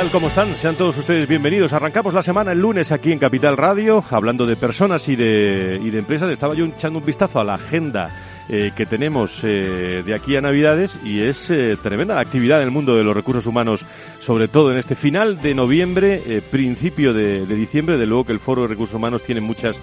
Tal? 0.00 0.10
¿Cómo 0.10 0.28
están? 0.28 0.56
Sean 0.56 0.76
todos 0.76 0.96
ustedes 0.96 1.28
bienvenidos. 1.28 1.74
Arrancamos 1.74 2.14
la 2.14 2.22
semana 2.22 2.52
el 2.52 2.60
lunes 2.60 2.90
aquí 2.90 3.12
en 3.12 3.18
Capital 3.18 3.58
Radio, 3.58 4.02
hablando 4.10 4.46
de 4.46 4.56
personas 4.56 5.06
y 5.08 5.16
de, 5.16 5.78
y 5.82 5.90
de 5.90 5.98
empresas. 5.98 6.30
Estaba 6.30 6.54
yo 6.54 6.64
echando 6.64 7.00
un 7.00 7.04
vistazo 7.04 7.38
a 7.38 7.44
la 7.44 7.54
agenda 7.54 8.08
eh, 8.48 8.72
que 8.74 8.86
tenemos 8.86 9.40
eh, 9.42 10.02
de 10.04 10.14
aquí 10.14 10.36
a 10.36 10.40
Navidades 10.40 10.98
y 11.04 11.20
es 11.20 11.50
eh, 11.50 11.76
tremenda 11.82 12.14
la 12.14 12.22
actividad 12.22 12.62
en 12.62 12.68
el 12.68 12.70
mundo 12.70 12.96
de 12.96 13.04
los 13.04 13.14
recursos 13.14 13.44
humanos, 13.44 13.84
sobre 14.20 14.48
todo 14.48 14.72
en 14.72 14.78
este 14.78 14.94
final 14.94 15.42
de 15.42 15.54
noviembre, 15.54 16.42
principio 16.50 17.12
de, 17.12 17.44
diciembre. 17.44 17.98
De 17.98 18.06
luego 18.06 18.24
que 18.24 18.32
el 18.32 18.40
Foro 18.40 18.62
de 18.62 18.68
Recursos 18.68 18.94
Humanos 18.94 19.22
tiene 19.22 19.42
muchos 19.42 19.82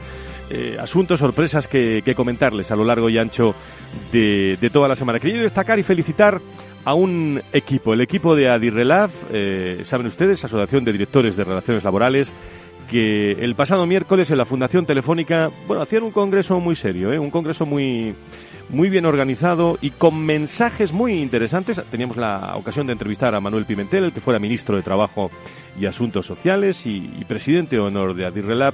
asuntos, 0.80 1.20
sorpresas 1.20 1.68
que, 1.68 2.14
comentarles 2.16 2.72
a 2.72 2.76
lo 2.76 2.86
largo 2.86 3.10
y 3.10 3.20
ancho 3.20 3.54
de, 4.12 4.58
de 4.60 4.70
toda 4.72 4.88
la 4.88 4.96
semana. 4.96 5.20
Quería 5.20 5.42
destacar 5.42 5.78
y 5.78 5.84
felicitar 5.84 6.42
a 6.86 6.94
un 6.94 7.42
equipo, 7.54 7.94
el 7.94 8.02
equipo 8.02 8.36
de 8.36 8.50
Adirrelab, 8.50 9.10
eh, 9.32 9.82
saben 9.86 10.08
ustedes, 10.08 10.44
Asociación 10.44 10.84
de 10.86 10.94
Directores 10.94 11.36
de 11.36 11.44
Relaciones 11.44 11.84
Laborales, 11.84 12.30
que 12.90 13.32
el 13.32 13.56
pasado 13.56 13.86
miércoles 13.86 14.32
en 14.32 14.38
la 14.38 14.46
Fundación 14.46 14.86
Telefónica, 14.86 15.52
bueno, 15.68 15.84
hacían 15.84 16.04
un 16.04 16.12
congreso 16.12 16.60
muy 16.60 16.76
serio, 16.76 17.12
¿eh? 17.12 17.20
un 17.20 17.30
congreso 17.30 17.66
muy, 17.66 18.16
muy 18.70 18.90
bien 18.90 19.06
organizado 19.06 19.78
y 19.82 19.92
con 19.92 20.26
mensajes 20.26 20.94
muy 20.94 21.14
interesantes. 21.14 21.82
Teníamos 21.92 22.18
la 22.18 22.56
ocasión 22.56 22.88
de 22.88 22.94
entrevistar 22.94 23.36
a 23.36 23.42
Manuel 23.42 23.66
Pimentel, 23.66 24.06
el 24.06 24.14
que 24.14 24.22
fuera 24.22 24.40
ministro 24.40 24.78
de 24.78 24.84
Trabajo 24.84 25.30
y 25.80 25.86
Asuntos 25.86 26.26
Sociales 26.26 26.86
y, 26.86 27.02
presidente 27.28 27.76
de 27.76 27.82
honor 27.82 28.16
de 28.16 28.26
Adirrelab, 28.26 28.74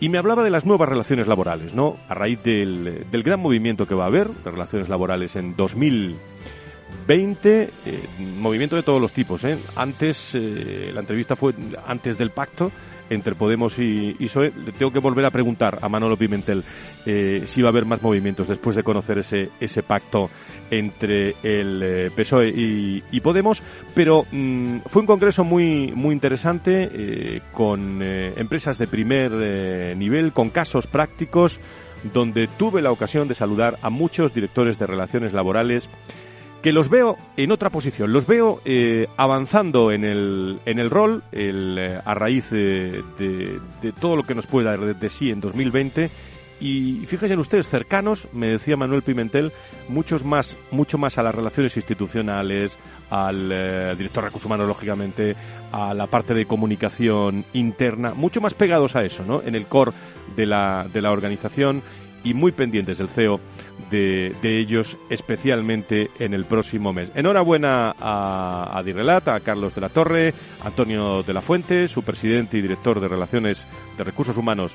y 0.00 0.08
me 0.08 0.18
hablaba 0.18 0.42
de 0.42 0.50
las 0.50 0.66
nuevas 0.66 0.88
relaciones 0.88 1.28
laborales, 1.28 1.74
¿no? 1.74 1.96
A 2.08 2.14
raíz 2.14 2.42
del, 2.42 3.06
del 3.10 3.22
gran 3.22 3.38
movimiento 3.38 3.86
que 3.86 3.94
va 3.94 4.04
a 4.04 4.08
haber 4.08 4.28
de 4.30 4.50
relaciones 4.50 4.88
laborales 4.88 5.36
en 5.36 5.54
2000 5.54 6.16
20, 7.06 7.62
eh, 7.62 7.70
movimiento 8.38 8.76
de 8.76 8.82
todos 8.82 9.00
los 9.00 9.12
tipos. 9.12 9.44
¿eh? 9.44 9.58
Antes, 9.76 10.34
eh, 10.34 10.90
la 10.94 11.00
entrevista 11.00 11.36
fue 11.36 11.52
antes 11.86 12.18
del 12.18 12.30
pacto 12.30 12.70
entre 13.10 13.34
Podemos 13.34 13.78
y, 13.78 14.16
y 14.18 14.26
PSOE. 14.26 14.52
tengo 14.78 14.90
que 14.90 14.98
volver 14.98 15.26
a 15.26 15.30
preguntar 15.30 15.78
a 15.82 15.88
Manolo 15.88 16.16
Pimentel 16.16 16.64
si 17.04 17.60
va 17.60 17.68
a 17.68 17.70
haber 17.70 17.84
más 17.84 18.00
movimientos 18.00 18.48
después 18.48 18.74
de 18.74 18.82
conocer 18.82 19.18
ese, 19.18 19.50
ese 19.60 19.82
pacto 19.82 20.30
entre 20.70 21.34
el 21.42 22.10
PSOE 22.16 22.48
y, 22.48 23.20
Podemos. 23.20 23.62
Pero 23.94 24.24
mm, 24.30 24.78
fue 24.86 25.00
un 25.00 25.06
congreso 25.06 25.44
muy, 25.44 25.92
muy 25.94 26.14
interesante 26.14 27.42
con 27.52 28.00
empresas 28.02 28.78
de 28.78 28.86
primer 28.86 29.32
nivel, 29.94 30.32
con 30.32 30.48
casos 30.48 30.86
prácticos, 30.86 31.60
donde 32.14 32.46
tuve 32.46 32.80
la 32.80 32.92
ocasión 32.92 33.28
de 33.28 33.34
saludar 33.34 33.78
a 33.82 33.90
muchos 33.90 34.32
directores 34.32 34.78
de 34.78 34.86
relaciones 34.86 35.34
laborales 35.34 35.86
que 36.62 36.72
los 36.72 36.88
veo 36.88 37.18
en 37.36 37.50
otra 37.50 37.70
posición, 37.70 38.12
los 38.12 38.26
veo 38.26 38.60
eh, 38.64 39.08
avanzando 39.16 39.90
en 39.90 40.04
el, 40.04 40.60
en 40.64 40.78
el 40.78 40.90
rol 40.90 41.22
el, 41.32 41.76
eh, 41.78 42.00
a 42.04 42.14
raíz 42.14 42.50
de, 42.50 43.02
de, 43.18 43.92
todo 44.00 44.16
lo 44.16 44.22
que 44.22 44.34
nos 44.34 44.46
puede 44.46 44.66
dar 44.66 44.80
de, 44.80 45.10
sí 45.10 45.30
en 45.30 45.40
2020 45.40 46.08
y 46.60 47.04
fíjense 47.06 47.36
ustedes, 47.36 47.68
cercanos, 47.68 48.28
me 48.32 48.46
decía 48.46 48.76
Manuel 48.76 49.02
Pimentel, 49.02 49.50
muchos 49.88 50.24
más, 50.24 50.56
mucho 50.70 50.96
más 50.96 51.18
a 51.18 51.24
las 51.24 51.34
relaciones 51.34 51.76
institucionales, 51.76 52.78
al 53.10 53.50
eh, 53.50 53.94
director 53.98 54.22
de 54.22 54.28
recursos 54.28 54.46
humanos, 54.46 54.68
lógicamente, 54.68 55.34
a 55.72 55.92
la 55.92 56.06
parte 56.06 56.34
de 56.34 56.46
comunicación 56.46 57.44
interna, 57.52 58.14
mucho 58.14 58.40
más 58.40 58.54
pegados 58.54 58.94
a 58.94 59.04
eso, 59.04 59.24
¿no? 59.26 59.42
En 59.42 59.56
el 59.56 59.66
core 59.66 59.90
de 60.36 60.46
la, 60.46 60.86
de 60.92 61.02
la 61.02 61.10
organización 61.10 61.82
y 62.22 62.32
muy 62.34 62.52
pendientes 62.52 62.98
del 62.98 63.08
CEO 63.08 63.40
de, 63.90 64.32
ellos, 64.42 64.98
especialmente 65.10 66.10
en 66.18 66.34
el 66.34 66.44
próximo 66.44 66.92
mes. 66.92 67.10
Enhorabuena 67.14 67.94
a, 67.98 68.76
a 68.76 68.82
Dirrelat, 68.82 69.28
a 69.28 69.40
Carlos 69.40 69.74
de 69.74 69.80
la 69.80 69.88
Torre, 69.88 70.34
Antonio 70.62 71.22
de 71.22 71.32
la 71.32 71.42
Fuente, 71.42 71.88
su 71.88 72.02
presidente 72.02 72.58
y 72.58 72.62
director 72.62 73.00
de 73.00 73.08
Relaciones 73.08 73.66
de 73.96 74.04
Recursos 74.04 74.36
Humanos 74.36 74.74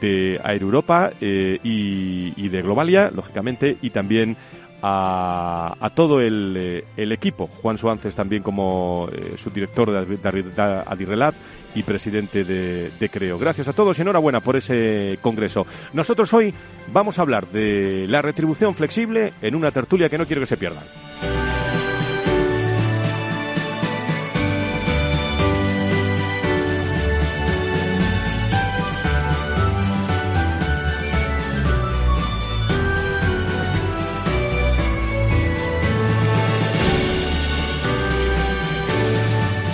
de 0.00 0.40
Air 0.44 0.62
Europa 0.62 1.12
eh, 1.20 1.58
y, 1.62 2.48
de 2.48 2.62
Globalia, 2.62 3.10
lógicamente, 3.14 3.76
y 3.82 3.90
también 3.90 4.36
a, 4.82 5.90
todo 5.94 6.20
eh, 6.20 6.84
el, 6.96 7.12
equipo. 7.12 7.48
Juan 7.62 7.78
Suances 7.78 8.14
también 8.14 8.42
como 8.42 9.08
eh, 9.12 9.34
subdirector 9.36 9.90
de, 9.90 10.82
Adirrelat 10.86 11.34
y 11.74 11.82
presidente 11.82 12.44
de, 12.44 12.90
de, 12.98 13.08
Creo. 13.08 13.38
Gracias 13.38 13.68
a 13.68 13.72
todos 13.72 13.98
y 13.98 14.02
enhorabuena 14.02 14.40
por 14.40 14.56
ese 14.56 15.18
congreso. 15.20 15.66
Nosotros 15.92 16.32
hoy 16.32 16.52
vamos 16.92 17.18
a 17.18 17.22
hablar 17.22 17.46
de 17.48 18.06
la 18.08 18.22
retribución 18.22 18.74
flexible 18.74 19.32
en 19.42 19.54
una 19.54 19.70
tertulia 19.70 20.08
que 20.08 20.18
no 20.18 20.26
quiero 20.26 20.40
que 20.40 20.46
se 20.46 20.56
pierdan. 20.56 20.84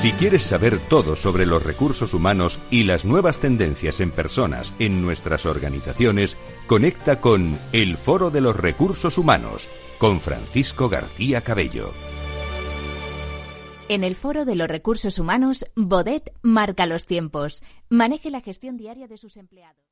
Si 0.03 0.11
quieres 0.11 0.43
saber 0.43 0.81
todo 0.89 1.15
sobre 1.15 1.47
los 1.47 1.63
recursos 1.63 2.13
humanos 2.13 2.59
y 2.73 2.83
las 2.83 3.05
nuevas 3.05 3.39
tendencias 3.39 4.01
en 4.01 4.11
personas 4.11 4.75
en 4.81 5.01
nuestras 5.01 5.47
organizaciones, 5.47 6.37
conecta 6.67 7.21
con 7.21 7.57
El 7.73 7.97
Foro 7.97 8.33
de 8.33 8.41
los 8.41 8.57
Recursos 8.57 9.17
Humanos 9.17 9.69
con 9.99 10.19
Francisco 10.19 10.89
García 10.89 11.43
Cabello. 11.43 11.93
En 13.89 14.03
el 14.03 14.17
Foro 14.17 14.45
de 14.45 14.57
los 14.57 14.67
Recursos 14.67 15.21
Humanos, 15.21 15.67
Bodet 15.77 16.33
marca 16.43 16.87
los 16.87 17.07
tiempos. 17.07 17.63
Maneje 17.89 18.33
la 18.33 18.41
gestión 18.41 18.77
diaria 18.77 19.07
de 19.07 19.19
sus 19.19 19.37
empleados. 19.37 19.92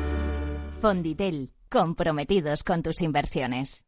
Fonditel, 0.81 1.51
comprometidos 1.69 2.63
con 2.63 2.81
tus 2.81 3.01
inversiones. 3.01 3.85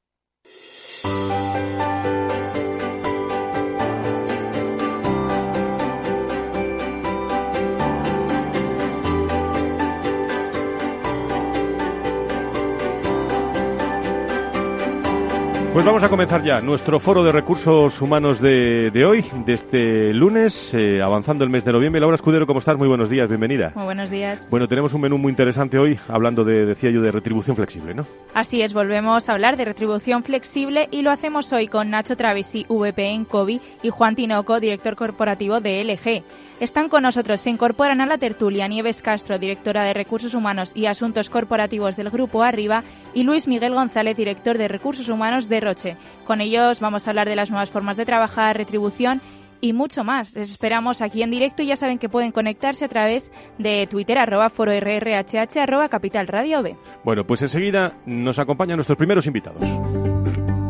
Pues 15.74 15.86
vamos 15.86 16.04
a 16.04 16.10
comenzar 16.10 16.44
ya 16.44 16.62
nuestro 16.62 17.00
foro 17.00 17.24
de 17.24 17.32
recursos 17.32 18.00
humanos 18.00 18.40
de, 18.40 18.92
hoy, 19.04 19.26
de 19.44 19.54
este 19.54 20.14
lunes, 20.14 20.72
eh, 20.76 21.02
avanzando 21.02 21.44
el 21.44 21.50
mes 21.50 21.66
de 21.66 21.74
noviembre. 21.74 22.00
Laura 22.00 22.14
Escudero, 22.14 22.46
¿cómo 22.46 22.60
estás? 22.60 22.78
Muy 22.78 22.88
buenos 22.88 23.10
días, 23.10 23.28
bienvenida. 23.28 23.72
Muy 23.74 23.86
buenos 23.86 24.12
días. 24.12 24.50
Bueno, 24.52 24.68
tenemos 24.68 24.94
un 24.94 25.02
menú 25.02 25.18
muy 25.18 25.32
interesante 25.32 25.80
hoy, 25.80 26.00
hablando 26.08 26.44
de, 26.44 26.68
decía 26.68 26.92
yo, 26.92 27.02
de 27.02 27.12
retribución 27.12 27.56
flexible, 27.56 27.96
¿no? 27.96 28.06
Así 28.36 28.62
es, 28.62 28.72
volvemos 28.76 29.28
a 29.28 29.34
hablar 29.34 29.58
de 29.58 29.66
retribución 29.66 30.24
flexible 30.24 30.90
y 30.92 31.02
lo 31.02 31.10
hacemos 31.10 31.52
hoy 31.52 31.68
con 31.68 31.90
Nacho 31.90 32.16
Travesi, 32.16 32.68
VP 32.70 33.10
en 33.10 33.26
COVID, 33.26 33.60
y 33.82 33.90
Juan 33.90 34.16
Tinoco, 34.16 34.60
director 34.60 34.96
corporativo 34.96 35.60
de 35.60 35.84
LG. 35.84 36.24
Están 36.60 36.88
con 36.88 37.02
nosotros, 37.02 37.42
se 37.42 37.50
incorporan 37.50 38.00
a 38.00 38.06
la 38.06 38.20
tertulia 38.20 38.68
Nieves 38.68 39.02
Castro, 39.02 39.40
directora 39.40 39.84
de 39.86 39.94
Recursos 39.94 40.36
Humanos 40.36 40.72
y 40.76 40.86
Asuntos 40.86 41.32
Corporativos 41.32 41.96
del 41.96 42.12
Grupo 42.12 42.44
Arriba, 42.44 42.84
y 43.14 43.24
Luis 43.24 43.48
Miguel 43.48 43.74
González, 43.74 44.18
director 44.18 44.58
de 44.58 44.68
Recursos 44.68 45.10
Humanos 45.10 45.50
de 45.50 45.60
Roche. 45.60 45.98
Con 46.26 46.42
ellos 46.42 46.80
vamos 46.80 47.08
a 47.08 47.12
hablar 47.12 47.28
de 47.28 47.36
las 47.36 47.50
nuevas 47.50 47.70
formas 47.70 47.98
de 47.98 48.06
trabajar, 48.06 48.58
retribución 48.58 49.22
y 49.62 49.74
mucho 49.74 50.04
más. 50.04 50.36
Les 50.36 50.52
esperamos 50.52 51.02
aquí 51.02 51.24
en 51.24 51.32
directo 51.32 51.64
y 51.64 51.68
ya 51.68 51.76
saben 51.76 51.98
que 51.98 52.10
pueden 52.10 52.32
conectarse 52.32 52.86
a 52.86 52.90
través 52.90 53.32
de 53.58 53.88
Twitter, 53.90 54.18
arroba 54.18 54.50
fororrhh, 54.50 55.58
arroba 55.58 55.90
capital 55.90 56.28
radio 56.28 56.62
B. 56.62 56.76
Bueno, 57.04 57.26
pues 57.26 57.42
enseguida 57.42 57.98
nos 58.06 58.40
acompañan 58.40 58.78
nuestros 58.78 58.98
primeros 58.98 59.26
invitados. 59.26 59.64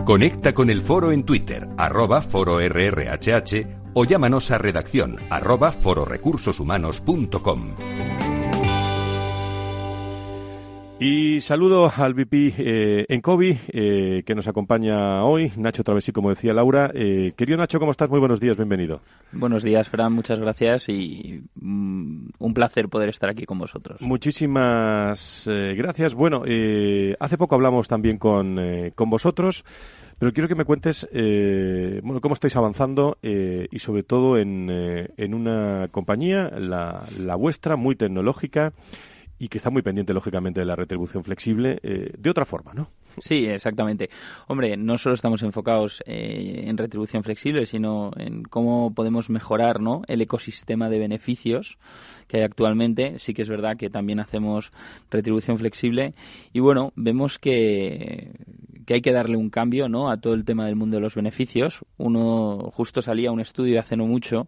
Conecta 0.05 0.53
con 0.53 0.69
el 0.69 0.81
foro 0.81 1.11
en 1.11 1.23
Twitter, 1.23 1.67
arroba 1.77 2.21
fororrhh 2.21 3.83
o 3.95 4.05
llámanos 4.05 4.49
a 4.51 4.57
redacción 4.57 5.17
arroba 5.29 5.71
fororecursoshumanos.com. 5.71 8.32
Y 11.05 11.41
saludo 11.41 11.91
al 11.93 12.13
VP 12.13 12.53
eh, 12.57 13.05
en 13.09 13.19
COVID 13.19 13.57
eh, 13.73 14.23
que 14.25 14.35
nos 14.35 14.47
acompaña 14.47 15.25
hoy, 15.25 15.51
Nacho 15.57 15.83
Travesí, 15.83 16.13
como 16.13 16.29
decía 16.29 16.53
Laura. 16.53 16.91
Eh, 16.93 17.33
querido 17.35 17.57
Nacho, 17.57 17.77
¿cómo 17.77 17.91
estás? 17.91 18.09
Muy 18.09 18.21
buenos 18.21 18.39
días, 18.39 18.55
bienvenido. 18.55 19.01
Buenos 19.33 19.63
días, 19.63 19.89
Fran, 19.89 20.13
muchas 20.13 20.39
gracias 20.39 20.87
y 20.87 21.43
mm, 21.55 22.27
un 22.39 22.53
placer 22.53 22.87
poder 22.87 23.09
estar 23.09 23.29
aquí 23.29 23.43
con 23.43 23.59
vosotros. 23.59 23.99
Muchísimas 23.99 25.45
eh, 25.51 25.73
gracias. 25.75 26.13
Bueno, 26.13 26.43
hace 27.19 27.37
poco 27.37 27.55
hablamos 27.55 27.89
también 27.89 28.17
con, 28.17 28.57
con 28.95 29.09
vosotros. 29.09 29.65
Pero 30.19 30.31
quiero 30.31 30.47
que 30.47 30.55
me 30.55 30.63
cuentes 30.63 31.05
eh, 31.11 31.99
bueno, 32.03 32.21
cómo 32.21 32.33
estáis 32.33 32.55
avanzando 32.55 33.17
eh, 33.21 33.67
y 33.71 33.79
sobre 33.79 34.03
todo 34.03 34.37
en, 34.37 34.69
eh, 34.71 35.09
en 35.17 35.33
una 35.33 35.89
compañía, 35.91 36.49
la, 36.49 37.03
la, 37.19 37.35
vuestra, 37.35 37.75
muy 37.75 37.95
tecnológica 37.95 38.71
y 39.43 39.49
que 39.49 39.57
está 39.57 39.69
muy 39.69 39.81
pendiente, 39.81 40.13
lógicamente, 40.13 40.61
de 40.61 40.65
la 40.65 40.77
retribución 40.77 41.21
flexible 41.21 41.77
de 41.83 42.29
otra 42.29 42.45
forma, 42.45 42.73
¿no? 42.73 42.89
Sí, 43.19 43.45
exactamente. 43.45 44.09
Hombre, 44.47 44.77
no 44.77 44.97
solo 44.97 45.15
estamos 45.15 45.43
enfocados 45.43 46.01
en 46.05 46.77
retribución 46.77 47.23
flexible, 47.23 47.65
sino 47.65 48.11
en 48.15 48.43
cómo 48.43 48.93
podemos 48.93 49.29
mejorar 49.29 49.81
¿no? 49.81 50.01
el 50.07 50.21
ecosistema 50.21 50.89
de 50.89 50.99
beneficios 50.99 51.77
que 52.27 52.37
hay 52.37 52.43
actualmente. 52.43 53.19
Sí 53.19 53.33
que 53.33 53.41
es 53.41 53.49
verdad 53.49 53.75
que 53.75 53.89
también 53.89 54.21
hacemos 54.21 54.71
retribución 55.11 55.57
flexible 55.57 56.15
y 56.53 56.61
bueno, 56.61 56.93
vemos 56.95 57.37
que 57.37 58.31
que 58.85 58.95
hay 58.95 59.01
que 59.01 59.11
darle 59.11 59.37
un 59.37 59.49
cambio 59.49 59.89
¿no? 59.89 60.09
a 60.09 60.17
todo 60.17 60.33
el 60.33 60.45
tema 60.45 60.65
del 60.65 60.75
mundo 60.75 60.97
de 60.97 61.01
los 61.01 61.15
beneficios. 61.15 61.85
Uno 61.97 62.71
justo 62.73 63.01
salía 63.01 63.31
un 63.31 63.39
estudio 63.39 63.79
hace 63.79 63.97
no 63.97 64.05
mucho 64.05 64.47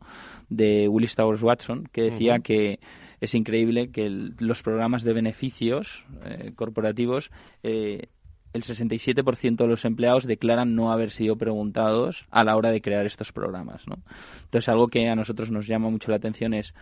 de 0.50 0.88
Willis 0.88 1.16
Towers 1.16 1.42
Watson 1.42 1.88
que 1.92 2.04
decía 2.04 2.40
que 2.40 2.80
es 3.22 3.36
increíble 3.36 3.92
que 3.92 4.10
los 4.10 4.62
programas 4.64 5.04
de 5.04 5.14
beneficios 5.14 6.06
eh, 6.26 6.52
corporativos 6.56 7.32
eh, 7.64 8.08
el 8.56 8.64
67% 8.64 9.58
de 9.58 9.68
los 9.68 9.84
empleados 9.84 10.26
declaran 10.26 10.76
no 10.76 10.92
haber 10.92 11.12
sido 11.12 11.36
preguntados 11.38 12.26
a 12.32 12.46
la 12.46 12.56
hora 12.56 12.72
de 12.72 12.82
crear 12.82 13.06
estos 13.06 13.34
programas. 13.34 13.86
¿no? 13.86 13.98
Entonces, 14.46 14.70
algo 14.70 14.88
que 14.88 15.10
a 15.10 15.16
nosotros 15.16 15.52
nos 15.52 15.68
llama 15.68 15.90
mucho 15.90 16.10
la 16.10 16.18
atención 16.18 16.54
es 16.54 16.74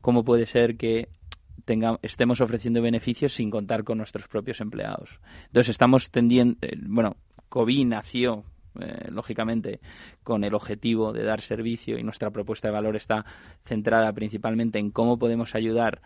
cómo 0.00 0.24
puede 0.24 0.46
ser 0.46 0.78
que 0.78 1.10
estemos 2.02 2.40
ofreciendo 2.40 2.82
beneficios 2.82 3.32
sin 3.32 3.50
contar 3.50 3.84
con 3.84 3.98
nuestros 3.98 4.28
propios 4.28 4.60
empleados. 4.60 5.20
Entonces 5.46 5.70
estamos 5.70 6.10
tendiendo, 6.10 6.58
eh, 6.62 6.76
bueno, 6.80 7.16
COVID 7.48 7.86
nació 7.86 8.44
eh, 8.80 9.08
lógicamente 9.10 9.80
con 10.22 10.44
el 10.44 10.54
objetivo 10.54 11.12
de 11.12 11.24
dar 11.24 11.40
servicio 11.40 11.98
y 11.98 12.02
nuestra 12.02 12.30
propuesta 12.30 12.68
de 12.68 12.74
valor 12.74 12.96
está 12.96 13.24
centrada 13.64 14.12
principalmente 14.12 14.78
en 14.78 14.90
cómo 14.90 15.18
podemos 15.18 15.54
ayudar 15.54 16.02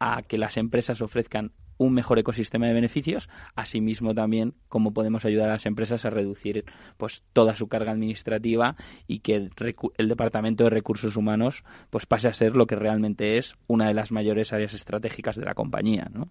a 0.00 0.22
que 0.22 0.38
las 0.38 0.56
empresas 0.56 1.00
ofrezcan 1.02 1.52
un 1.78 1.94
mejor 1.94 2.18
ecosistema 2.18 2.66
de 2.66 2.74
beneficios, 2.74 3.28
asimismo 3.56 4.14
también 4.14 4.54
cómo 4.68 4.92
podemos 4.92 5.24
ayudar 5.24 5.48
a 5.48 5.52
las 5.52 5.66
empresas 5.66 6.04
a 6.04 6.10
reducir 6.10 6.64
pues 6.96 7.24
toda 7.32 7.54
su 7.54 7.68
carga 7.68 7.92
administrativa 7.92 8.76
y 9.06 9.20
que 9.20 9.34
el, 9.34 10.08
departamento 10.08 10.64
de 10.64 10.70
recursos 10.70 11.16
humanos 11.16 11.64
pues 11.90 12.06
pase 12.06 12.28
a 12.28 12.32
ser 12.32 12.54
lo 12.54 12.66
que 12.66 12.76
realmente 12.76 13.38
es 13.38 13.56
una 13.66 13.86
de 13.86 13.94
las 13.94 14.12
mayores 14.12 14.52
áreas 14.52 14.74
estratégicas 14.74 15.36
de 15.36 15.44
la 15.44 15.54
compañía, 15.54 16.10
¿no? 16.12 16.28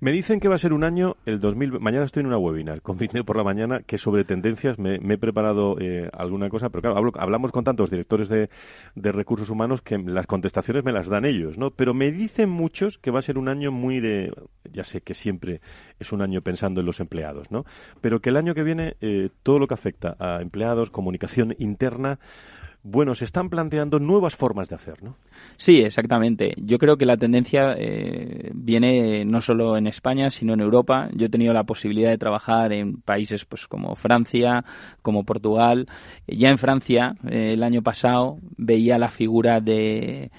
Me 0.00 0.12
dicen 0.12 0.40
que 0.40 0.48
va 0.48 0.54
a 0.54 0.58
ser 0.58 0.72
un 0.72 0.84
año 0.84 1.16
el 1.26 1.40
2000, 1.40 1.80
mañana 1.80 2.04
estoy 2.04 2.20
en 2.20 2.26
una 2.26 2.38
webinar 2.38 2.80
con 2.82 2.98
por 3.24 3.36
la 3.36 3.44
mañana 3.44 3.80
que 3.80 3.98
sobre 3.98 4.24
tendencias 4.24 4.78
me, 4.78 4.96
he 4.96 5.18
preparado 5.18 5.76
eh, 5.80 6.08
alguna 6.12 6.48
cosa, 6.48 6.68
pero 6.70 6.82
claro, 6.82 7.10
hablamos 7.18 7.52
con 7.52 7.64
tantos 7.64 7.90
directores 7.90 8.28
de, 8.28 8.48
de 8.94 9.12
recursos 9.12 9.50
humanos 9.50 9.82
que 9.82 9.98
las 9.98 10.26
contestaciones 10.26 10.84
me 10.84 10.92
las 10.92 11.08
dan 11.08 11.24
ellos, 11.24 11.58
¿no? 11.58 11.70
Pero 11.70 11.94
me 11.94 12.12
dicen 12.12 12.50
muchos 12.50 12.98
que 12.98 13.10
va 13.10 13.18
a 13.18 13.22
ser 13.22 13.38
un 13.38 13.48
año 13.48 13.72
muy 13.72 14.00
de 14.00 14.32
ya 14.72 14.84
sé 14.84 15.00
que 15.00 15.14
siempre 15.14 15.60
es 15.98 16.12
un 16.12 16.22
año 16.22 16.42
pensando 16.42 16.80
en 16.80 16.86
los 16.86 17.00
empleados, 17.00 17.50
¿no? 17.50 17.64
Pero 18.00 18.20
que 18.20 18.30
el 18.30 18.36
año 18.36 18.54
que 18.54 18.62
viene 18.62 18.96
eh, 19.00 19.30
todo 19.42 19.58
lo 19.58 19.66
que 19.66 19.74
afecta 19.74 20.16
a 20.18 20.40
empleados, 20.40 20.90
comunicación 20.90 21.54
interna, 21.58 22.18
bueno, 22.84 23.14
se 23.14 23.24
están 23.24 23.48
planteando 23.48 24.00
nuevas 24.00 24.34
formas 24.34 24.68
de 24.68 24.74
hacer, 24.74 25.04
¿no? 25.04 25.16
Sí, 25.56 25.82
exactamente. 25.82 26.54
Yo 26.56 26.78
creo 26.78 26.96
que 26.96 27.06
la 27.06 27.16
tendencia 27.16 27.74
eh, 27.76 28.50
viene 28.54 29.24
no 29.24 29.40
solo 29.40 29.76
en 29.76 29.86
España, 29.86 30.30
sino 30.30 30.54
en 30.54 30.60
Europa. 30.60 31.08
Yo 31.14 31.26
he 31.26 31.30
tenido 31.30 31.52
la 31.52 31.62
posibilidad 31.62 32.10
de 32.10 32.18
trabajar 32.18 32.72
en 32.72 33.00
países 33.00 33.44
pues 33.44 33.68
como 33.68 33.94
Francia, 33.94 34.64
como 35.00 35.24
Portugal. 35.24 35.86
Ya 36.26 36.50
en 36.50 36.58
Francia, 36.58 37.14
eh, 37.28 37.52
el 37.52 37.62
año 37.62 37.82
pasado, 37.82 38.38
veía 38.56 38.98
la 38.98 39.10
figura 39.10 39.60
de 39.60 40.30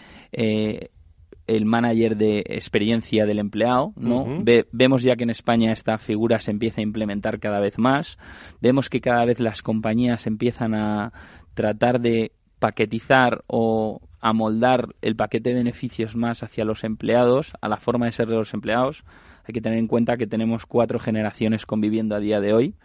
el 1.48 1.66
manager 1.66 2.16
de 2.18 2.40
experiencia 2.48 3.26
del 3.26 3.40
empleado, 3.40 3.94
¿no? 3.96 4.44
vemos 4.72 5.04
ya 5.04 5.16
que 5.16 5.24
en 5.24 5.30
España 5.30 5.72
esta 5.72 5.98
figura 5.98 6.40
se 6.40 6.52
empieza 6.52 6.82
a 6.82 6.84
implementar 6.84 7.40
cada 7.40 7.60
vez 7.60 7.78
más. 7.78 8.18
Vemos 8.62 8.90
que 8.90 9.02
cada 9.02 9.26
vez 9.26 9.40
las 9.40 9.62
compañías 9.62 10.26
empiezan 10.28 10.74
a 10.74 11.12
tratar 11.54 12.00
de 12.00 12.32
paquetizar 12.60 13.44
o 13.48 14.02
amoldar 14.22 14.96
el 15.02 15.18
paquete 15.18 15.50
de 15.50 15.56
beneficios 15.56 16.16
más 16.16 16.44
hacia 16.44 16.64
los 16.64 16.86
empleados, 16.86 17.54
a 17.60 17.68
la 17.68 17.76
forma 17.76 18.06
de 18.06 18.14
ser 18.14 18.28
de 18.28 18.36
los 18.36 18.54
empleados. 18.54 19.04
Hay 19.44 19.54
que 19.54 19.60
tener 19.60 19.78
en 19.78 19.88
cuenta 19.88 20.16
que 20.16 20.28
tenemos 20.28 20.66
cuatro 20.66 20.98
generaciones 20.98 21.66
conviviendo 21.66 22.16
a 22.16 22.22
día 22.22 22.40
de 22.40 22.54
hoy 22.54 22.76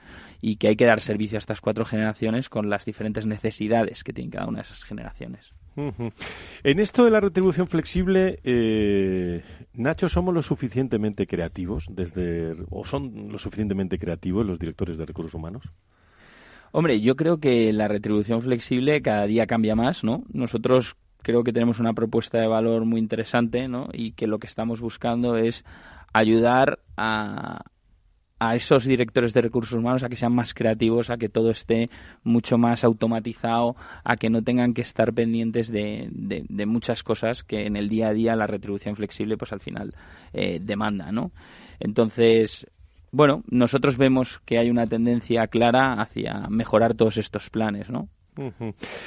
y 0.42 0.56
que 0.56 0.66
hay 0.66 0.76
que 0.76 0.84
dar 0.84 1.00
servicio 1.00 1.36
a 1.36 1.38
estas 1.38 1.60
cuatro 1.60 1.84
generaciones 1.84 2.48
con 2.48 2.68
las 2.68 2.84
diferentes 2.84 3.24
necesidades 3.24 4.02
que 4.02 4.12
tienen 4.12 4.32
cada 4.32 4.48
una 4.48 4.58
de 4.58 4.62
esas 4.62 4.82
generaciones. 4.82 5.52
En 6.64 6.80
esto 6.80 7.04
de 7.04 7.10
la 7.10 7.20
retribución 7.20 7.66
flexible, 7.66 8.40
eh, 8.42 9.42
Nacho, 9.74 10.08
¿somos 10.08 10.34
lo 10.34 10.42
suficientemente 10.42 11.26
creativos 11.26 11.86
desde 11.90 12.54
o 12.70 12.84
son 12.84 13.30
lo 13.30 13.38
suficientemente 13.38 13.98
creativos 13.98 14.44
los 14.44 14.58
directores 14.58 14.98
de 14.98 15.06
recursos 15.06 15.34
humanos? 15.34 15.64
Hombre, 16.72 17.00
yo 17.00 17.16
creo 17.16 17.38
que 17.38 17.72
la 17.72 17.88
retribución 17.88 18.42
flexible 18.42 19.00
cada 19.00 19.26
día 19.26 19.46
cambia 19.46 19.74
más, 19.74 20.04
¿no? 20.04 20.24
Nosotros 20.32 20.96
creo 21.22 21.44
que 21.44 21.52
tenemos 21.52 21.78
una 21.78 21.94
propuesta 21.94 22.38
de 22.38 22.46
valor 22.46 22.84
muy 22.84 23.00
interesante, 23.00 23.68
¿no? 23.68 23.88
Y 23.92 24.12
que 24.12 24.26
lo 24.26 24.38
que 24.38 24.46
estamos 24.46 24.80
buscando 24.80 25.36
es 25.36 25.64
ayudar 26.12 26.80
a, 26.96 27.62
a 28.38 28.54
esos 28.54 28.84
directores 28.84 29.34
de 29.34 29.42
recursos 29.42 29.78
humanos 29.78 30.02
a 30.02 30.08
que 30.08 30.16
sean 30.16 30.34
más 30.34 30.54
creativos, 30.54 31.10
a 31.10 31.16
que 31.16 31.28
todo 31.28 31.50
esté 31.50 31.88
mucho 32.22 32.58
más 32.58 32.84
automatizado, 32.84 33.74
a 34.04 34.16
que 34.16 34.30
no 34.30 34.42
tengan 34.42 34.74
que 34.74 34.82
estar 34.82 35.12
pendientes 35.12 35.70
de, 35.72 36.08
de, 36.10 36.66
muchas 36.66 37.02
cosas 37.02 37.42
que 37.42 37.66
en 37.66 37.76
el 37.76 37.88
día 37.88 38.08
a 38.08 38.12
día 38.12 38.36
la 38.36 38.46
retribución 38.46 38.96
flexible 38.96 39.36
pues 39.36 39.52
al 39.52 39.60
final 39.60 39.94
eh, 40.32 40.60
demanda, 40.62 41.10
¿no? 41.12 41.32
Entonces, 41.80 42.66
bueno, 43.10 43.42
nosotros 43.50 43.96
vemos 43.96 44.40
que 44.44 44.58
hay 44.58 44.70
una 44.70 44.86
tendencia 44.86 45.46
clara 45.46 45.94
hacia 45.94 46.46
mejorar 46.48 46.94
todos 46.94 47.16
estos 47.16 47.50
planes, 47.50 47.90
¿no? 47.90 48.08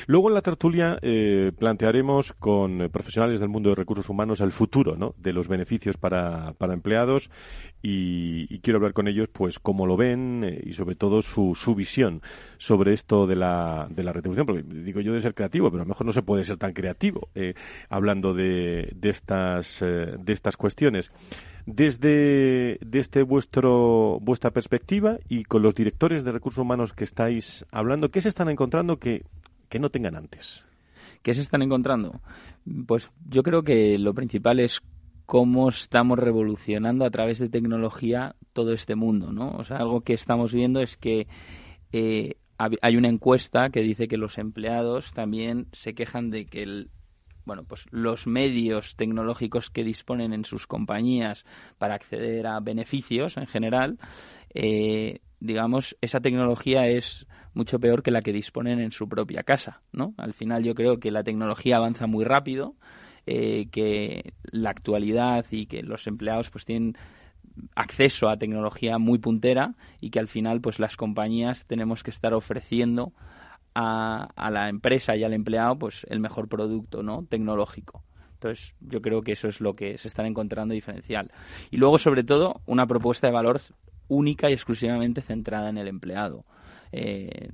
Luego 0.08 0.28
en 0.28 0.34
la 0.34 0.42
tertulia 0.42 0.98
eh, 1.02 1.52
plantearemos 1.58 2.34
con 2.34 2.90
profesionales 2.92 3.40
del 3.40 3.50
mundo 3.50 3.70
de 3.70 3.76
recursos 3.76 4.10
humanos 4.10 4.42
el 4.42 4.52
futuro 4.52 4.96
¿no? 4.98 5.16
de 5.18 5.34
los 5.34 5.48
beneficios 5.48 5.98
para, 5.98 6.54
para 6.58 6.74
empleados 6.74 7.30
y, 7.82 8.60
quiero 8.60 8.78
hablar 8.78 8.94
con 8.94 9.08
ellos 9.08 9.28
pues 9.32 9.58
cómo 9.58 9.88
lo 9.88 9.98
ven 9.98 10.44
eh, 10.44 10.62
y 10.64 10.74
sobre 10.74 10.96
todo 10.96 11.22
su, 11.22 11.56
su 11.56 11.74
visión 11.74 12.22
sobre 12.58 12.94
esto 12.94 13.26
de 13.26 13.36
la, 13.36 13.88
de 13.90 14.04
la 14.04 14.14
retribución, 14.14 14.46
porque 14.46 14.64
digo 14.64 15.02
yo 15.02 15.14
de 15.14 15.22
ser 15.22 15.34
creativo, 15.34 15.72
pero 15.72 15.82
a 15.82 15.86
lo 15.86 15.90
mejor 15.90 16.06
no 16.06 16.12
se 16.12 16.22
puede 16.22 16.44
ser 16.44 16.58
tan 16.58 16.74
creativo 16.74 17.30
eh, 17.34 17.56
hablando 17.90 18.34
de, 18.34 18.92
de, 18.96 19.10
estas, 19.10 19.80
de 19.80 20.34
estas 20.34 20.58
cuestiones 20.58 21.12
desde, 21.66 22.78
desde 22.82 23.24
vuestro, 23.24 24.20
vuestra 24.22 24.52
perspectiva 24.52 25.18
y 25.30 25.44
con 25.44 25.62
los 25.62 25.76
directores 25.76 26.24
de 26.24 26.32
recursos 26.32 26.62
humanos 26.62 26.94
que 26.94 27.04
estáis 27.04 27.66
hablando, 27.72 28.10
¿qué 28.10 28.22
se 28.22 28.30
están 28.30 28.50
encontrando 28.50 28.98
que, 28.98 29.24
que 29.70 29.80
no 29.80 29.90
tengan 29.90 30.16
antes? 30.16 30.66
¿Qué 31.22 31.34
se 31.34 31.42
están 31.42 31.62
encontrando? 31.62 32.22
Pues 32.88 33.12
yo 33.30 33.44
creo 33.44 33.64
que 33.64 33.98
lo 33.98 34.14
principal 34.14 34.60
es 34.60 34.82
cómo 35.26 35.70
estamos 35.70 36.20
revolucionando 36.20 37.06
a 37.06 37.12
través 37.12 37.40
de 37.40 37.50
tecnología 37.50 38.36
todo 38.54 38.74
este 38.74 38.96
mundo, 38.96 39.32
¿no? 39.32 39.52
O 39.52 39.64
sea, 39.64 39.78
algo 39.78 40.02
que 40.02 40.14
estamos 40.14 40.54
viendo 40.54 40.82
es 40.82 40.98
que 40.98 41.28
eh, 41.94 42.36
hay 42.58 42.98
una 42.98 43.08
encuesta 43.08 43.70
que 43.70 43.82
dice 43.82 44.08
que 44.08 44.18
los 44.18 44.38
empleados 44.38 45.14
también 45.14 45.68
se 45.72 45.94
quejan 45.94 46.30
de 46.30 46.46
que 46.46 46.64
el 46.64 46.90
bueno, 47.46 47.64
pues 47.64 47.86
los 47.92 48.28
medios 48.28 48.96
tecnológicos 48.96 49.70
que 49.70 49.84
disponen 49.84 50.34
en 50.34 50.46
sus 50.46 50.68
compañías 50.68 51.46
para 51.78 51.96
acceder 51.96 52.48
a 52.48 52.60
beneficios 52.60 53.38
en 53.38 53.48
general, 53.48 53.98
eh, 54.54 55.20
digamos, 55.40 55.98
esa 56.02 56.20
tecnología 56.20 56.88
es 56.88 57.28
mucho 57.54 57.80
peor 57.80 58.04
que 58.04 58.12
la 58.12 58.22
que 58.22 58.34
disponen 58.34 58.80
en 58.80 58.92
su 58.92 59.10
propia 59.10 59.44
casa, 59.44 59.82
¿no? 59.92 60.14
Al 60.18 60.34
final 60.34 60.64
yo 60.64 60.76
creo 60.76 61.00
que 61.00 61.12
la 61.12 61.24
tecnología 61.24 61.78
avanza 61.78 62.08
muy 62.08 62.24
rápido, 62.24 62.76
eh, 63.26 63.68
que 63.72 64.34
la 64.44 64.72
actualidad 64.72 65.46
y 65.52 65.66
que 65.66 65.84
los 65.84 66.08
empleados 66.08 66.50
pues 66.50 66.66
tienen 66.66 66.98
acceso 67.76 68.30
a 68.30 68.38
tecnología 68.38 68.98
muy 68.98 69.20
puntera 69.20 69.76
y 70.00 70.10
que 70.10 70.20
al 70.20 70.28
final 70.28 70.62
pues 70.62 70.80
las 70.80 70.98
compañías 70.98 71.66
tenemos 71.66 72.04
que 72.04 72.12
estar 72.12 72.34
ofreciendo 72.34 73.14
a, 73.74 74.50
la 74.52 74.70
empresa 74.70 75.16
y 75.16 75.24
al 75.24 75.34
empleado 75.34 75.78
pues 75.78 76.06
el 76.10 76.20
mejor 76.20 76.48
producto 76.48 77.04
no 77.04 77.26
tecnológico. 77.30 78.04
Entonces 78.34 78.76
yo 78.82 79.02
creo 79.02 79.22
que 79.22 79.34
eso 79.34 79.48
es 79.48 79.62
lo 79.62 79.76
que 79.76 79.98
se 79.98 80.08
están 80.08 80.26
encontrando 80.26 80.74
diferencial. 80.74 81.32
Y 81.70 81.78
luego 81.78 81.98
sobre 81.98 82.24
todo 82.24 82.62
una 82.66 82.88
propuesta 82.88 83.28
de 83.28 83.34
valor 83.34 83.62
única 84.08 84.50
y 84.50 84.54
exclusivamente 84.54 85.22
centrada 85.22 85.70
en 85.70 85.78
el 85.78 85.88
empleado. 85.88 86.46
Eh, 86.92 87.50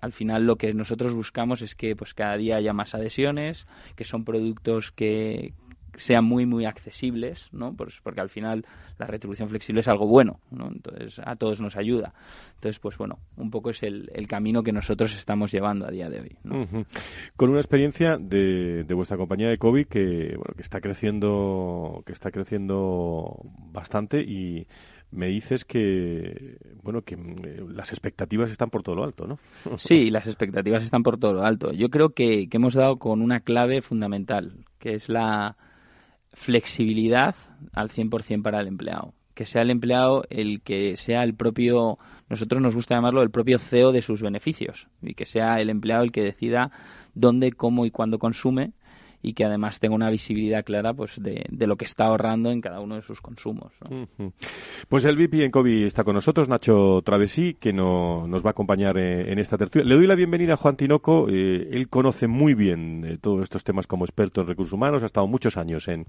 al 0.00 0.12
final 0.12 0.46
lo 0.46 0.56
que 0.56 0.72
nosotros 0.74 1.14
buscamos 1.14 1.62
es 1.62 1.74
que 1.74 1.96
pues 1.96 2.14
cada 2.14 2.36
día 2.36 2.56
haya 2.56 2.72
más 2.72 2.94
adhesiones 2.94 3.66
que 3.96 4.04
son 4.04 4.24
productos 4.24 4.92
que, 4.92 5.54
sean 5.96 6.24
muy, 6.24 6.46
muy 6.46 6.64
accesibles, 6.64 7.48
¿no? 7.52 7.74
Pues 7.74 8.00
porque 8.02 8.20
al 8.20 8.28
final 8.28 8.64
la 8.98 9.06
retribución 9.06 9.48
flexible 9.48 9.80
es 9.80 9.88
algo 9.88 10.06
bueno, 10.06 10.40
¿no? 10.50 10.68
Entonces, 10.68 11.20
a 11.24 11.36
todos 11.36 11.60
nos 11.60 11.76
ayuda. 11.76 12.12
Entonces, 12.54 12.78
pues 12.78 12.96
bueno, 12.98 13.18
un 13.36 13.50
poco 13.50 13.70
es 13.70 13.82
el, 13.82 14.10
el 14.14 14.26
camino 14.26 14.62
que 14.62 14.72
nosotros 14.72 15.14
estamos 15.16 15.52
llevando 15.52 15.86
a 15.86 15.90
día 15.90 16.08
de 16.08 16.20
hoy. 16.20 16.36
Con 17.36 17.50
una 17.50 17.60
experiencia 17.60 18.16
de, 18.18 18.84
de, 18.84 18.94
vuestra 18.94 19.16
compañía 19.16 19.48
de 19.48 19.58
COVID 19.58 19.86
que, 19.86 20.34
bueno, 20.36 20.54
que 20.54 20.62
está 20.62 20.80
creciendo, 20.80 22.02
que 22.06 22.12
está 22.12 22.30
creciendo 22.30 23.40
bastante 23.72 24.20
y 24.20 24.66
me 25.12 25.26
dices 25.26 25.64
que 25.64 26.56
bueno 26.82 27.02
que 27.02 27.14
eh, 27.14 27.64
las 27.68 27.90
expectativas 27.90 28.50
están 28.50 28.70
por 28.70 28.82
todo 28.82 28.96
lo 28.96 29.04
alto, 29.04 29.26
¿no? 29.26 29.38
Sí, 29.78 30.10
las 30.10 30.26
expectativas 30.26 30.82
están 30.84 31.02
por 31.02 31.18
todo 31.18 31.32
lo 31.32 31.44
alto. 31.44 31.72
Yo 31.72 31.88
creo 31.90 32.10
que, 32.10 32.48
que 32.48 32.56
hemos 32.56 32.74
dado 32.74 32.98
con 32.98 33.22
una 33.22 33.40
clave 33.40 33.82
fundamental, 33.82 34.64
que 34.78 34.94
es 34.94 35.08
la 35.08 35.56
flexibilidad 36.32 37.34
al 37.72 37.88
100% 37.90 38.42
para 38.42 38.60
el 38.60 38.68
empleado. 38.68 39.14
Que 39.34 39.46
sea 39.46 39.62
el 39.62 39.70
empleado 39.70 40.24
el 40.28 40.60
que 40.60 40.96
sea 40.96 41.22
el 41.22 41.34
propio, 41.34 41.98
nosotros 42.28 42.60
nos 42.60 42.74
gusta 42.74 42.94
llamarlo 42.94 43.22
el 43.22 43.30
propio 43.30 43.58
CEO 43.58 43.92
de 43.92 44.02
sus 44.02 44.20
beneficios 44.20 44.88
y 45.00 45.14
que 45.14 45.24
sea 45.24 45.60
el 45.60 45.70
empleado 45.70 46.02
el 46.02 46.12
que 46.12 46.22
decida 46.22 46.70
dónde, 47.14 47.52
cómo 47.52 47.86
y 47.86 47.90
cuándo 47.90 48.18
consume 48.18 48.72
y 49.22 49.34
que 49.34 49.44
además 49.44 49.80
tenga 49.80 49.94
una 49.94 50.10
visibilidad 50.10 50.64
clara 50.64 50.94
pues 50.94 51.20
de, 51.22 51.66
lo 51.66 51.76
que 51.76 51.84
está 51.84 52.06
ahorrando 52.06 52.50
en 52.50 52.60
cada 52.60 52.80
uno 52.80 52.96
de 52.96 53.02
sus 53.02 53.20
consumos. 53.20 53.72
Pues 54.88 55.04
el 55.04 55.16
VP 55.16 55.44
en 55.44 55.50
COVID 55.50 55.84
está 55.84 56.04
con 56.04 56.14
nosotros, 56.14 56.48
Nacho 56.48 57.02
Travesí, 57.04 57.54
que 57.54 57.72
no, 57.72 58.26
nos 58.26 58.44
va 58.44 58.50
a 58.50 58.52
acompañar 58.52 58.96
eh, 58.98 59.30
en, 59.30 59.38
esta 59.38 59.58
tertulia. 59.58 59.86
Le 59.86 59.94
doy 59.94 60.06
la 60.06 60.14
bienvenida 60.14 60.54
a 60.54 60.56
Juan 60.56 60.76
Tinoco. 60.76 61.28
Eh, 61.28 61.68
él 61.72 61.88
conoce 61.88 62.26
muy 62.26 62.54
bien 62.54 63.04
eh, 63.04 63.18
todos 63.20 63.42
estos 63.42 63.64
temas 63.64 63.86
como 63.86 64.04
experto 64.04 64.40
en 64.40 64.46
recursos 64.46 64.72
humanos, 64.72 65.02
ha 65.02 65.06
estado 65.06 65.26
muchos 65.26 65.56
años 65.56 65.88
en, 65.88 66.06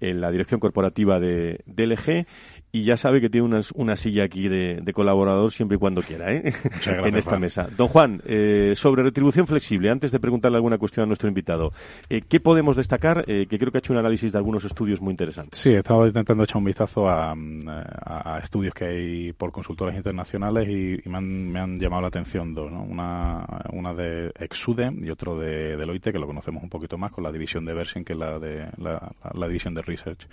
en 0.00 0.20
la 0.20 0.30
dirección 0.30 0.60
corporativa 0.60 1.18
de, 1.18 1.60
de 1.66 1.86
LG 1.86 2.26
y 2.74 2.84
ya 2.84 2.96
sabe 2.96 3.20
que 3.20 3.28
tiene 3.28 3.46
una, 3.46 3.60
una 3.74 3.96
silla 3.96 4.24
aquí 4.24 4.48
de, 4.48 4.82
colaborador 4.94 5.52
siempre 5.52 5.76
y 5.76 5.78
cuando 5.78 6.00
quiera 6.00 6.32
¿eh? 6.32 6.54
en 6.86 7.16
esta 7.16 7.38
mesa. 7.38 7.68
Don 7.76 7.88
Juan, 7.88 8.22
eh, 8.24 8.72
sobre 8.74 9.02
retribución 9.02 9.46
flexible, 9.46 9.90
antes 9.90 10.10
de 10.10 10.18
preguntarle 10.18 10.56
alguna 10.56 10.78
cuestión 10.78 11.04
a 11.04 11.06
nuestro 11.06 11.28
invitado, 11.28 11.72
eh, 12.08 12.22
¿qué 12.26 12.40
podemos 12.40 12.76
destacar? 12.76 13.24
Eh, 13.26 13.46
que 13.46 13.58
creo 13.58 13.70
que 13.70 13.78
ha 13.78 13.80
hecho 13.80 13.92
un 13.92 13.98
análisis 13.98 14.32
de 14.32 14.38
algunos 14.38 14.64
estudios 14.64 15.02
muy 15.02 15.10
interesantes. 15.10 15.58
Sí, 15.58 15.70
he 15.70 15.78
estado 15.78 16.06
intentando 16.06 16.44
echar 16.44 16.56
un 16.56 16.64
vistazo 16.64 17.08
a, 17.08 17.34
a, 17.34 18.38
estudios 18.42 18.72
que 18.72 18.84
hay 18.86 19.32
por 19.34 19.52
consultores 19.52 19.94
internacionales 19.94 20.66
y, 20.66 21.08
me, 21.08 21.18
han, 21.18 21.52
me, 21.52 21.60
han, 21.60 21.78
llamado 21.78 22.02
la 22.02 22.08
atención 22.08 22.54
dos. 22.54 22.72
¿no? 22.72 22.82
Una, 22.82 23.44
una 23.72 23.92
de 23.92 24.32
Exude 24.38 24.90
y 24.98 25.10
otro 25.10 25.38
de 25.38 25.76
Deloitte, 25.76 26.10
que 26.10 26.18
lo 26.18 26.26
conocemos 26.26 26.62
un 26.62 26.70
poquito 26.70 26.96
más 26.96 27.12
con 27.12 27.22
la 27.22 27.32
división 27.32 27.66
de 27.66 27.74
Versing, 27.74 28.04
que 28.04 28.14
es 28.14 28.18
la, 28.18 28.38
de, 28.38 28.66
la, 28.78 29.12
la 29.34 29.46
división 29.46 29.74
de 29.74 29.82
Research. 29.82 30.26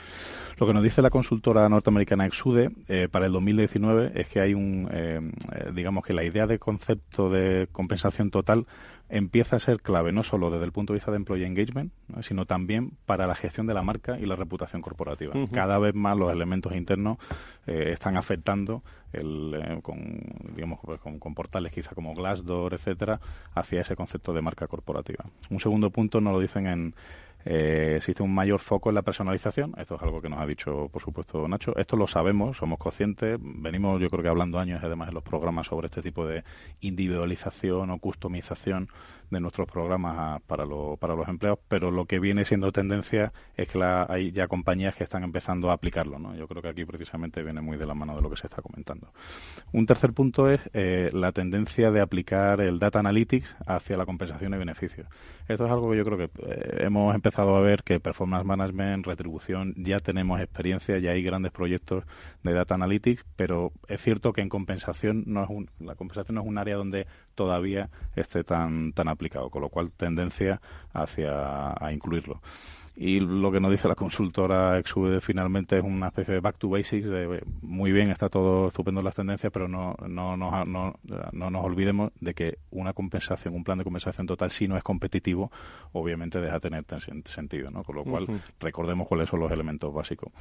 Lo 0.57 0.67
que 0.67 0.73
nos 0.73 0.83
dice 0.83 1.01
la 1.01 1.09
consultora 1.09 1.67
norteamericana 1.67 2.28
Exude 2.29 2.69
eh, 2.87 3.07
para 3.09 3.25
el 3.25 3.31
2019 3.33 4.13
es 4.15 4.29
que 4.29 4.39
hay 4.39 4.53
un, 4.53 4.87
eh, 4.91 5.19
eh, 5.51 5.71
digamos 5.73 6.05
que 6.05 6.13
la 6.13 6.23
idea 6.23 6.45
de 6.45 6.59
concepto 6.59 7.29
de 7.29 7.67
compensación 7.71 8.29
total 8.29 8.67
empieza 9.09 9.55
a 9.55 9.59
ser 9.59 9.81
clave 9.81 10.11
no 10.11 10.23
solo 10.23 10.51
desde 10.51 10.65
el 10.65 10.71
punto 10.71 10.93
de 10.93 10.97
vista 10.97 11.09
de 11.09 11.17
employee 11.17 11.47
engagement, 11.47 11.91
sino 12.21 12.45
también 12.45 12.91
para 13.07 13.25
la 13.25 13.33
gestión 13.33 13.65
de 13.65 13.73
la 13.73 13.81
marca 13.81 14.19
y 14.19 14.27
la 14.27 14.35
reputación 14.35 14.83
corporativa. 14.83 15.33
Cada 15.51 15.79
vez 15.79 15.95
más 15.95 16.15
los 16.15 16.31
elementos 16.31 16.75
internos 16.75 17.17
están 17.65 18.17
afectando 18.17 18.83
el, 19.11 19.79
con, 19.81 19.97
digamos, 20.53 20.79
pues, 20.83 21.01
con, 21.01 21.17
con, 21.17 21.33
portales 21.33 21.71
quizá 21.71 21.95
como 21.95 22.13
Glassdoor, 22.13 22.75
etcétera, 22.75 23.19
hacia 23.55 23.81
ese 23.81 23.95
concepto 23.95 24.31
de 24.31 24.43
marca 24.43 24.67
corporativa. 24.67 25.25
Un 25.49 25.59
segundo 25.59 25.89
punto 25.89 26.21
nos 26.21 26.33
lo 26.33 26.39
dicen 26.39 26.67
en 26.67 26.93
eh, 27.45 27.95
existe 27.97 28.21
un 28.21 28.33
mayor 28.33 28.59
foco 28.59 28.89
en 28.89 28.95
la 28.95 29.01
personalización. 29.01 29.73
Esto 29.77 29.95
es 29.95 30.01
algo 30.01 30.21
que 30.21 30.29
nos 30.29 30.39
ha 30.39 30.45
dicho, 30.45 30.89
por 30.91 31.01
supuesto, 31.01 31.47
Nacho. 31.47 31.75
Esto 31.77 31.95
lo 31.95 32.07
sabemos, 32.07 32.57
somos 32.57 32.79
conscientes. 32.79 33.37
Venimos, 33.41 34.01
yo 34.01 34.09
creo 34.09 34.23
que 34.23 34.29
hablando 34.29 34.59
años, 34.59 34.81
además, 34.83 35.09
en 35.09 35.15
los 35.15 35.23
programas 35.23 35.67
sobre 35.67 35.87
este 35.87 36.01
tipo 36.01 36.27
de 36.27 36.43
individualización 36.81 37.89
o 37.91 37.99
customización 37.99 38.89
de 39.29 39.39
nuestros 39.39 39.67
programas 39.67 40.41
para, 40.43 40.65
para 40.99 41.15
los 41.15 41.27
empleados, 41.27 41.59
pero 41.67 41.91
lo 41.91 42.05
que 42.05 42.19
viene 42.19 42.45
siendo 42.45 42.71
tendencia 42.71 43.31
es 43.55 43.67
que 43.67 43.79
hay 43.83 44.31
ya 44.31 44.47
compañías 44.47 44.95
que 44.95 45.03
están 45.03 45.23
empezando 45.23 45.69
a 45.69 45.73
aplicarlo. 45.73 46.19
¿no? 46.19 46.35
Yo 46.35 46.47
creo 46.47 46.61
que 46.61 46.69
aquí 46.69 46.85
precisamente 46.85 47.43
viene 47.43 47.61
muy 47.61 47.77
de 47.77 47.85
la 47.85 47.93
mano 47.93 48.15
de 48.15 48.21
lo 48.21 48.29
que 48.29 48.35
se 48.35 48.47
está 48.47 48.61
comentando. 48.61 49.11
Un 49.71 49.85
tercer 49.85 50.13
punto 50.13 50.49
es 50.49 50.69
eh, 50.73 51.09
la 51.13 51.31
tendencia 51.31 51.91
de 51.91 52.01
aplicar 52.01 52.61
el 52.61 52.79
Data 52.79 52.99
Analytics 52.99 53.55
hacia 53.65 53.97
la 53.97 54.05
compensación 54.05 54.53
y 54.53 54.57
beneficios. 54.57 55.07
Esto 55.47 55.65
es 55.65 55.71
algo 55.71 55.91
que 55.91 55.97
yo 55.97 56.05
creo 56.05 56.17
que 56.17 56.29
eh, 56.45 56.85
hemos 56.85 57.13
empezado 57.15 57.55
a 57.55 57.61
ver 57.61 57.83
que 57.83 57.99
Performance 57.99 58.45
Management, 58.45 59.05
retribución, 59.05 59.73
ya 59.77 59.99
tenemos 59.99 60.39
experiencia, 60.39 60.97
ya 60.99 61.11
hay 61.11 61.23
grandes 61.23 61.51
proyectos 61.51 62.03
de 62.43 62.53
Data 62.53 62.75
Analytics, 62.75 63.25
pero 63.35 63.71
es 63.87 64.01
cierto 64.01 64.33
que 64.33 64.41
en 64.41 64.49
compensación 64.49 65.23
no 65.27 65.43
es 65.43 65.49
un, 65.49 65.69
la 65.79 65.95
compensación 65.95 66.35
no 66.35 66.41
es 66.41 66.47
un 66.47 66.57
área 66.57 66.75
donde 66.75 67.07
todavía 67.35 67.89
esté 68.15 68.43
tan, 68.43 68.93
tan 68.93 69.07
aplicado, 69.19 69.49
con 69.49 69.61
lo 69.61 69.69
cual 69.69 69.91
tendencia 69.91 70.61
hacia 70.93 71.73
a 71.77 71.91
incluirlo. 71.91 72.41
Y 73.01 73.21
lo 73.21 73.49
que 73.49 73.61
nos 73.61 73.71
dice 73.71 73.87
la 73.87 73.95
consultora 73.95 74.77
Exude 74.77 75.21
finalmente 75.21 75.77
es 75.77 75.83
una 75.85 76.07
especie 76.07 76.33
de 76.33 76.41
back 76.41 76.57
to 76.57 76.67
basics, 76.67 77.07
de 77.07 77.41
muy 77.61 77.93
bien, 77.93 78.09
está 78.09 78.27
todo 78.27 78.67
estupendo 78.67 78.99
en 78.99 79.05
las 79.05 79.15
tendencias, 79.15 79.53
pero 79.53 79.69
no, 79.69 79.95
no, 80.05 80.35
no, 80.35 80.65
no, 80.65 80.95
no 81.31 81.49
nos 81.49 81.63
olvidemos 81.63 82.11
de 82.19 82.33
que 82.33 82.57
una 82.71 82.91
compensación, 82.91 83.53
un 83.55 83.63
plan 83.63 83.77
de 83.77 83.85
compensación 83.85 84.27
total, 84.27 84.51
si 84.51 84.67
no 84.67 84.75
es 84.75 84.83
competitivo, 84.83 85.49
obviamente 85.93 86.41
deja 86.41 86.59
de 86.59 86.59
tener 86.59 86.83
sentido, 87.23 87.71
¿no? 87.71 87.85
Con 87.85 87.95
lo 87.95 88.03
cual, 88.03 88.27
recordemos 88.59 89.07
cuáles 89.07 89.29
son 89.29 89.39
los 89.39 89.51
elementos 89.53 89.93
básicos. 89.93 90.33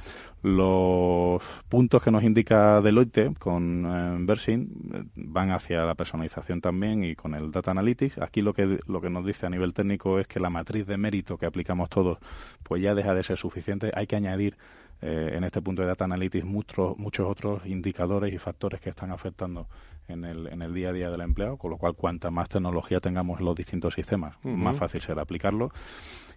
Los 0.43 1.41
puntos 1.69 2.03
que 2.03 2.11
nos 2.11 2.25
indica 2.25 2.81
Deloitte 2.81 3.39
con 3.39 3.85
eh, 3.85 4.35
eh, 4.47 4.67
van 5.15 5.51
hacia 5.51 5.85
la 5.85 5.95
personalización 5.95 6.59
también 6.59 7.05
y 7.05 7.15
con 7.15 7.35
el 7.35 7.51
Data 7.51 7.71
Analytics. 7.71 8.17
Aquí 8.17 8.41
lo 8.41 8.53
que, 8.53 8.79
lo 8.85 8.99
que 8.99 9.09
nos 9.09 9.25
dice 9.25 9.45
a 9.45 9.49
nivel 9.49 9.73
técnico 9.73 10.19
es 10.19 10.27
que 10.27 10.41
la 10.41 10.49
matriz 10.49 10.85
de 10.87 10.97
mérito 10.97 11.37
que 11.37 11.45
aplicamos 11.45 11.89
todos 11.89 12.17
pues 12.63 12.81
ya 12.81 12.93
deja 12.95 13.13
de 13.13 13.23
ser 13.23 13.37
suficiente. 13.37 13.91
Hay 13.93 14.07
que 14.07 14.15
añadir 14.15 14.57
eh, 15.01 15.31
en 15.33 15.43
este 15.43 15.61
punto 15.61 15.81
de 15.81 15.87
Data 15.87 16.05
Analytics 16.05 16.45
muchos, 16.45 16.97
muchos 16.97 17.27
otros 17.27 17.65
indicadores 17.65 18.33
y 18.33 18.37
factores 18.37 18.81
que 18.81 18.89
están 18.89 19.11
afectando 19.11 19.67
en 20.09 20.25
el, 20.25 20.47
en 20.47 20.61
el 20.61 20.73
día 20.73 20.89
a 20.89 20.93
día 20.93 21.09
del 21.09 21.21
empleado, 21.21 21.57
con 21.57 21.71
lo 21.71 21.77
cual 21.77 21.93
cuanta 21.93 22.31
más 22.31 22.49
tecnología 22.49 22.99
tengamos 22.99 23.39
en 23.39 23.45
los 23.45 23.55
distintos 23.55 23.93
sistemas, 23.93 24.35
más 24.43 24.75
fácil 24.75 25.01
será 25.01 25.21
aplicarlo. 25.21 25.71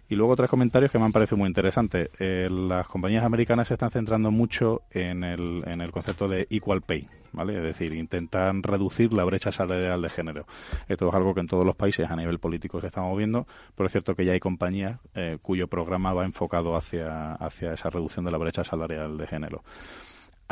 Y 0.09 0.15
luego 0.15 0.35
tres 0.35 0.49
comentarios 0.49 0.91
que 0.91 0.99
me 0.99 1.05
han 1.05 1.11
parecido 1.11 1.37
muy 1.37 1.47
interesantes. 1.47 2.09
Eh, 2.19 2.47
las 2.49 2.87
compañías 2.87 3.23
americanas 3.23 3.67
se 3.67 3.75
están 3.75 3.89
centrando 3.89 4.31
mucho 4.31 4.81
en 4.91 5.23
el, 5.23 5.63
en 5.65 5.81
el 5.81 5.91
concepto 5.91 6.27
de 6.27 6.45
equal 6.49 6.81
pay, 6.81 7.07
¿vale? 7.31 7.57
Es 7.57 7.63
decir, 7.63 7.93
intentan 7.93 8.61
reducir 8.63 9.13
la 9.13 9.23
brecha 9.23 9.51
salarial 9.51 10.01
de 10.01 10.09
género. 10.09 10.45
Esto 10.87 11.07
es 11.07 11.13
algo 11.13 11.33
que 11.33 11.39
en 11.39 11.47
todos 11.47 11.65
los 11.65 11.75
países 11.75 12.09
a 12.09 12.15
nivel 12.15 12.39
político 12.39 12.81
se 12.81 12.87
está 12.87 13.01
moviendo, 13.01 13.47
pero 13.75 13.87
es 13.87 13.91
cierto 13.91 14.13
que 14.13 14.25
ya 14.25 14.33
hay 14.33 14.39
compañías 14.39 14.99
eh, 15.15 15.37
cuyo 15.41 15.67
programa 15.67 16.13
va 16.13 16.25
enfocado 16.25 16.75
hacia, 16.75 17.33
hacia 17.33 17.73
esa 17.73 17.89
reducción 17.89 18.25
de 18.25 18.31
la 18.31 18.37
brecha 18.37 18.63
salarial 18.63 19.17
de 19.17 19.27
género 19.27 19.63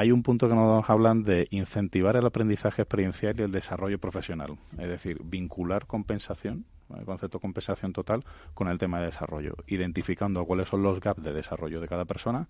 hay 0.01 0.11
un 0.11 0.23
punto 0.23 0.49
que 0.49 0.55
nos 0.55 0.89
hablan 0.89 1.21
de 1.23 1.47
incentivar 1.51 2.15
el 2.15 2.25
aprendizaje 2.25 2.81
experiencial 2.81 3.39
y 3.39 3.43
el 3.43 3.51
desarrollo 3.51 3.99
profesional, 3.99 4.57
es 4.79 4.87
decir, 4.87 5.21
vincular 5.23 5.85
compensación, 5.85 6.65
el 6.97 7.05
concepto 7.05 7.37
de 7.37 7.41
compensación 7.43 7.93
total, 7.93 8.25
con 8.55 8.67
el 8.67 8.79
tema 8.79 8.99
de 8.99 9.05
desarrollo, 9.05 9.57
identificando 9.67 10.43
cuáles 10.45 10.69
son 10.69 10.81
los 10.81 10.99
gaps 10.99 11.21
de 11.21 11.33
desarrollo 11.33 11.79
de 11.79 11.87
cada 11.87 12.05
persona 12.05 12.47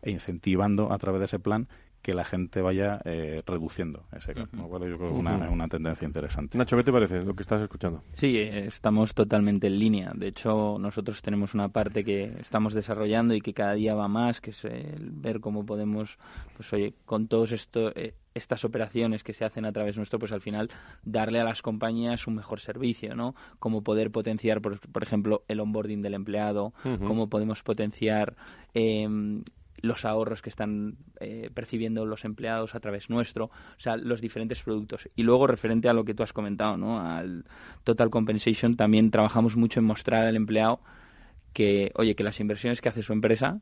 e 0.00 0.12
incentivando 0.12 0.92
a 0.92 0.98
través 0.98 1.18
de 1.18 1.24
ese 1.24 1.40
plan 1.40 1.66
que 2.02 2.14
la 2.14 2.24
gente 2.24 2.60
vaya 2.60 3.00
eh, 3.04 3.42
reduciendo 3.46 4.04
ese 4.14 4.34
gap. 4.34 4.48
yo 4.52 4.68
creo 4.68 4.98
que 4.98 5.04
una, 5.04 5.46
es 5.46 5.52
una 5.52 5.66
tendencia 5.68 6.04
interesante. 6.04 6.58
Nacho, 6.58 6.76
¿qué 6.76 6.82
te 6.82 6.92
parece 6.92 7.22
lo 7.22 7.34
que 7.34 7.42
estás 7.42 7.62
escuchando? 7.62 8.02
Sí, 8.12 8.36
estamos 8.38 9.14
totalmente 9.14 9.68
en 9.68 9.78
línea. 9.78 10.12
De 10.14 10.26
hecho, 10.26 10.76
nosotros 10.80 11.22
tenemos 11.22 11.54
una 11.54 11.68
parte 11.68 12.02
que 12.02 12.34
estamos 12.40 12.74
desarrollando 12.74 13.34
y 13.34 13.40
que 13.40 13.54
cada 13.54 13.74
día 13.74 13.94
va 13.94 14.08
más, 14.08 14.40
que 14.40 14.50
es 14.50 14.64
el 14.64 15.10
ver 15.12 15.40
cómo 15.40 15.64
podemos, 15.64 16.18
pues 16.56 16.72
oye, 16.72 16.94
con 17.04 17.28
todos 17.28 17.52
esto, 17.52 17.92
eh, 17.94 18.14
estas 18.34 18.64
operaciones 18.64 19.22
que 19.22 19.32
se 19.32 19.44
hacen 19.44 19.64
a 19.64 19.72
través 19.72 19.96
nuestro, 19.96 20.18
pues 20.18 20.32
al 20.32 20.40
final 20.40 20.70
darle 21.04 21.40
a 21.40 21.44
las 21.44 21.62
compañías 21.62 22.26
un 22.26 22.34
mejor 22.34 22.58
servicio, 22.58 23.14
¿no? 23.14 23.36
Cómo 23.60 23.82
poder 23.82 24.10
potenciar, 24.10 24.60
por, 24.60 25.02
ejemplo, 25.02 25.44
el 25.46 25.60
onboarding 25.60 26.02
del 26.02 26.14
empleado, 26.14 26.72
cómo 26.82 27.28
podemos 27.28 27.62
potenciar 27.62 28.34
eh, 28.74 29.06
los 29.82 30.04
ahorros 30.04 30.40
que 30.40 30.48
están 30.48 30.96
eh, 31.20 31.50
percibiendo 31.52 32.06
los 32.06 32.24
empleados 32.24 32.74
a 32.74 32.80
través 32.80 33.10
nuestro, 33.10 33.46
o 33.46 33.80
sea, 33.80 33.96
los 33.96 34.20
diferentes 34.20 34.62
productos. 34.62 35.08
Y 35.14 35.24
luego, 35.24 35.46
referente 35.46 35.88
a 35.88 35.92
lo 35.92 36.04
que 36.04 36.14
tú 36.14 36.22
has 36.22 36.32
comentado, 36.32 36.76
¿no? 36.76 37.00
Al 37.00 37.44
Total 37.84 38.08
Compensation, 38.08 38.76
también 38.76 39.10
trabajamos 39.10 39.56
mucho 39.56 39.80
en 39.80 39.86
mostrar 39.86 40.26
al 40.26 40.36
empleado 40.36 40.80
que, 41.52 41.92
oye, 41.96 42.14
que 42.14 42.24
las 42.24 42.40
inversiones 42.40 42.80
que 42.80 42.88
hace 42.88 43.02
su 43.02 43.12
empresa 43.12 43.60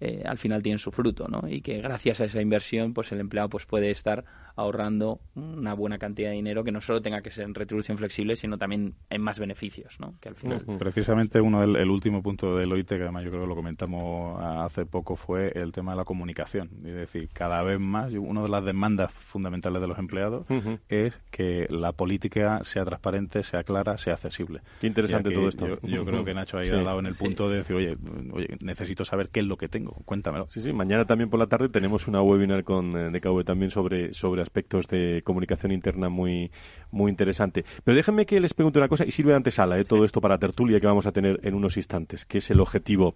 eh, 0.00 0.22
al 0.24 0.38
final 0.38 0.62
tienen 0.62 0.78
su 0.78 0.90
fruto, 0.90 1.26
¿no? 1.28 1.48
Y 1.48 1.60
que 1.60 1.80
gracias 1.80 2.20
a 2.20 2.24
esa 2.24 2.40
inversión, 2.40 2.92
pues 2.94 3.12
el 3.12 3.20
empleado 3.20 3.48
pues 3.48 3.66
puede 3.66 3.90
estar 3.90 4.24
ahorrando 4.56 5.20
una 5.34 5.74
buena 5.74 5.98
cantidad 5.98 6.30
de 6.30 6.36
dinero 6.36 6.64
que 6.64 6.72
no 6.72 6.80
solo 6.80 7.02
tenga 7.02 7.20
que 7.20 7.30
ser 7.30 7.44
en 7.44 7.54
retribución 7.54 7.98
flexible, 7.98 8.36
sino 8.36 8.56
también 8.56 8.94
en 9.10 9.20
más 9.20 9.38
beneficios, 9.38 10.00
¿no? 10.00 10.14
Que 10.20 10.30
al 10.30 10.34
final... 10.34 10.64
Precisamente 10.78 11.40
uno 11.40 11.60
del 11.60 11.76
el 11.76 11.90
último 11.90 12.22
punto 12.22 12.56
del 12.56 12.72
OIT, 12.72 12.88
que 12.88 13.02
además 13.02 13.24
yo 13.24 13.30
creo 13.30 13.42
que 13.42 13.48
lo 13.48 13.54
comentamos 13.54 14.40
hace 14.42 14.86
poco, 14.86 15.14
fue 15.14 15.52
el 15.54 15.72
tema 15.72 15.92
de 15.92 15.98
la 15.98 16.04
comunicación. 16.04 16.70
Es 16.84 16.94
decir, 16.94 17.28
cada 17.32 17.62
vez 17.62 17.78
más, 17.78 18.12
una 18.14 18.42
de 18.42 18.48
las 18.48 18.64
demandas 18.64 19.12
fundamentales 19.12 19.82
de 19.82 19.88
los 19.88 19.98
empleados 19.98 20.46
es 20.88 21.20
que 21.30 21.66
la 21.68 21.92
política 21.92 22.60
sea 22.64 22.84
transparente, 22.84 23.42
sea 23.42 23.62
clara, 23.62 23.98
sea 23.98 24.14
accesible. 24.14 24.60
Qué 24.80 24.86
interesante 24.86 25.30
todo 25.30 25.48
esto. 25.48 25.78
Yo, 25.82 26.04
creo 26.04 26.24
que 26.24 26.32
Nacho 26.32 26.58
ha 26.58 26.64
ido 26.64 26.82
dado 26.82 27.00
en 27.00 27.06
el 27.06 27.14
punto 27.14 27.50
de 27.50 27.58
decir, 27.58 27.76
oye, 27.76 27.96
oye, 28.32 28.56
necesito 28.60 29.04
saber 29.04 29.28
qué 29.28 29.40
es 29.40 29.46
lo 29.46 29.56
que 29.56 29.68
tengo, 29.68 29.85
cuéntamelo. 30.04 30.46
Sí, 30.48 30.62
sí, 30.62 30.72
mañana 30.72 31.04
también 31.04 31.30
por 31.30 31.40
la 31.40 31.46
tarde 31.46 31.68
tenemos 31.68 32.08
una 32.08 32.22
webinar 32.22 32.64
con 32.64 32.96
eh, 32.96 33.10
DKV 33.10 33.44
también 33.44 33.70
sobre, 33.70 34.12
sobre 34.12 34.42
aspectos 34.42 34.86
de 34.88 35.22
comunicación 35.24 35.72
interna 35.72 36.08
muy, 36.08 36.50
muy 36.90 37.10
interesante. 37.10 37.64
Pero 37.84 37.96
déjenme 37.96 38.26
que 38.26 38.40
les 38.40 38.54
pregunte 38.54 38.78
una 38.78 38.88
cosa, 38.88 39.04
y 39.04 39.10
sirve 39.10 39.30
de 39.30 39.36
antesala 39.36 39.78
¿eh? 39.78 39.84
todo 39.84 40.04
esto 40.04 40.20
para 40.20 40.38
tertulia 40.38 40.80
que 40.80 40.86
vamos 40.86 41.06
a 41.06 41.12
tener 41.12 41.40
en 41.42 41.54
unos 41.54 41.76
instantes, 41.76 42.26
que 42.26 42.38
es 42.38 42.50
el 42.50 42.60
objetivo, 42.60 43.14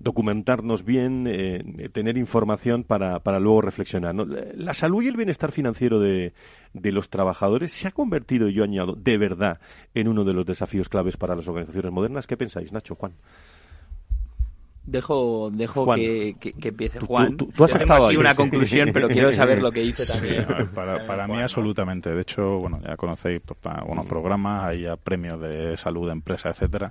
documentarnos 0.00 0.84
bien, 0.84 1.26
eh, 1.28 1.88
tener 1.92 2.16
información 2.16 2.84
para, 2.84 3.20
para 3.20 3.40
luego 3.40 3.62
reflexionar. 3.62 4.14
La 4.14 4.74
salud 4.74 5.02
y 5.02 5.08
el 5.08 5.16
bienestar 5.16 5.52
financiero 5.52 6.00
de, 6.00 6.32
de 6.72 6.92
los 6.92 7.10
trabajadores 7.10 7.72
se 7.72 7.88
ha 7.88 7.92
convertido, 7.92 8.48
yo 8.48 8.64
añado, 8.64 8.94
de 8.94 9.18
verdad 9.18 9.60
en 9.94 10.08
uno 10.08 10.24
de 10.24 10.34
los 10.34 10.46
desafíos 10.46 10.88
claves 10.88 11.16
para 11.16 11.34
las 11.34 11.48
organizaciones 11.48 11.92
modernas. 11.92 12.26
¿Qué 12.26 12.36
pensáis, 12.36 12.72
Nacho, 12.72 12.94
Juan? 12.94 13.12
Dejo, 14.88 15.50
dejo 15.52 15.94
que, 15.94 16.36
que, 16.40 16.68
empiece 16.68 16.98
Juan. 17.00 17.36
Tú, 17.36 17.52
has 17.62 17.74
estado 17.74 18.06
aquí 18.06 18.16
una 18.16 18.34
conclusión, 18.34 18.88
pero 18.92 19.06
quiero 19.08 19.30
saber 19.32 19.60
lo 19.60 19.70
que 19.70 19.80
dice 19.80 20.06
también. 20.06 20.46
para, 20.74 21.06
para 21.06 21.26
mí, 21.26 21.40
absolutamente. 21.40 22.10
De 22.10 22.22
hecho, 22.22 22.58
bueno, 22.58 22.80
ya 22.82 22.96
conocéis 22.96 23.42
pues, 23.44 23.58
unos 23.86 24.06
programas, 24.06 24.64
hay 24.64 24.86
premios 25.04 25.40
de 25.40 25.76
salud 25.76 26.06
de 26.06 26.12
empresa, 26.12 26.48
etcétera. 26.48 26.90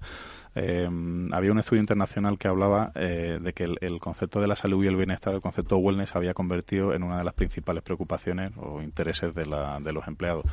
Eh, 0.53 0.87
había 1.31 1.51
un 1.51 1.59
estudio 1.59 1.81
internacional 1.81 2.37
que 2.37 2.47
hablaba 2.47 2.91
eh, 2.95 3.39
de 3.41 3.53
que 3.53 3.63
el, 3.63 3.77
el, 3.81 3.99
concepto 3.99 4.39
de 4.39 4.47
la 4.47 4.55
salud 4.55 4.83
y 4.83 4.87
el 4.87 4.95
bienestar, 4.95 5.33
el 5.33 5.41
concepto 5.41 5.77
wellness, 5.77 6.15
había 6.15 6.33
convertido 6.33 6.93
en 6.93 7.03
una 7.03 7.17
de 7.17 7.23
las 7.23 7.33
principales 7.33 7.83
preocupaciones 7.83 8.51
o 8.57 8.81
intereses 8.81 9.33
de, 9.33 9.45
la, 9.45 9.79
de 9.79 9.91
los 9.91 10.07
empleados. 10.07 10.45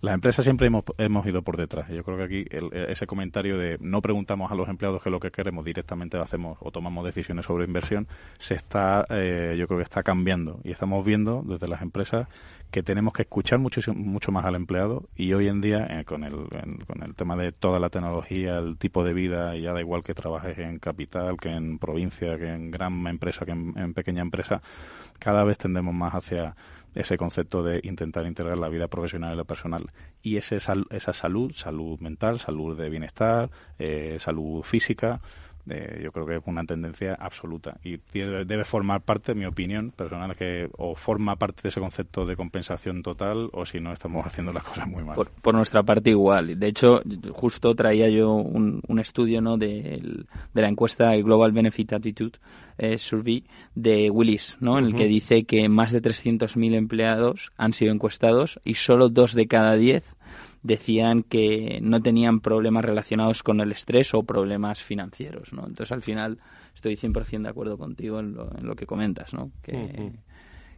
Las 0.00 0.14
empresas 0.14 0.44
siempre 0.44 0.68
hemos, 0.68 0.84
hemos 0.96 1.26
ido 1.26 1.42
por 1.42 1.56
detrás. 1.56 1.88
Yo 1.88 2.04
creo 2.04 2.16
que 2.16 2.22
aquí 2.22 2.44
ese 2.88 3.06
comentario 3.08 3.58
de 3.58 3.78
no 3.80 4.00
preguntamos 4.00 4.52
a 4.52 4.54
los 4.54 4.68
empleados 4.68 5.02
qué 5.02 5.08
es 5.08 5.12
lo 5.12 5.18
que 5.18 5.32
queremos, 5.32 5.64
directamente 5.64 6.16
hacemos 6.18 6.56
o 6.60 6.70
tomamos 6.70 7.04
decisiones 7.04 7.46
sobre 7.46 7.64
inversión, 7.64 8.06
se 8.38 8.54
está, 8.54 9.06
eh, 9.10 9.56
yo 9.58 9.66
creo 9.66 9.78
que 9.78 9.84
está 9.84 10.04
cambiando. 10.04 10.60
Y 10.62 10.70
estamos 10.70 11.04
viendo 11.04 11.42
desde 11.44 11.66
las 11.66 11.82
empresas 11.82 12.28
que 12.70 12.84
tenemos 12.84 13.12
que 13.12 13.22
escuchar 13.22 13.58
mucho, 13.58 13.80
mucho 13.92 14.30
más 14.30 14.44
al 14.44 14.54
empleado 14.54 15.08
y 15.16 15.32
hoy 15.32 15.48
en 15.48 15.60
día 15.60 15.84
eh, 15.90 16.04
con, 16.04 16.22
el, 16.22 16.46
con 16.86 17.02
el 17.02 17.14
tema 17.16 17.34
de 17.34 17.50
toda 17.50 17.80
la 17.80 17.90
tecnología, 17.90 18.58
el 18.58 18.76
tipo 18.76 19.02
de 19.02 19.14
vida, 19.14 19.56
ya 19.56 19.72
da 19.72 19.80
igual 19.80 20.04
que 20.04 20.14
trabajes 20.14 20.58
en 20.58 20.78
capital, 20.78 21.36
que 21.38 21.48
en 21.48 21.78
provincia, 21.78 22.38
que 22.38 22.48
en 22.48 22.70
gran 22.70 23.04
empresa, 23.08 23.44
que 23.44 23.52
en 23.52 23.94
pequeña 23.94 24.22
empresa, 24.22 24.62
cada 25.18 25.42
vez 25.42 25.58
tendemos 25.58 25.92
más 25.92 26.14
hacia 26.14 26.54
ese 26.94 27.16
concepto 27.16 27.62
de 27.62 27.80
intentar 27.82 28.26
integrar 28.26 28.58
la 28.58 28.68
vida 28.68 28.88
profesional 28.88 29.34
y 29.34 29.36
la 29.36 29.44
personal. 29.44 29.86
Y 30.22 30.36
ese, 30.36 30.56
esa 30.56 31.12
salud, 31.12 31.52
salud 31.54 31.98
mental, 32.00 32.38
salud 32.38 32.76
de 32.76 32.88
bienestar, 32.88 33.50
eh, 33.78 34.16
salud 34.18 34.62
física, 34.62 35.20
eh, 35.70 36.00
yo 36.02 36.12
creo 36.12 36.26
que 36.26 36.36
es 36.36 36.42
una 36.46 36.64
tendencia 36.64 37.14
absoluta 37.14 37.78
y 37.82 37.98
debe 38.12 38.64
formar 38.64 39.02
parte, 39.02 39.32
en 39.32 39.38
mi 39.38 39.46
opinión 39.46 39.90
personal, 39.90 40.34
que 40.36 40.68
o 40.76 40.94
forma 40.94 41.36
parte 41.36 41.62
de 41.62 41.68
ese 41.68 41.80
concepto 41.80 42.24
de 42.24 42.36
compensación 42.36 43.02
total 43.02 43.48
o 43.52 43.64
si 43.64 43.80
no 43.80 43.92
estamos 43.92 44.26
haciendo 44.26 44.52
las 44.52 44.64
cosas 44.64 44.88
muy 44.88 45.04
mal. 45.04 45.16
Por, 45.42 45.54
nuestra 45.54 45.82
parte 45.82 46.10
igual. 46.10 46.58
De 46.58 46.68
hecho, 46.68 47.02
justo 47.32 47.74
traía 47.74 48.08
yo 48.08 48.32
un, 48.32 48.80
un 48.86 48.98
estudio 48.98 49.40
¿no? 49.40 49.56
de, 49.56 50.24
de 50.54 50.62
la 50.62 50.68
encuesta 50.68 51.14
Global 51.16 51.52
Benefit 51.52 51.94
Attitude 51.94 52.38
eh, 52.78 52.96
Survey 52.96 53.44
de 53.74 54.08
Willis, 54.10 54.56
¿no? 54.60 54.78
en 54.78 54.86
el 54.86 54.94
que 54.94 55.06
dice 55.06 55.44
que 55.44 55.68
más 55.68 55.90
de 55.90 56.00
300.000 56.00 56.74
empleados 56.74 57.50
han 57.56 57.72
sido 57.72 57.92
encuestados 57.92 58.60
y 58.64 58.74
solo 58.74 59.08
dos 59.08 59.34
de 59.34 59.48
cada 59.48 59.74
diez 59.74 60.14
decían 60.62 61.22
que 61.22 61.78
no 61.82 62.00
tenían 62.00 62.40
problemas 62.40 62.84
relacionados 62.84 63.42
con 63.42 63.60
el 63.60 63.72
estrés 63.72 64.14
o 64.14 64.22
problemas 64.22 64.82
financieros, 64.82 65.52
¿no? 65.52 65.66
Entonces, 65.66 65.92
al 65.92 66.02
final, 66.02 66.38
estoy 66.74 66.96
100% 66.96 67.42
de 67.42 67.48
acuerdo 67.48 67.78
contigo 67.78 68.20
en 68.20 68.34
lo, 68.34 68.56
en 68.56 68.66
lo 68.66 68.74
que 68.74 68.86
comentas, 68.86 69.32
¿no? 69.34 69.50
Que, 69.62 70.12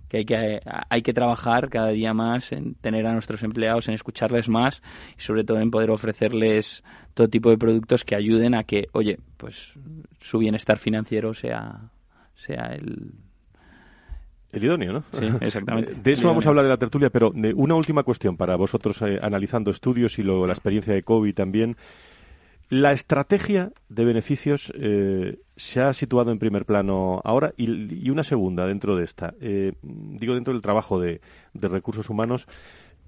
que, 0.09 0.19
hay 0.19 0.25
que 0.25 0.61
hay 0.89 1.03
que 1.03 1.13
trabajar 1.13 1.71
cada 1.71 1.89
día 1.89 2.13
más 2.13 2.53
en 2.53 2.75
tener 2.75 3.07
a 3.07 3.13
nuestros 3.13 3.43
empleados, 3.43 3.89
en 3.89 3.95
escucharles 3.95 4.49
más 4.49 4.83
y 5.17 5.23
sobre 5.23 5.45
todo 5.45 5.61
en 5.61 5.71
poder 5.71 5.91
ofrecerles 5.91 6.83
todo 7.15 7.29
tipo 7.29 7.51
de 7.51 7.59
productos 7.59 8.05
que 8.05 8.17
ayuden 8.17 8.55
a 8.55 8.65
que, 8.65 8.89
oye, 8.93 9.19
pues 9.37 9.73
su 10.21 10.39
bienestar 10.39 10.79
financiero 10.79 11.33
sea, 11.33 11.91
sea 12.35 12.75
el 12.75 13.13
el 14.53 14.65
idóneo, 14.65 14.93
¿no? 14.93 15.05
Sí, 15.13 15.27
exactamente. 15.41 15.95
De 16.03 16.13
eso 16.13 16.29
vamos 16.29 16.47
a 16.47 16.49
hablar 16.49 16.65
de 16.65 16.71
la 16.71 16.77
tertulia, 16.77 17.11
pero 17.11 17.31
de 17.35 17.55
una 17.55 17.75
última 17.75 18.03
cuestión 18.03 18.37
para 18.37 18.57
vosotros 18.57 19.01
eh, 19.03 19.19
analizando 19.23 19.71
estudios 19.71 20.19
y 20.19 20.23
luego 20.23 20.47
la 20.47 20.53
experiencia 20.53 20.93
de 20.93 21.03
COVID 21.03 21.35
también. 21.35 21.77
La 22.69 22.93
estrategia 22.93 23.73
de 23.89 24.05
beneficios 24.05 24.73
eh, 24.77 25.39
se 25.57 25.81
ha 25.81 25.93
situado 25.93 26.31
en 26.31 26.39
primer 26.39 26.65
plano 26.65 27.21
ahora 27.25 27.53
y, 27.57 28.09
una 28.11 28.23
segunda 28.23 28.65
dentro 28.67 28.97
de 28.97 29.05
esta. 29.05 29.35
Eh, 29.41 29.73
digo, 29.83 30.35
dentro 30.35 30.53
del 30.53 30.63
trabajo 30.63 31.01
de, 31.01 31.21
de 31.53 31.69
recursos 31.69 32.09
humanos. 32.11 32.47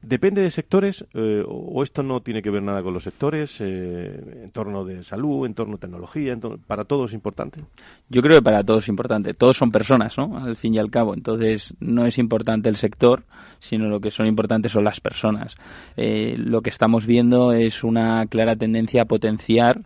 ¿Depende 0.02 0.42
de 0.42 0.50
sectores 0.50 1.04
eh, 1.14 1.44
o 1.46 1.80
esto 1.80 2.02
no 2.02 2.20
tiene 2.22 2.42
que 2.42 2.50
ver 2.50 2.62
nada 2.62 2.82
con 2.82 2.92
los 2.92 3.04
sectores? 3.04 3.60
Eh, 3.60 4.42
¿En 4.42 4.50
torno 4.50 4.84
de 4.84 5.04
salud, 5.04 5.46
en 5.46 5.54
torno 5.54 5.76
de 5.76 5.80
tecnología? 5.80 6.36
¿Para 6.66 6.84
todos 6.84 7.10
es 7.10 7.14
importante? 7.14 7.60
Yo 8.08 8.20
creo 8.20 8.38
que 8.38 8.42
para 8.42 8.64
todos 8.64 8.82
es 8.82 8.88
importante. 8.88 9.32
Todos 9.32 9.56
son 9.56 9.70
personas, 9.70 10.18
¿no? 10.18 10.36
Al 10.38 10.56
fin 10.56 10.74
y 10.74 10.78
al 10.78 10.90
cabo. 10.90 11.14
Entonces, 11.14 11.74
no 11.78 12.04
es 12.04 12.18
importante 12.18 12.68
el 12.68 12.74
sector, 12.74 13.22
sino 13.60 13.86
lo 13.88 14.00
que 14.00 14.10
son 14.10 14.26
importantes 14.26 14.72
son 14.72 14.82
las 14.82 15.00
personas. 15.00 15.56
Eh, 15.96 16.34
lo 16.36 16.62
que 16.62 16.70
estamos 16.70 17.06
viendo 17.06 17.52
es 17.52 17.84
una 17.84 18.26
clara 18.26 18.56
tendencia 18.56 19.02
a 19.02 19.06
potenciar 19.06 19.82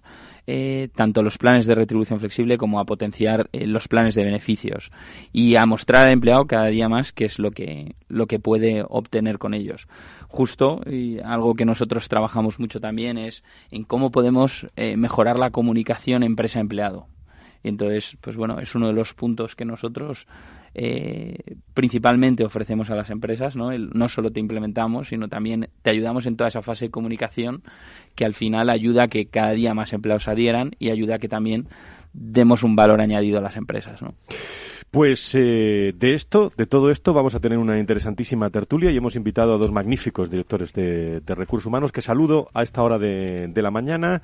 eh, 0.47 0.89
tanto 0.95 1.23
los 1.23 1.39
planes 1.39 1.67
de 1.67 1.75
retribución 1.75 2.21
flexible 2.21 2.57
como 2.57 2.79
a 2.79 2.85
potenciar 2.85 3.49
eh, 3.53 3.67
los 3.67 3.89
planes 3.89 4.15
de 4.15 4.25
beneficios 4.25 4.91
y 5.33 5.57
a 5.57 5.67
mostrar 5.67 6.07
al 6.07 6.13
empleado 6.13 6.47
cada 6.47 6.67
día 6.67 6.89
más 6.89 7.13
qué 7.13 7.25
es 7.25 7.39
lo 7.39 7.51
que, 7.51 7.97
lo 8.09 8.27
que 8.27 8.39
puede 8.39 8.85
obtener 8.89 9.39
con 9.39 9.55
ellos. 9.55 9.89
Justo, 10.29 10.81
y 10.87 11.19
algo 11.19 11.55
que 11.55 11.65
nosotros 11.65 12.09
trabajamos 12.09 12.61
mucho 12.61 12.81
también 12.81 13.19
es 13.19 13.43
en 13.71 13.85
cómo 13.85 14.11
podemos 14.11 14.69
eh, 14.77 14.97
mejorar 14.97 15.39
la 15.39 15.51
comunicación 15.51 16.23
empresa-empleado. 16.23 17.09
Y 17.63 17.69
entonces, 17.69 18.17
pues 18.21 18.37
bueno, 18.37 18.61
es 18.61 18.75
uno 18.77 18.87
de 18.87 18.93
los 18.93 19.15
puntos 19.15 19.57
que 19.57 19.65
nosotros 19.65 20.29
eh, 20.79 21.39
principalmente 21.73 22.45
ofrecemos 22.45 22.91
a 22.91 22.95
las 22.95 23.09
empresas, 23.09 23.57
¿no? 23.57 23.71
no 23.79 24.09
solo 24.11 24.31
te 24.31 24.41
implementamos, 24.41 25.09
sino 25.09 25.27
también 25.27 25.71
te 25.81 25.89
ayudamos 25.89 26.27
en 26.27 26.37
toda 26.37 26.49
esa 26.49 26.61
fase 26.61 26.85
de 26.85 26.91
comunicación 26.91 27.63
que 28.15 28.27
al 28.27 28.35
final 28.35 28.69
ayuda 28.69 29.05
a 29.05 29.09
que 29.09 29.25
cada 29.25 29.53
día 29.53 29.73
más 29.73 29.95
empleados 29.95 30.29
adhieran 30.29 30.73
y 30.79 30.91
ayuda 30.91 31.15
a 31.15 31.19
que 31.19 31.31
también 31.31 31.67
demos 32.13 32.63
un 32.63 32.77
valor 32.77 33.01
añadido 33.01 33.39
a 33.39 33.41
las 33.41 33.57
empresas. 33.57 34.01
Pues 34.91 35.35
eh, 35.35 35.95
de 35.97 36.13
esto, 36.13 36.53
de 36.55 36.67
todo 36.67 36.91
esto, 36.91 37.15
vamos 37.15 37.35
a 37.35 37.41
tener 37.41 37.57
una 37.57 37.79
interesantísima 37.79 38.51
tertulia 38.51 38.91
y 38.91 38.99
hemos 38.99 39.17
invitado 39.17 39.55
a 39.55 39.59
dos 39.59 39.73
magníficos 39.73 40.31
directores 40.31 40.75
de, 40.75 41.23
recursos 41.27 41.67
humanos 41.67 41.91
que 41.91 42.03
saludo 42.03 42.51
a 42.53 42.63
esta 42.63 42.83
hora 42.83 42.99
de 42.99 43.63
la 43.63 43.71
mañana. 43.71 44.21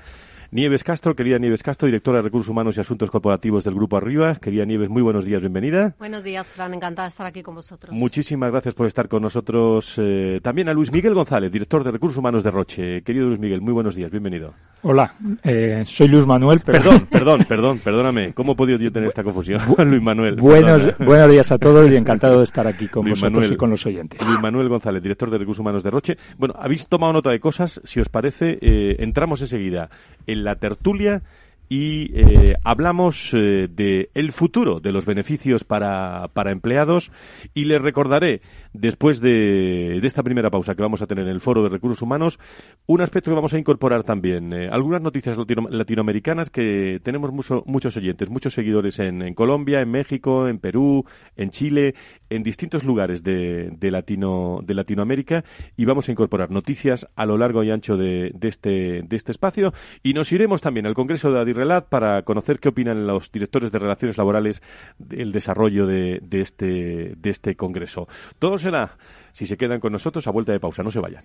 Nieves 0.53 0.85
Castro, 0.85 1.17
querida 1.17 1.38
Nieves 1.38 1.62
Castro, 1.62 1.87
directora 1.87 2.19
de 2.19 2.25
Recursos 2.25 2.51
Humanos 2.51 2.77
y 2.77 2.81
Asuntos 2.81 3.11
Corporativos 3.11 3.65
del 3.65 3.75
Grupo 3.75 3.97
Arriba. 3.97 4.35
Querida 4.35 4.67
Nieves, 4.67 4.91
muy 4.91 5.01
buenos 5.01 5.25
días, 5.25 5.41
bienvenida. 5.41 5.95
Buenos 5.99 6.23
días, 6.23 6.47
Fran, 6.47 6.75
encantada 6.75 7.09
de 7.09 7.12
estar 7.12 7.27
aquí 7.27 7.43
con 7.43 7.55
vosotros. 7.55 7.97
Muchísimas 7.97 8.51
gracias 8.51 8.75
por 8.75 8.87
estar 8.87 9.09
con 9.09 9.23
nosotros. 9.23 9.95
Eh, 9.97 10.41
también 10.43 10.69
a 10.69 10.75
Luis 10.75 10.93
Miguel 10.93 11.15
González, 11.15 11.51
director 11.51 11.83
de 11.83 11.93
Recursos 11.93 12.19
Humanos 12.19 12.43
de 12.43 12.51
Roche. 12.51 13.03
Querido 13.03 13.29
Luis 13.29 13.41
Miguel, 13.41 13.62
muy 13.62 13.73
buenos 13.73 13.95
días, 13.95 14.11
bienvenido. 14.11 14.53
Hola, 14.83 15.15
eh, 15.43 15.85
soy 15.87 16.09
Luis 16.09 16.27
Manuel. 16.27 16.61
Perdón, 16.61 17.07
perdón, 17.11 17.45
perdón, 17.49 17.79
perdóname. 17.79 18.35
¿Cómo 18.35 18.53
he 18.53 18.57
podido 18.57 18.79
yo 18.79 18.93
tener 18.93 19.09
esta 19.09 19.25
confusión? 19.25 19.59
Luis 19.79 20.03
Manuel. 20.03 20.37
Buenos, 20.37 20.91
buenos 20.99 21.31
días 21.31 21.51
a 21.51 21.57
todos 21.57 21.91
y 21.91 21.97
encantado 21.97 22.37
de 22.37 22.45
estar 22.45 22.67
aquí 22.67 22.88
con 22.88 23.09
vosotros 23.09 23.51
y 23.51 23.57
con 23.57 23.71
los 23.71 23.87
oyentes. 23.87 24.21
Luis 24.27 24.38
Manuel 24.38 24.69
González, 24.69 25.03
director 25.03 25.31
de 25.31 25.38
Recursos 25.38 25.61
Humanos 25.61 25.83
de 25.83 25.91
Roche. 25.91 26.17
Bueno, 26.37 26.55
habéis 26.59 26.87
tomado 26.88 27.15
nota 27.15 27.31
de 27.31 27.41
cosas. 27.41 27.81
Si 27.85 28.01
os 28.01 28.11
parece, 28.11 28.59
eh, 28.61 28.97
entramos 28.99 29.41
enseguida 29.41 29.88
en 30.27 30.41
la 30.42 30.57
tertulia 30.57 31.22
y 31.68 32.11
eh, 32.14 32.57
hablamos 32.64 33.33
eh, 33.35 33.68
de 33.70 34.11
el 34.14 34.33
futuro 34.33 34.81
de 34.81 34.92
los 34.92 35.07
beneficios 35.07 35.64
para, 35.64 36.29
para 36.35 36.53
empleados 36.53 37.11
y 37.55 37.64
les 37.64 37.81
recordaré 37.81 38.42
después 38.72 39.20
de, 39.20 39.98
de, 40.01 40.07
esta 40.07 40.22
primera 40.22 40.51
pausa 40.51 40.75
que 40.75 40.83
vamos 40.83 41.03
a 41.03 41.07
tener 41.07 41.25
en 41.25 41.31
el 41.31 41.40
foro 41.40 41.62
de 41.62 41.68
recursos 41.68 42.03
humanos 42.03 42.38
un 42.87 43.01
aspecto 43.01 43.31
que 43.31 43.37
vamos 43.37 43.55
a 43.55 43.59
incorporar 43.59 44.05
también. 44.05 44.53
Eh, 44.53 44.68
algunas 44.70 45.03
noticias 45.03 45.37
latinoamericanas 45.70 46.51
que 46.51 47.01
tenemos 47.03 47.33
muchos 47.33 47.96
oyentes 47.96 48.29
muchos 48.29 48.55
seguidores 48.55 48.98
en, 48.98 49.22
en, 49.22 49.35
Colombia 49.35 49.81
en 49.81 49.90
México 49.90 50.48
en 50.48 50.59
Perú 50.59 51.05
en 51.37 51.51
Chile 51.51 51.94
en 52.31 52.42
distintos 52.42 52.85
lugares 52.85 53.22
de, 53.22 53.70
de, 53.70 53.90
Latino, 53.90 54.61
de 54.64 54.75
Latinoamérica 54.75 55.44
y 55.77 55.85
vamos 55.85 56.09
a 56.09 56.12
incorporar 56.12 56.51
noticias 56.51 57.07
a 57.14 57.27
lo 57.27 57.37
largo 57.37 57.62
y 57.62 57.70
ancho 57.70 57.96
de, 57.96 58.33
de 58.35 58.48
este, 58.48 59.03
de 59.03 59.16
este 59.16 59.33
espacio. 59.33 59.72
Y 60.03 60.14
nos 60.14 60.33
iremos 60.33 60.61
también 60.61 60.87
al 60.87 60.94
Congreso 60.94 61.31
de 61.33 61.40
Adirrelat 61.53 61.88
para 61.88 62.23
conocer 62.23 62.59
qué 62.59 62.69
opinan 62.69 63.07
los 63.07 63.31
directores 63.31 63.71
de 63.71 63.79
relaciones 63.79 64.19
laborales 64.19 64.62
del 64.99 65.33
desarrollo 65.33 65.87
de, 65.87 66.21
de, 66.23 66.41
este, 66.41 67.15
de 67.17 67.31
este 67.31 67.57
Congreso. 67.57 68.09
Todo 68.38 68.59
será, 68.59 68.97
si 69.33 69.47
se 69.47 69.57
quedan 69.57 69.81
con 69.81 69.93
nosotros, 69.93 70.27
a 70.27 70.31
vuelta 70.31 70.53
de 70.53 70.61
pausa. 70.61 70.83
No 70.83 70.91
se 70.91 71.01
vayan. 71.01 71.25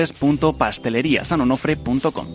www.pasteleriasanonofre.com. 0.07 2.25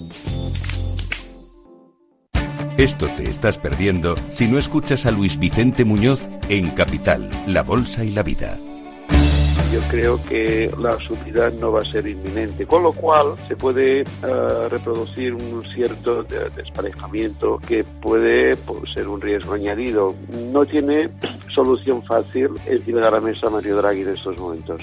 Esto 2.78 3.08
te 3.16 3.30
estás 3.30 3.56
perdiendo 3.56 4.16
si 4.30 4.48
no 4.48 4.58
escuchas 4.58 5.06
a 5.06 5.10
Luis 5.10 5.38
Vicente 5.38 5.86
Muñoz 5.86 6.28
en 6.50 6.68
Capital, 6.70 7.30
La 7.46 7.62
Bolsa 7.62 8.04
y 8.04 8.10
la 8.10 8.22
Vida 8.22 8.58
yo 9.72 9.80
creo 9.88 10.20
que 10.28 10.70
la 10.78 10.92
subida 10.98 11.50
no 11.50 11.72
va 11.72 11.82
a 11.82 11.84
ser 11.84 12.06
inminente, 12.06 12.66
con 12.66 12.82
lo 12.82 12.92
cual 12.92 13.34
se 13.48 13.56
puede 13.56 14.00
eh, 14.00 14.04
reproducir 14.70 15.34
un 15.34 15.64
cierto 15.74 16.22
desparejamiento 16.22 17.58
que 17.66 17.84
puede 17.84 18.56
pues, 18.56 18.92
ser 18.92 19.08
un 19.08 19.20
riesgo 19.20 19.54
añadido. 19.54 20.14
No 20.52 20.64
tiene 20.64 21.10
solución 21.54 22.02
fácil 22.04 22.50
encima 22.66 23.00
de 23.00 23.10
la 23.10 23.20
mesa 23.20 23.50
Mario 23.50 23.76
Draghi 23.76 24.02
en 24.02 24.14
estos 24.14 24.38
momentos. 24.38 24.82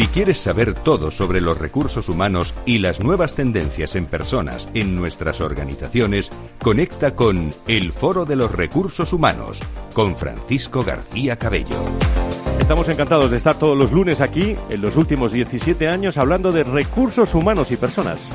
Si 0.00 0.06
quieres 0.06 0.38
saber 0.38 0.72
todo 0.72 1.10
sobre 1.10 1.42
los 1.42 1.58
recursos 1.58 2.08
humanos 2.08 2.54
y 2.64 2.78
las 2.78 3.00
nuevas 3.00 3.34
tendencias 3.34 3.96
en 3.96 4.06
personas 4.06 4.70
en 4.72 4.96
nuestras 4.96 5.42
organizaciones, 5.42 6.30
conecta 6.58 7.14
con 7.14 7.52
El 7.68 7.92
Foro 7.92 8.24
de 8.24 8.34
los 8.34 8.50
Recursos 8.50 9.12
Humanos 9.12 9.60
con 9.92 10.16
Francisco 10.16 10.82
García 10.82 11.36
Cabello. 11.36 11.76
Estamos 12.58 12.88
encantados 12.88 13.30
de 13.30 13.36
estar 13.36 13.56
todos 13.56 13.76
los 13.76 13.92
lunes 13.92 14.22
aquí, 14.22 14.56
en 14.70 14.80
los 14.80 14.96
últimos 14.96 15.32
17 15.32 15.86
años, 15.88 16.16
hablando 16.16 16.50
de 16.50 16.64
recursos 16.64 17.34
humanos 17.34 17.70
y 17.70 17.76
personas. 17.76 18.30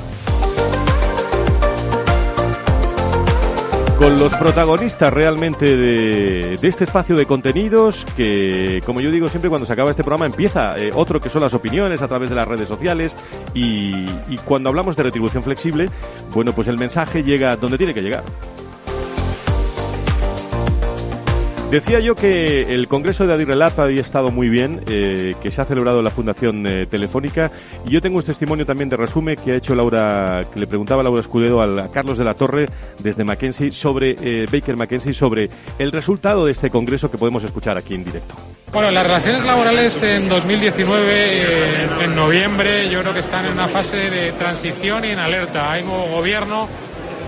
Con 3.98 4.18
los 4.18 4.34
protagonistas 4.34 5.12
realmente 5.12 5.76
de, 5.76 6.54
este 6.62 6.84
espacio 6.84 7.16
de 7.16 7.26
contenidos 7.26 8.04
que, 8.16 8.80
como 8.84 9.00
yo 9.00 9.10
digo 9.10 9.28
siempre, 9.28 9.48
cuando 9.48 9.66
se 9.66 9.72
acaba 9.72 9.90
este 9.90 10.02
programa 10.02 10.26
empieza 10.26 10.76
eh, 10.76 10.90
otro 10.94 11.20
que 11.20 11.28
son 11.28 11.42
las 11.42 11.54
opiniones 11.54 12.02
a 12.02 12.08
través 12.08 12.30
de 12.30 12.36
las 12.36 12.46
redes 12.46 12.68
sociales 12.68 13.16
y, 13.54 14.06
y 14.28 14.38
cuando 14.44 14.68
hablamos 14.68 14.96
de 14.96 15.02
retribución 15.04 15.42
flexible, 15.42 15.88
bueno, 16.32 16.52
pues 16.52 16.68
el 16.68 16.78
mensaje 16.78 17.22
llega 17.22 17.56
donde 17.56 17.78
tiene 17.78 17.94
que 17.94 18.02
llegar. 18.02 18.24
Decía 21.76 22.00
yo 22.00 22.14
que 22.14 22.72
el 22.72 22.88
Congreso 22.88 23.26
de 23.26 23.34
Adirrelat 23.34 23.78
había 23.78 24.00
estado 24.00 24.30
muy 24.30 24.48
bien, 24.48 24.82
eh, 24.86 25.34
que 25.42 25.52
se 25.52 25.60
ha 25.60 25.66
celebrado 25.66 26.00
la 26.00 26.08
Fundación 26.08 26.66
eh, 26.66 26.86
Telefónica, 26.86 27.50
y 27.86 27.90
yo 27.90 28.00
tengo 28.00 28.16
un 28.16 28.22
testimonio 28.22 28.64
también 28.64 28.88
de 28.88 28.96
resumen 28.96 29.36
que 29.36 29.52
ha 29.52 29.56
hecho 29.56 29.74
Laura, 29.74 30.46
que 30.50 30.58
le 30.58 30.66
preguntaba 30.66 31.02
Laura 31.02 31.20
Escudedo 31.20 31.60
a 31.60 31.90
Carlos 31.90 32.16
de 32.16 32.24
la 32.24 32.32
Torre 32.32 32.64
desde 32.98 33.24
Mackenzie 33.24 33.72
sobre 33.72 34.16
eh, 34.22 34.46
Baker 34.50 34.74
Mackenzie 34.74 35.12
sobre 35.12 35.50
el 35.78 35.92
resultado 35.92 36.46
de 36.46 36.52
este 36.52 36.70
Congreso 36.70 37.10
que 37.10 37.18
podemos 37.18 37.44
escuchar 37.44 37.76
aquí 37.76 37.94
en 37.94 38.04
directo. 38.04 38.34
Bueno, 38.72 38.90
las 38.90 39.06
relaciones 39.06 39.44
laborales 39.44 40.02
en 40.02 40.30
2019, 40.30 42.04
en 42.04 42.16
noviembre, 42.16 42.88
yo 42.88 43.02
creo 43.02 43.12
que 43.12 43.20
están 43.20 43.44
en 43.44 43.52
una 43.52 43.68
fase 43.68 44.08
de 44.08 44.32
transición 44.32 45.04
y 45.04 45.08
en 45.08 45.18
alerta. 45.18 45.70
Hay 45.72 45.84
nuevo 45.84 46.06
gobierno 46.06 46.68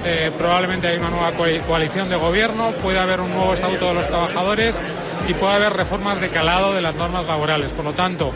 eh, 0.05 0.31
probablemente 0.37 0.87
hay 0.87 0.99
una 0.99 1.11
nueva 1.11 1.33
coalición 1.67 2.09
de 2.09 2.17
gobierno, 2.17 2.73
puede 2.83 2.99
haber 2.99 3.21
un 3.21 3.31
nuevo 3.31 3.55
estatuto 3.55 3.89
de 3.89 3.95
los 3.95 4.07
trabajadores 4.07 4.81
y 5.29 5.35
puede 5.35 5.55
haber 5.55 5.73
reformas 5.73 6.21
de 6.21 6.29
calado 6.29 6.75
de 6.75 6.81
las 6.81 6.95
normas 6.95 7.27
laborales. 7.27 7.73
Por 7.73 7.85
lo 7.85 7.93
tanto, 7.93 8.33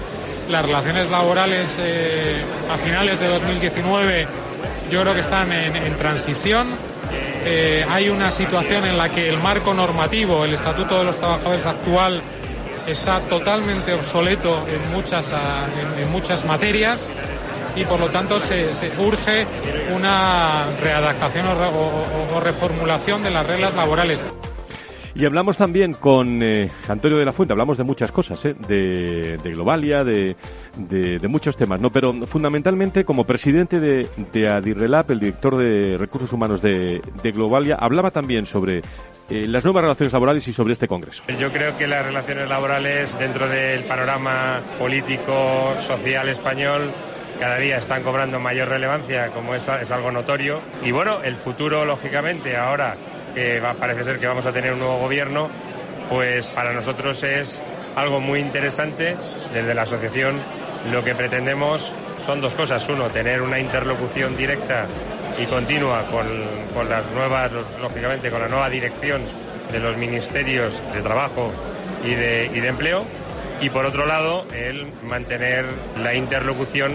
las 0.49 0.65
relaciones 0.65 1.11
laborales 1.11 1.77
eh, 1.81 2.43
a 2.71 2.77
finales 2.79 3.21
de 3.21 3.29
2019 3.29 4.27
yo 4.91 5.01
creo 5.03 5.15
que 5.15 5.21
están 5.21 5.53
en, 5.53 5.97
transición. 5.97 6.69
Eh, 7.45 7.87
hay 7.89 8.11
una 8.11 8.31
situación 8.31 8.85
en 8.85 8.99
la 8.99 9.09
que 9.09 9.29
el 9.29 9.39
marco 9.39 9.73
normativo, 9.73 10.45
el 10.45 10.53
Estatuto 10.53 10.99
de 10.99 11.05
los 11.05 11.17
Trabajadores 11.17 11.65
actual, 11.65 12.21
está 12.87 13.21
totalmente 13.21 13.95
obsoleto 13.95 14.67
en 14.69 14.93
muchas, 14.93 15.33
en 15.99 16.11
muchas 16.11 16.45
materias 16.45 17.09
y 17.77 17.85
por 17.85 17.99
lo 17.99 18.09
tanto 18.09 18.39
se, 18.41 18.71
urge 18.99 19.47
una 19.95 20.67
readaptación 20.81 21.47
o, 21.47 22.41
reformulación 22.41 23.23
de 23.23 23.31
las 23.31 23.47
reglas 23.47 23.75
laborales. 23.75 24.23
Y 25.15 25.27
hablamos 25.27 25.59
también 25.59 25.93
con 25.93 26.43
eh, 26.43 26.71
Antonio 26.89 27.19
de 27.19 27.27
la 27.27 27.35
Fuente, 27.35 27.53
hablamos 27.53 27.77
de 27.77 27.85
muchas 27.85 28.11
cosas, 28.11 28.43
¿eh? 28.47 28.55
de, 28.67 29.37
Globalia, 29.45 30.05
de, 30.05 30.37
de, 30.79 31.29
muchos 31.29 31.55
temas, 31.55 31.83
¿no? 31.83 31.91
Pero 31.91 32.15
fundamentalmente 32.27 33.05
como 33.05 33.25
presidente 33.25 33.79
de, 33.79 34.09
de 34.33 34.49
Adirrelap, 34.49 35.11
el 35.11 35.21
director 35.21 35.57
de 35.57 35.99
recursos 35.99 36.33
humanos 36.33 36.63
de, 36.63 37.03
Globalia, 37.25 37.77
hablaba 37.79 38.11
también 38.11 38.47
sobre 38.47 38.79
eh, 39.29 39.47
las 39.47 39.65
nuevas 39.65 39.83
relaciones 39.83 40.15
laborales 40.15 40.49
y 40.49 40.53
sobre 40.55 40.73
este 40.73 40.89
Congreso. 40.89 41.25
Yo 41.39 41.53
creo 41.53 41.77
que 41.77 41.87
las 41.87 42.07
relaciones 42.07 42.49
laborales 42.49 43.19
dentro 43.19 43.47
del 43.49 43.85
panorama 43.85 44.61
político, 44.79 45.75
social 45.79 46.31
español 46.31 46.91
cada 47.43 47.59
día 47.59 47.79
están 47.79 48.05
cobrando 48.05 48.39
mayor 48.39 48.69
relevancia, 48.69 49.33
como 49.33 49.57
es, 49.57 49.69
algo 49.69 50.13
notorio. 50.13 50.61
Y 50.85 50.93
bueno, 50.93 51.25
el 51.25 51.35
futuro, 51.35 51.85
lógicamente, 51.85 52.57
ahora 52.57 52.95
que 53.35 53.61
parece 53.81 54.05
ser 54.05 54.21
que 54.21 54.29
vamos 54.29 54.47
a 54.47 54.53
tener 54.53 54.73
un 54.73 54.79
nuevo 54.79 54.99
gobierno, 54.99 55.49
pues 56.09 56.51
para 56.51 56.73
nosotros 56.73 57.21
es 57.25 57.61
algo 57.97 58.21
muy 58.21 58.39
interesante. 58.39 59.17
Desde 59.53 59.75
la 59.75 59.83
asociación 59.83 60.37
lo 60.93 61.03
que 61.03 61.17
pretendemos 61.17 61.93
son 62.25 62.41
dos 62.41 62.55
cosas. 62.55 62.89
Uno, 62.89 63.09
tener 63.09 63.43
una 63.43 63.59
interlocución 63.59 64.37
directa 64.37 64.87
y 65.37 65.45
continua 65.47 66.07
con, 66.13 66.29
con 66.73 66.89
las 66.89 67.05
nuevas, 67.11 67.51
lógicamente, 67.81 68.31
con 68.31 68.41
la 68.41 68.47
nueva 68.47 68.71
dirección 68.71 69.23
de 69.73 69.81
los 69.81 69.97
ministerios 69.97 70.81
de 70.95 71.03
trabajo 71.03 71.51
y 72.05 72.15
de, 72.15 72.53
y 72.55 72.61
de 72.61 72.69
empleo. 72.69 73.05
Y 73.61 73.69
por 73.71 73.85
otro 73.85 74.07
lado, 74.07 74.47
el 74.55 74.87
mantener 75.03 75.67
la 76.01 76.15
interlocución 76.15 76.93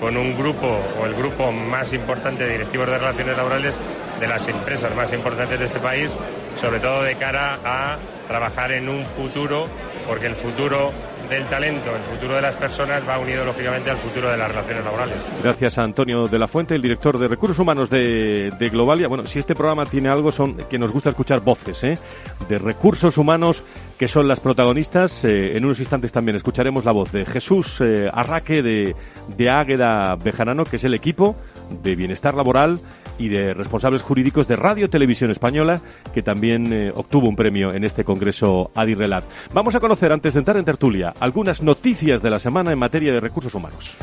con 0.00 0.16
un 0.16 0.36
grupo 0.36 0.78
o 1.00 1.06
el 1.06 1.14
grupo 1.14 1.50
más 1.52 1.92
importante 1.92 2.44
de 2.44 2.52
directivos 2.52 2.88
de 2.88 2.98
relaciones 2.98 3.36
laborales 3.36 3.76
de 4.20 4.28
las 4.28 4.46
empresas 4.48 4.94
más 4.94 5.12
importantes 5.12 5.58
de 5.58 5.66
este 5.66 5.80
país, 5.80 6.12
sobre 6.56 6.80
todo 6.80 7.02
de 7.02 7.16
cara 7.16 7.58
a 7.64 7.98
trabajar 8.26 8.72
en 8.72 8.88
un 8.88 9.04
futuro, 9.06 9.66
porque 10.06 10.26
el 10.26 10.34
futuro 10.34 10.92
del 11.28 11.44
talento, 11.44 11.94
el 11.94 12.02
futuro 12.02 12.34
de 12.36 12.42
las 12.42 12.56
personas 12.56 13.06
va 13.06 13.18
unido 13.18 13.44
lógicamente 13.44 13.90
al 13.90 13.96
futuro 13.96 14.30
de 14.30 14.36
las 14.36 14.48
relaciones 14.48 14.84
laborales. 14.84 15.16
Gracias 15.42 15.78
a 15.78 15.82
Antonio 15.82 16.26
de 16.26 16.38
la 16.38 16.48
Fuente, 16.48 16.74
el 16.74 16.82
director 16.82 17.18
de 17.18 17.28
Recursos 17.28 17.58
Humanos 17.58 17.90
de, 17.90 18.50
Globalia. 18.72 19.08
Bueno, 19.08 19.26
si 19.26 19.38
este 19.38 19.54
programa 19.54 19.84
tiene 19.86 20.08
algo 20.08 20.32
son 20.32 20.56
que 20.56 20.78
nos 20.78 20.92
gusta 20.92 21.10
escuchar 21.10 21.40
voces 21.40 21.84
¿eh? 21.84 21.98
de 22.48 22.58
recursos 22.58 23.18
humanos 23.18 23.62
que 23.98 24.08
son 24.08 24.28
las 24.28 24.40
protagonistas. 24.40 25.24
Eh, 25.24 25.56
en 25.56 25.64
unos 25.64 25.80
instantes 25.80 26.12
también 26.12 26.36
escucharemos 26.36 26.84
la 26.84 26.92
voz 26.92 27.12
de 27.12 27.26
Jesús 27.26 27.80
eh, 27.80 28.08
Arraque 28.12 28.62
de, 28.62 28.94
de 29.36 29.50
Águeda 29.50 30.16
Bejarano, 30.16 30.64
que 30.64 30.76
es 30.76 30.84
el 30.84 30.94
equipo 30.94 31.36
de 31.82 31.96
bienestar 31.96 32.34
laboral 32.34 32.80
y 33.18 33.28
de 33.28 33.54
responsables 33.54 34.02
jurídicos 34.02 34.48
de 34.48 34.56
Radio 34.56 34.88
Televisión 34.88 35.30
Española, 35.30 35.80
que 36.14 36.22
también 36.22 36.72
eh, 36.72 36.92
obtuvo 36.94 37.28
un 37.28 37.36
premio 37.36 37.72
en 37.72 37.84
este 37.84 38.04
Congreso 38.04 38.70
Adirrelat. 38.74 39.24
Vamos 39.52 39.74
a 39.74 39.80
conocer, 39.80 40.12
antes 40.12 40.34
de 40.34 40.40
entrar 40.40 40.56
en 40.56 40.64
tertulia, 40.64 41.12
algunas 41.20 41.62
noticias 41.62 42.22
de 42.22 42.30
la 42.30 42.38
semana 42.38 42.72
en 42.72 42.78
materia 42.78 43.12
de 43.12 43.20
recursos 43.20 43.54
humanos. 43.54 43.96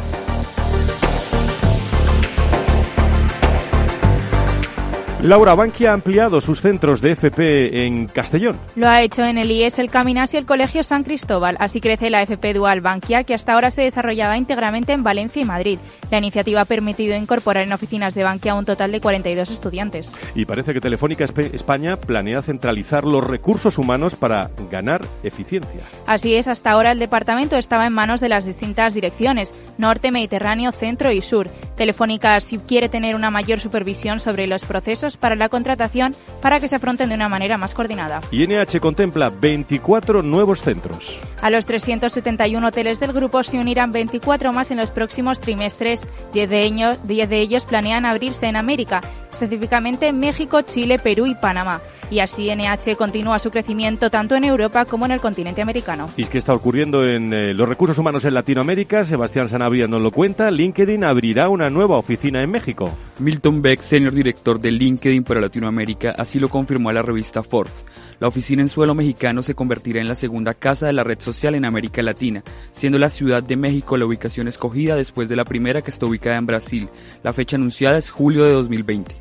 Laura 5.26 5.56
Bankia 5.56 5.90
ha 5.90 5.94
ampliado 5.96 6.40
sus 6.40 6.62
centros 6.62 7.02
de 7.02 7.14
FP 7.14 7.84
en 7.88 8.06
Castellón. 8.06 8.60
Lo 8.76 8.88
ha 8.88 9.02
hecho 9.02 9.24
en 9.24 9.40
el 9.40 9.50
IES, 9.50 9.80
el 9.80 9.90
Caminas 9.90 10.36
y 10.36 10.38
el 10.38 10.46
Colegio 10.46 10.84
San 10.84 11.04
Cristóbal. 11.04 11.58
Así 11.60 11.82
crece 11.82 12.12
la 12.12 12.22
FP 12.22 12.54
Dual 12.54 12.82
Bankia, 12.82 13.24
que 13.24 13.34
hasta 13.34 13.54
ahora 13.54 13.72
se 13.72 13.82
desarrollaba 13.82 14.38
íntegramente 14.38 14.94
en 14.94 15.02
Valencia 15.02 15.42
y 15.42 15.46
Madrid. 15.46 15.80
La 16.12 16.20
iniciativa 16.20 16.62
ha 16.62 16.66
permitido 16.66 17.18
incorporar 17.18 17.64
en 17.64 17.74
oficinas 17.74 18.14
de 18.14 18.24
Bankia 18.24 18.54
un 18.54 18.66
total 18.66 18.92
de 18.92 19.02
42 19.02 19.50
estudiantes. 19.50 20.16
Y 20.36 20.46
parece 20.46 20.76
que 20.76 20.80
Telefónica 20.80 21.24
España 21.24 21.98
planea 21.98 22.44
centralizar 22.44 23.04
los 23.04 23.26
recursos 23.26 23.80
humanos 23.80 24.14
para 24.14 24.52
ganar 24.70 25.02
eficiencia. 25.24 25.82
Así 26.06 26.36
es, 26.36 26.48
hasta 26.48 26.70
ahora 26.70 26.92
el 26.92 27.00
departamento 27.00 27.58
estaba 27.58 27.88
en 27.88 27.94
manos 27.94 28.22
de 28.22 28.30
las 28.30 28.46
distintas 28.46 28.94
direcciones, 28.94 29.60
norte, 29.80 30.12
Mediterráneo, 30.12 30.72
centro 30.72 31.12
y 31.12 31.22
sur. 31.22 31.50
Telefónica, 31.76 32.40
si 32.42 32.60
quiere 32.60 32.90
tener 32.90 33.16
una 33.16 33.32
mayor 33.32 33.60
supervisión 33.60 34.20
sobre 34.20 34.46
los 34.46 34.64
procesos, 34.66 35.15
para 35.18 35.36
la 35.36 35.50
contratación 35.50 36.16
para 36.42 36.60
que 36.60 36.68
se 36.68 36.76
afronten 36.76 37.10
de 37.10 37.16
una 37.16 37.30
manera 37.30 37.58
más 37.58 37.74
coordinada. 37.74 38.22
INH 38.32 38.80
contempla 38.80 39.30
24 39.30 40.22
nuevos 40.22 40.62
centros. 40.62 41.20
A 41.42 41.50
los 41.50 41.66
371 41.66 42.68
hoteles 42.68 43.00
del 43.00 43.14
grupo 43.14 43.44
se 43.44 43.58
unirán 43.58 43.92
24 43.92 44.54
más 44.54 44.72
en 44.72 44.78
los 44.78 44.92
próximos 44.92 45.40
trimestres. 45.40 46.10
10 46.34 46.50
de 46.50 46.64
ellos, 46.64 47.08
10 47.08 47.30
de 47.30 47.40
ellos 47.40 47.66
planean 47.66 48.06
abrirse 48.06 48.48
en 48.48 48.56
América, 48.56 49.02
específicamente 49.36 50.12
México, 50.14 50.62
Chile, 50.62 50.98
Perú 50.98 51.26
y 51.28 51.36
Panamá. 51.36 51.82
Y 52.10 52.20
así 52.20 52.50
NH 52.50 52.96
continúa 52.98 53.40
su 53.40 53.50
crecimiento 53.50 54.10
tanto 54.10 54.36
en 54.36 54.44
Europa 54.44 54.86
como 54.86 55.06
en 55.06 55.12
el 55.12 55.22
continente 55.22 55.62
americano. 55.62 56.10
¿Y 56.16 56.26
qué 56.26 56.38
está 56.38 56.54
ocurriendo 56.54 57.04
en 57.08 57.34
eh, 57.34 57.54
los 57.54 57.68
recursos 57.68 57.98
humanos 57.98 58.26
en 58.26 58.36
Latinoamérica? 58.36 59.06
Sebastián 59.06 59.50
Sanabria 59.50 59.88
nos 59.88 60.02
lo 60.02 60.12
cuenta. 60.12 60.52
LinkedIn 60.52 61.04
abrirá 61.04 61.50
una 61.50 61.70
nueva 61.70 61.98
oficina 61.98 62.44
en 62.44 62.52
México. 62.52 62.92
Milton 63.20 63.62
Beck, 63.62 63.82
senior 63.82 64.14
director 64.14 64.60
de 64.60 64.72
LinkedIn 64.72 65.24
para 65.24 65.42
Latinoamérica, 65.42 66.14
así 66.18 66.40
lo 66.40 66.50
confirmó 66.50 66.90
a 66.90 66.94
la 66.94 67.02
revista 67.02 67.44
Forbes. 67.44 67.86
La 68.20 68.28
oficina 68.28 68.62
en 68.62 68.70
suelo 68.70 68.94
mexicano 68.94 69.42
se 69.42 69.56
convertirá 69.56 70.00
en 70.00 70.08
la 70.08 70.16
segunda 70.16 70.54
casa 70.54 70.88
de 70.88 70.94
la 70.94 71.04
red 71.04 71.20
social 71.20 71.56
en 71.56 71.66
América 71.66 72.02
Latina, 72.02 72.44
siendo 72.72 73.00
la 73.00 73.10
Ciudad 73.10 73.42
de 73.42 73.58
México 73.58 73.98
la 73.98 74.06
ubicación 74.06 74.48
escogida 74.48 74.96
después 74.96 75.28
de 75.28 75.36
la 75.36 75.44
primera 75.44 75.82
que 75.82 75.92
está 75.92 76.06
ubicada 76.06 76.38
en 76.38 76.46
Brasil. 76.46 76.90
La 77.24 77.34
fecha 77.34 77.58
anunciada 77.58 77.98
es 77.98 78.12
julio 78.12 78.46
de 78.46 78.52
2020. 78.52 79.16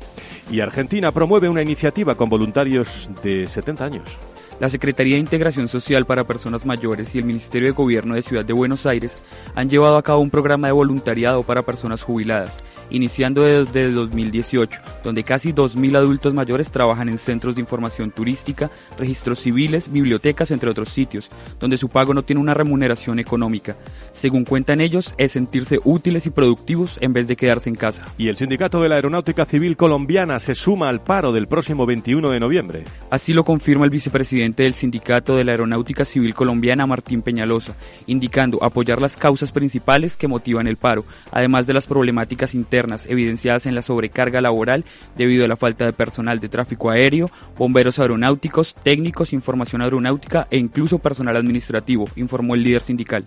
Y 0.51 0.59
Argentina 0.59 1.11
promueve 1.11 1.49
una 1.49 1.61
iniciativa 1.61 2.15
con 2.15 2.29
voluntarios 2.29 3.09
de 3.23 3.47
70 3.47 3.85
años. 3.85 4.17
La 4.59 4.69
Secretaría 4.69 5.15
de 5.15 5.19
Integración 5.19 5.67
Social 5.67 6.05
para 6.05 6.23
Personas 6.23 6.65
Mayores 6.65 7.13
y 7.13 7.17
el 7.17 7.25
Ministerio 7.25 7.67
de 7.67 7.73
Gobierno 7.73 8.15
de 8.15 8.21
Ciudad 8.21 8.45
de 8.45 8.53
Buenos 8.53 8.85
Aires 8.85 9.21
han 9.53 9.69
llevado 9.69 9.97
a 9.97 10.03
cabo 10.03 10.21
un 10.21 10.29
programa 10.29 10.67
de 10.67 10.73
voluntariado 10.73 11.43
para 11.43 11.61
personas 11.61 12.03
jubiladas 12.03 12.63
iniciando 12.89 13.43
desde 13.43 13.91
2018, 13.91 14.79
donde 15.03 15.23
casi 15.23 15.53
2.000 15.53 15.97
adultos 15.97 16.33
mayores 16.33 16.71
trabajan 16.71 17.09
en 17.09 17.17
centros 17.17 17.55
de 17.55 17.61
información 17.61 18.11
turística, 18.11 18.69
registros 18.97 19.39
civiles, 19.39 19.91
bibliotecas, 19.91 20.51
entre 20.51 20.69
otros 20.69 20.89
sitios, 20.89 21.31
donde 21.59 21.77
su 21.77 21.89
pago 21.89 22.13
no 22.13 22.23
tiene 22.23 22.41
una 22.41 22.53
remuneración 22.53 23.19
económica. 23.19 23.75
Según 24.11 24.45
cuentan 24.45 24.81
ellos, 24.81 25.15
es 25.17 25.31
sentirse 25.31 25.79
útiles 25.83 26.25
y 26.25 26.29
productivos 26.29 26.97
en 27.01 27.13
vez 27.13 27.27
de 27.27 27.35
quedarse 27.35 27.69
en 27.69 27.75
casa. 27.75 28.03
Y 28.17 28.27
el 28.27 28.37
Sindicato 28.37 28.81
de 28.81 28.89
la 28.89 28.95
Aeronáutica 28.95 29.45
Civil 29.45 29.77
Colombiana 29.77 30.39
se 30.39 30.55
suma 30.55 30.89
al 30.89 31.01
paro 31.01 31.33
del 31.33 31.47
próximo 31.47 31.85
21 31.85 32.29
de 32.29 32.39
noviembre. 32.39 32.83
Así 33.09 33.33
lo 33.33 33.43
confirma 33.43 33.85
el 33.85 33.91
vicepresidente 33.91 34.44
del 34.51 34.73
Sindicato 34.73 35.35
de 35.35 35.43
la 35.43 35.51
Aeronáutica 35.51 36.05
Civil 36.05 36.33
Colombiana, 36.33 36.85
Martín 36.85 37.21
Peñalosa, 37.21 37.75
indicando 38.05 38.63
apoyar 38.63 39.01
las 39.01 39.17
causas 39.17 39.51
principales 39.51 40.15
que 40.15 40.27
motivan 40.27 40.67
el 40.67 40.77
paro, 40.77 41.05
además 41.31 41.65
de 41.67 41.73
las 41.73 41.87
problemáticas 41.87 42.53
internas 42.53 43.07
evidenciadas 43.07 43.65
en 43.65 43.75
la 43.75 43.81
sobrecarga 43.81 44.41
laboral 44.41 44.85
debido 45.17 45.45
a 45.45 45.47
la 45.47 45.55
falta 45.55 45.85
de 45.85 45.93
personal 45.93 46.39
de 46.39 46.49
tráfico 46.49 46.89
aéreo, 46.89 47.29
bomberos 47.57 47.99
aeronáuticos, 47.99 48.75
técnicos, 48.83 49.33
información 49.33 49.81
aeronáutica 49.81 50.47
e 50.51 50.57
incluso 50.57 50.99
personal 50.99 51.35
administrativo, 51.35 52.07
informó 52.15 52.55
el 52.55 52.63
líder 52.63 52.81
sindical. 52.81 53.23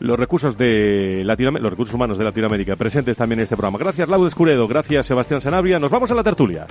Los 0.00 0.18
recursos 0.18 0.58
de 0.58 1.22
los 1.24 1.70
recursos 1.70 1.94
humanos 1.94 2.18
de 2.18 2.24
Latinoamérica 2.24 2.76
presentes 2.76 3.16
también 3.16 3.40
en 3.40 3.44
este 3.44 3.56
programa. 3.56 3.78
Gracias 3.78 4.08
Lau 4.08 4.26
Escuredo, 4.26 4.66
gracias 4.68 5.06
Sebastián 5.06 5.40
Sanabria. 5.40 5.78
Nos 5.78 5.90
vamos 5.90 6.10
a 6.10 6.14
la 6.14 6.24
tertulia. 6.24 6.66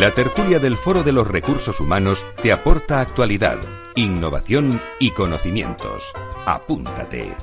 La 0.00 0.14
tertulia 0.14 0.58
del 0.58 0.78
Foro 0.78 1.02
de 1.02 1.12
los 1.12 1.28
Recursos 1.28 1.78
Humanos 1.78 2.24
te 2.42 2.52
aporta 2.52 3.02
actualidad, 3.02 3.58
innovación 3.96 4.80
y 4.98 5.10
conocimientos. 5.10 6.14
Apúntate. 6.46 7.34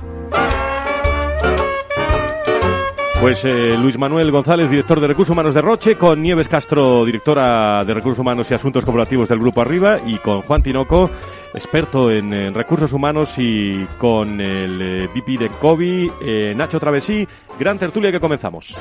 Pues 3.20 3.44
eh, 3.44 3.76
Luis 3.78 3.96
Manuel 3.96 4.32
González, 4.32 4.68
director 4.68 4.98
de 4.98 5.06
Recursos 5.06 5.32
Humanos 5.32 5.54
de 5.54 5.62
Roche, 5.62 5.94
con 5.94 6.20
Nieves 6.20 6.48
Castro, 6.48 7.04
directora 7.04 7.84
de 7.84 7.94
Recursos 7.94 8.18
Humanos 8.18 8.50
y 8.50 8.54
Asuntos 8.54 8.84
Corporativos 8.84 9.28
del 9.28 9.38
Grupo 9.38 9.60
Arriba, 9.60 10.00
y 10.04 10.16
con 10.16 10.42
Juan 10.42 10.60
Tinoco, 10.60 11.10
experto 11.54 12.10
en, 12.10 12.52
recursos 12.54 12.92
humanos, 12.92 13.34
y 13.38 13.84
con 13.98 14.40
el 14.40 15.06
eh, 15.06 15.38
de 15.38 15.48
COVID, 15.60 16.10
eh, 16.22 16.54
Nacho 16.56 16.80
Travesí. 16.80 17.24
Gran 17.56 17.78
tertulia 17.78 18.10
que 18.10 18.18
comenzamos. 18.18 18.76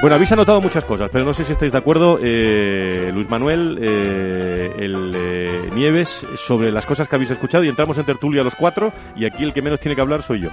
Bueno, 0.00 0.16
habéis 0.16 0.32
anotado 0.32 0.62
muchas 0.62 0.86
cosas, 0.86 1.10
pero 1.12 1.26
no 1.26 1.34
sé 1.34 1.44
si 1.44 1.52
estáis 1.52 1.72
de 1.72 1.78
acuerdo, 1.78 2.18
eh, 2.22 3.10
Luis 3.12 3.28
Manuel, 3.28 3.78
eh, 3.82 4.72
el 4.78 5.12
eh, 5.14 5.70
Nieves, 5.74 6.26
sobre 6.38 6.72
las 6.72 6.86
cosas 6.86 7.06
que 7.06 7.16
habéis 7.16 7.30
escuchado 7.30 7.64
y 7.64 7.68
entramos 7.68 7.98
en 7.98 8.06
tertulia 8.06 8.42
los 8.42 8.56
cuatro 8.56 8.94
y 9.14 9.26
aquí 9.26 9.44
el 9.44 9.52
que 9.52 9.60
menos 9.60 9.78
tiene 9.78 9.94
que 9.94 10.00
hablar 10.00 10.22
soy 10.22 10.40
yo. 10.40 10.48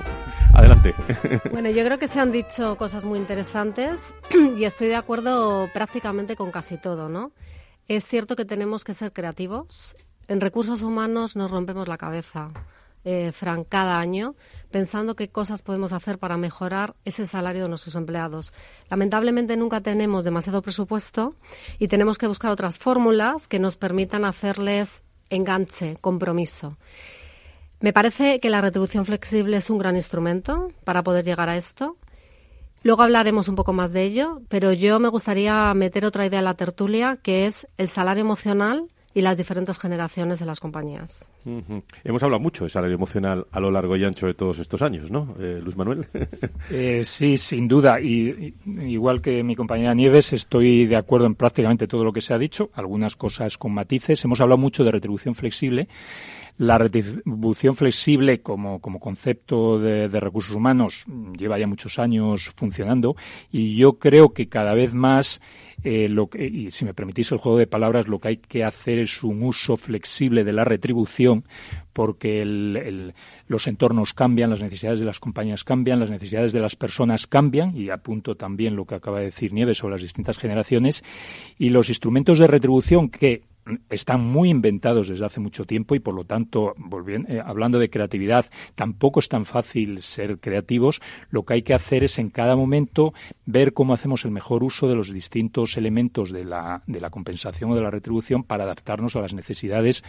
Adelante. 0.54 0.94
Bueno, 1.52 1.70
yo 1.70 1.84
creo 1.86 1.98
que 1.98 2.10
se 2.10 2.20
han 2.20 2.34
dicho 2.34 2.76
cosas 2.76 3.06
muy 3.06 3.18
interesantes 3.18 4.14
y 4.58 4.66
estoy 4.66 4.90
de 4.90 4.96
acuerdo 4.98 5.70
prácticamente 5.74 6.36
con 6.36 6.52
casi 6.52 6.78
todo, 6.78 7.08
¿no? 7.08 7.32
Es 7.88 8.06
cierto 8.06 8.36
que 8.36 8.44
tenemos 8.44 8.84
que 8.84 8.94
ser 8.94 9.14
creativos. 9.14 9.96
En 10.28 10.42
recursos 10.42 10.82
humanos 10.82 11.38
nos 11.38 11.50
rompemos 11.50 11.88
la 11.88 11.98
cabeza 11.98 12.50
eh, 13.10 13.32
Fran, 13.32 13.64
cada 13.64 14.00
año, 14.00 14.36
pensando 14.70 15.16
qué 15.16 15.30
cosas 15.30 15.62
podemos 15.62 15.94
hacer 15.94 16.20
para 16.20 16.36
mejorar 16.36 16.94
ese 17.06 17.26
salario 17.26 17.64
de 17.64 17.70
nuestros 17.70 17.96
empleados. 17.96 18.52
Lamentablemente 18.90 19.56
nunca 19.56 19.80
tenemos 19.80 20.26
demasiado 20.26 20.62
presupuesto 20.62 21.36
y 21.80 21.88
tenemos 21.88 22.18
que 22.18 22.28
buscar 22.28 22.52
otras 22.52 22.80
fórmulas 22.80 23.48
que 23.48 23.60
nos 23.60 23.78
permitan 23.78 24.26
hacerles 24.26 25.04
enganche, 25.30 25.96
compromiso. 26.02 26.78
Me 27.80 27.94
parece 27.94 28.42
que 28.42 28.50
la 28.50 28.60
retribución 28.60 29.06
flexible 29.06 29.56
es 29.56 29.70
un 29.70 29.78
gran 29.78 29.96
instrumento 29.96 30.74
para 30.84 31.02
poder 31.02 31.24
llegar 31.24 31.48
a 31.48 31.56
esto. 31.56 31.96
Luego 32.84 33.04
hablaremos 33.04 33.48
un 33.48 33.56
poco 33.56 33.72
más 33.72 33.94
de 33.94 34.04
ello, 34.04 34.42
pero 34.50 34.74
yo 34.74 35.00
me 35.00 35.08
gustaría 35.08 35.74
meter 35.76 36.04
otra 36.04 36.26
idea 36.26 36.40
en 36.40 36.46
la 36.46 36.56
tertulia, 36.56 37.18
que 37.24 37.46
es 37.46 37.68
el 37.78 37.88
salario 37.88 38.22
emocional 38.22 38.90
y 39.18 39.22
las 39.22 39.36
diferentes 39.36 39.80
generaciones 39.80 40.38
de 40.38 40.46
las 40.46 40.60
compañías. 40.60 41.28
Hemos 42.04 42.22
hablado 42.22 42.40
mucho 42.40 42.66
de 42.66 42.70
salario 42.70 42.94
emocional 42.94 43.48
a 43.52 43.60
lo 43.60 43.72
largo 43.72 43.96
y 43.96 44.04
ancho 44.04 44.28
de 44.28 44.36
todos 44.36 44.60
estos 44.60 44.84
años, 44.84 45.10
¿no, 45.10 45.36
eh, 45.40 45.60
Luis 45.60 45.76
Manuel? 45.76 46.06
Eh, 46.70 47.02
sí, 47.04 47.38
sin 47.38 47.68
duda. 47.68 48.00
Y, 48.00 48.54
igual 48.66 49.22
que 49.22 49.42
mi 49.42 49.56
compañera 49.56 49.94
Nieves, 49.94 50.34
estoy 50.34 50.86
de 50.86 50.98
acuerdo 50.98 51.26
en 51.26 51.34
prácticamente 51.34 51.88
todo 51.88 52.04
lo 52.04 52.12
que 52.12 52.22
se 52.22 52.34
ha 52.34 52.38
dicho, 52.38 52.70
algunas 52.74 53.16
cosas 53.16 53.58
con 53.58 53.74
matices. 53.74 54.24
Hemos 54.26 54.42
hablado 54.42 54.58
mucho 54.58 54.84
de 54.84 54.92
retribución 54.92 55.34
flexible. 55.34 55.88
La 56.58 56.78
retribución 56.78 57.76
flexible 57.76 58.42
como, 58.42 58.80
como 58.80 59.00
concepto 59.00 59.80
de, 59.80 60.10
de, 60.10 60.20
recursos 60.20 60.56
humanos 60.56 61.06
lleva 61.38 61.60
ya 61.60 61.68
muchos 61.68 62.00
años 62.00 62.52
funcionando 62.56 63.16
y 63.52 63.76
yo 63.76 64.00
creo 64.00 64.34
que 64.34 64.50
cada 64.50 64.74
vez 64.74 64.94
más 64.94 65.40
eh, 65.84 66.10
lo 66.10 66.28
que, 66.28 66.46
y 66.46 66.72
si 66.72 66.86
me 66.86 66.94
permitís 66.94 67.32
el 67.32 67.38
juego 67.38 67.58
de 67.58 67.68
palabras, 67.68 68.08
lo 68.08 68.20
que 68.20 68.30
hay 68.30 68.38
que 68.38 68.64
hacer 68.64 68.98
es 68.98 69.24
un 69.24 69.44
uso 69.44 69.78
flexible 69.78 70.44
de 70.44 70.52
la 70.52 70.64
retribución 70.64 71.46
porque 71.94 72.44
los 73.48 73.68
entornos 73.68 74.14
cambian, 74.14 74.50
las 74.50 74.62
necesidades 74.62 75.00
de 75.00 75.06
las 75.06 75.20
compañías 75.20 75.64
cambian, 75.64 76.00
las 76.00 76.10
necesidades 76.10 76.52
de 76.52 76.60
las 76.60 76.76
personas 76.76 77.26
cambian, 77.26 77.76
y 77.76 77.90
apunto 77.90 78.36
también 78.36 78.76
lo 78.76 78.86
que 78.86 78.96
acaba 78.96 79.20
de 79.20 79.26
decir 79.26 79.54
Nieves 79.54 79.80
sobre 79.80 79.96
las 79.96 80.04
distintas 80.04 80.38
generaciones, 80.38 81.04
y 81.58 81.70
los 81.70 81.90
instrumentos 81.90 82.38
de 82.38 82.48
retribución 82.48 83.10
que 83.10 83.44
están 83.90 84.22
muy 84.22 84.50
inventados 84.50 85.08
desde 85.08 85.26
hace 85.26 85.40
mucho 85.40 85.66
tiempo 85.66 85.96
y 85.96 86.00
por 86.00 86.14
lo 86.14 86.24
tanto, 86.24 86.74
volviendo, 86.78 87.30
eh, 87.30 87.42
hablando 87.44 87.80
de 87.80 87.90
creatividad, 87.90 88.46
tampoco 88.76 89.20
es 89.20 89.30
tan 89.30 89.46
fácil 89.46 90.02
ser 90.02 90.40
creativos. 90.40 91.02
Lo 91.30 91.44
que 91.44 91.56
hay 91.56 91.62
que 91.62 91.74
hacer 91.74 92.04
es 92.04 92.20
en 92.20 92.30
cada 92.30 92.56
momento 92.56 93.14
ver 93.46 93.74
cómo 93.74 93.94
hacemos 93.94 94.26
el 94.26 94.32
mejor 94.32 94.64
uso 94.64 94.88
de 94.88 94.96
los 94.96 95.12
distintos 95.12 95.78
elementos 95.78 96.32
de 96.32 96.46
la, 96.46 96.84
de 96.88 97.02
la 97.02 97.10
compensación 97.10 97.72
o 97.72 97.76
de 97.76 97.82
la 97.82 97.92
retribución 97.92 98.44
para 98.44 98.64
adaptarnos 98.64 99.16
a 99.16 99.22
las 99.22 99.34
necesidades 99.34 100.04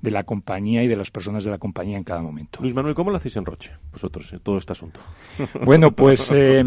de 0.00 0.10
la 0.10 0.24
compañía 0.24 0.82
y 0.82 0.88
de 0.88 0.96
las 0.96 1.10
personas 1.10 1.44
de 1.44 1.50
la 1.50 1.58
compañía 1.58 1.98
en 1.98 2.04
cada 2.04 2.22
momento. 2.22 2.58
Luis 2.62 2.74
Manuel, 2.74 2.94
¿cómo 2.94 3.10
lo 3.10 3.16
hacéis 3.16 3.36
en 3.36 3.44
Roche, 3.44 3.72
vosotros, 3.92 4.32
en 4.32 4.40
todo 4.40 4.56
este 4.58 4.72
asunto? 4.72 5.00
Bueno, 5.64 5.92
pues 5.92 6.32
eh, 6.34 6.64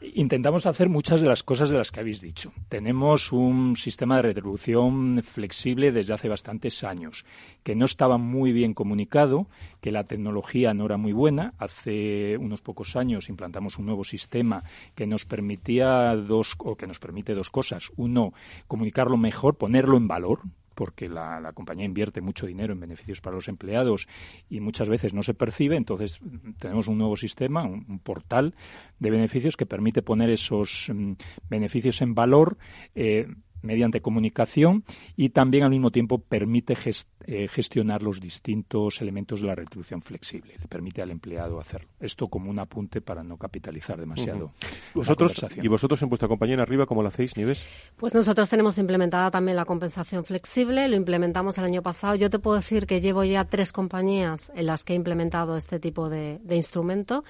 Intentamos 0.00 0.66
hacer 0.66 0.88
muchas 0.88 1.20
de 1.20 1.26
las 1.26 1.42
cosas 1.42 1.70
de 1.70 1.78
las 1.78 1.90
que 1.90 1.98
habéis 1.98 2.20
dicho. 2.20 2.52
Tenemos 2.68 3.32
un 3.32 3.74
sistema 3.76 4.16
de 4.16 4.22
retribución 4.22 5.20
flexible 5.24 5.90
desde 5.90 6.14
hace 6.14 6.28
bastantes 6.28 6.84
años, 6.84 7.24
que 7.64 7.74
no 7.74 7.84
estaba 7.84 8.16
muy 8.16 8.52
bien 8.52 8.74
comunicado, 8.74 9.48
que 9.80 9.90
la 9.90 10.04
tecnología 10.04 10.72
no 10.72 10.86
era 10.86 10.98
muy 10.98 11.12
buena. 11.12 11.54
Hace 11.58 12.36
unos 12.36 12.60
pocos 12.60 12.94
años 12.94 13.28
implantamos 13.28 13.78
un 13.78 13.86
nuevo 13.86 14.04
sistema 14.04 14.62
que 14.94 15.06
nos 15.06 15.24
permitía 15.24 16.14
dos, 16.14 16.54
o 16.58 16.76
que 16.76 16.86
nos 16.86 17.00
permite 17.00 17.34
dos 17.34 17.50
cosas. 17.50 17.90
Uno, 17.96 18.32
comunicarlo 18.68 19.16
mejor, 19.16 19.56
ponerlo 19.56 19.96
en 19.96 20.06
valor, 20.06 20.42
porque 20.78 21.08
la, 21.08 21.50
compañía 21.54 21.84
invierte 21.84 22.20
mucho 22.20 22.46
dinero 22.46 22.72
en 22.72 22.78
beneficios 22.78 23.20
para 23.20 23.34
los 23.34 23.48
empleados 23.48 24.06
y 24.48 24.60
muchas 24.60 24.88
veces 24.88 25.12
no 25.12 25.24
se 25.24 25.34
percibe. 25.34 25.76
Entonces, 25.76 26.20
tenemos 26.60 26.86
un 26.86 26.98
nuevo 26.98 27.16
sistema, 27.16 27.64
un, 27.64 27.98
portal 27.98 28.54
de 29.00 29.10
beneficios 29.10 29.56
que 29.56 29.66
permite 29.66 30.02
poner 30.02 30.30
esos 30.30 30.88
mm, 30.94 31.14
beneficios 31.50 32.00
en 32.00 32.14
valor. 32.14 32.58
Eh, 32.94 33.26
mediante 33.62 34.00
comunicación 34.00 34.84
y 35.16 35.30
también 35.30 35.64
al 35.64 35.70
mismo 35.70 35.90
tiempo 35.90 36.18
permite 36.18 36.76
eh, 37.24 37.48
gestionar 37.48 38.02
los 38.02 38.20
distintos 38.20 39.00
elementos 39.00 39.40
de 39.40 39.46
la 39.46 39.54
retribución 39.54 40.02
flexible. 40.02 40.54
Le 40.58 40.68
permite 40.68 41.02
al 41.02 41.10
empleado 41.10 41.60
hacerlo. 41.60 41.88
Esto 42.00 42.28
como 42.28 42.50
un 42.50 42.58
apunte 42.58 43.00
para 43.00 43.22
no 43.22 43.36
capitalizar 43.36 43.98
demasiado. 43.98 44.52
¿Vosotros, 44.94 45.44
¿Y 45.62 45.68
vosotros 45.68 46.00
en 46.02 46.08
vuestra 46.08 46.28
compañía 46.28 46.54
en 46.54 46.60
arriba 46.60 46.86
cómo 46.86 47.02
lo 47.02 47.08
hacéis, 47.08 47.36
Nieves? 47.36 47.62
Pues 47.96 48.14
nosotros 48.14 48.48
tenemos 48.48 48.78
implementada 48.78 49.30
también 49.30 49.56
la 49.56 49.64
compensación 49.64 50.24
flexible. 50.24 50.88
Lo 50.88 50.96
implementamos 50.96 51.58
el 51.58 51.64
año 51.64 51.82
pasado. 51.82 52.14
Yo 52.14 52.30
te 52.30 52.38
puedo 52.38 52.56
decir 52.56 52.86
que 52.86 53.00
llevo 53.00 53.24
ya 53.24 53.44
tres 53.44 53.72
compañías 53.72 54.52
en 54.54 54.66
las 54.66 54.84
que 54.84 54.92
he 54.92 54.96
implementado 54.96 55.56
este 55.56 55.80
tipo 55.80 56.08
de, 56.08 56.38
de 56.42 56.56
instrumento. 56.56 57.24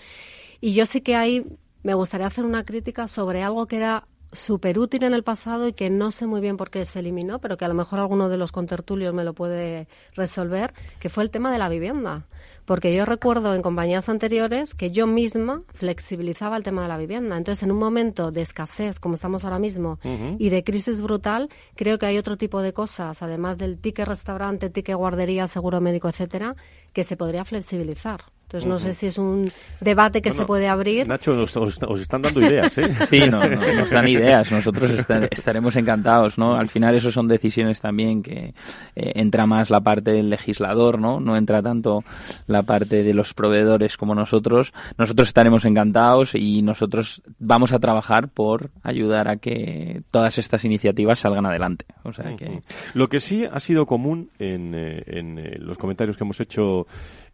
Y 0.61 0.73
yo 0.73 0.87
sí 0.87 1.01
que 1.01 1.17
hay 1.17 1.45
me 1.83 1.95
gustaría 1.95 2.27
hacer 2.27 2.45
una 2.45 2.65
crítica 2.65 3.09
sobre 3.09 3.43
algo 3.43 3.67
que 3.67 3.77
era 3.77 4.08
súper 4.33 4.79
útil 4.79 5.05
en 5.05 5.15
el 5.15 5.23
pasado 5.23 5.69
y 5.69 5.73
que 5.73 5.91
no 5.91 6.11
sé 6.11 6.27
muy 6.27 6.41
bien 6.41 6.57
por 6.57 6.71
qué 6.71 6.85
se 6.85 6.99
eliminó, 6.99 7.39
pero 7.39 7.57
que 7.57 7.65
a 7.65 7.69
lo 7.69 7.75
mejor 7.75 7.99
alguno 7.99 8.29
de 8.29 8.37
los 8.37 8.53
contertulios 8.53 9.15
me 9.15 9.25
lo 9.25 9.35
puede 9.35 9.89
resolver, 10.15 10.75
que 11.01 11.09
fue 11.09 11.25
el 11.25 11.31
tema 11.31 11.51
de 11.51 11.59
la 11.59 11.69
vivienda. 11.69 12.27
Porque 12.65 12.95
yo 12.95 13.07
recuerdo 13.07 13.55
en 13.55 13.63
compañías 13.63 14.11
anteriores 14.11 14.75
que 14.75 14.91
yo 14.91 15.07
misma 15.07 15.63
flexibilizaba 15.73 16.57
el 16.59 16.63
tema 16.63 16.83
de 16.83 16.89
la 16.89 16.99
vivienda. 16.99 17.39
Entonces, 17.39 17.63
en 17.63 17.71
un 17.71 17.79
momento 17.79 18.31
de 18.31 18.43
escasez, 18.43 19.01
como 19.01 19.15
estamos 19.15 19.45
ahora 19.45 19.59
mismo, 19.59 19.99
y 20.39 20.51
de 20.51 20.63
crisis 20.65 21.01
brutal, 21.01 21.49
creo 21.75 21.99
que 21.99 22.05
hay 22.05 22.19
otro 22.19 22.37
tipo 22.37 22.61
de 22.61 22.75
cosas, 22.75 23.23
además 23.23 23.57
del 23.57 23.79
ticket 23.79 24.07
restaurante, 24.07 24.69
ticket 24.69 24.97
guardería, 24.97 25.47
seguro 25.47 25.81
médico, 25.81 26.11
etcétera, 26.11 26.57
que 26.93 27.05
se 27.05 27.17
podría 27.17 27.47
flexibilizar. 27.47 28.21
Entonces 28.49 28.67
no 28.67 28.79
sé 28.79 28.95
si 28.95 29.09
es 29.09 29.19
un 29.19 29.53
debate 29.79 30.23
que 30.23 30.31
se 30.31 30.47
puede 30.47 30.69
abrir. 30.69 31.07
Nacho, 31.07 31.39
os, 31.39 32.01
están 32.01 32.23
dando 32.23 32.41
ideas, 32.41 32.79
¿eh? 32.79 32.89
Sí, 33.11 33.21
no, 33.31 33.47
nos 33.47 33.91
dan 33.91 34.09
ideas. 34.09 34.51
Nosotros 34.51 34.91
estaremos 35.31 35.77
encantados, 35.77 36.39
¿no? 36.39 36.55
Al 36.55 36.69
final 36.69 36.95
eso 36.95 37.13
son 37.13 37.29
decisiones 37.29 37.83
también 37.83 38.23
que 38.23 38.55
eh, 38.97 39.13
entra 39.17 39.45
más 39.45 39.69
la 39.69 39.83
parte 39.83 40.13
del 40.13 40.31
legislador, 40.31 40.99
¿no? 40.99 41.21
No 41.21 41.37
entra 41.37 41.61
tanto 41.61 42.03
la 42.47 42.63
parte 42.63 43.03
de 43.03 43.13
los 43.13 43.35
proveedores 43.35 43.99
como 43.99 44.15
nosotros. 44.15 44.73
Nosotros 44.97 45.29
estaremos 45.29 45.67
encantados 45.67 46.35
y 46.35 46.63
nosotros 46.63 47.21
vamos 47.39 47.75
a 47.75 47.79
trabajar 47.79 48.29
por 48.29 48.71
ayudar 48.83 49.29
a 49.29 49.37
que 49.37 50.01
todas 50.11 50.39
estas 50.39 50.65
iniciativas 50.65 51.19
salgan 51.19 51.45
adelante. 51.45 51.85
O 52.03 52.15
sea 52.15 52.35
que... 52.35 52.63
Lo 52.95 53.11
que 53.11 53.21
sí 53.21 53.45
ha 53.45 53.61
sido 53.61 53.85
común 53.85 54.31
en, 54.39 54.75
eh, 54.75 55.03
en 55.07 55.39
eh, 55.39 55.59
los 55.59 55.77
comentarios 55.77 56.17
que 56.17 56.25
hemos 56.25 56.41
hecho 56.41 56.87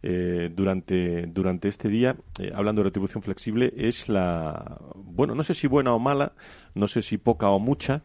eh, 0.07 0.51
durante, 0.55 1.25
durante 1.25 1.67
este 1.67 1.89
día, 1.89 2.15
eh, 2.37 2.51
hablando 2.53 2.81
de 2.81 2.89
retribución 2.89 3.23
flexible, 3.23 3.73
es 3.75 4.07
la, 4.07 4.79
bueno, 4.93 5.33
no 5.33 5.41
sé 5.41 5.55
si 5.55 5.65
buena 5.65 5.95
o 5.95 5.99
mala, 5.99 6.33
no 6.75 6.85
sé 6.85 7.01
si 7.01 7.17
poca 7.17 7.49
o 7.49 7.57
mucha, 7.57 8.03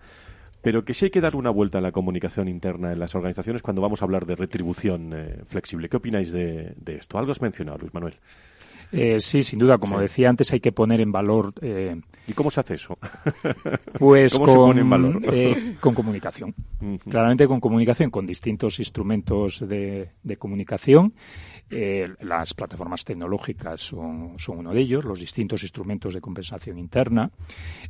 pero 0.62 0.82
que 0.82 0.94
sí 0.94 1.05
hay 1.05 1.11
que 1.11 1.20
dar 1.20 1.36
una 1.36 1.51
vuelta 1.51 1.76
a 1.76 1.82
la 1.82 1.92
comunicación 1.92 2.48
interna 2.48 2.90
en 2.90 3.01
las 3.01 3.14
organizaciones 3.14 3.61
cuando 3.61 3.82
vamos 3.82 4.01
a 4.01 4.07
hablar 4.07 4.24
de 4.24 4.34
retribución 4.34 5.12
eh, 5.12 5.40
flexible. 5.44 5.90
¿Qué 5.90 5.98
opináis 5.98 6.32
de, 6.32 6.74
esto? 6.86 7.18
Algo 7.18 7.32
has 7.32 7.42
mencionado, 7.42 7.76
Luis 7.76 7.92
Manuel. 7.92 8.14
sí, 9.20 9.42
sin 9.42 9.59
duda. 9.59 9.76
Como 9.76 10.01
decía 10.01 10.30
antes, 10.30 10.51
hay 10.55 10.61
que 10.61 10.72
poner 10.72 11.03
en 11.03 11.12
valor. 11.12 11.53
¿Y 12.26 12.32
cómo 12.32 12.51
se 12.51 12.61
hace 12.61 12.74
eso? 12.76 12.96
Pues 13.98 14.38
con, 14.38 14.78
en 14.78 14.88
valor? 14.88 15.20
con 15.80 15.94
comunicación. 15.94 16.55
Claramente 17.11 17.46
con 17.46 17.61
comunicación, 17.61 18.09
con 18.09 18.24
distintos 18.24 18.78
instrumentos 18.78 19.62
de, 19.68 20.12
de 20.22 20.36
comunicación 20.38 21.12
eh, 21.73 22.09
las 22.23 22.53
plataformas 22.53 23.05
tecnológicas 23.05 23.81
son, 23.81 24.37
uno 24.49 24.75
de 24.75 24.81
ellos, 24.81 25.05
los 25.05 25.21
distintos 25.21 25.62
instrumentos 25.62 26.12
de 26.12 26.21
compensación 26.21 26.79
interna, 26.79 27.31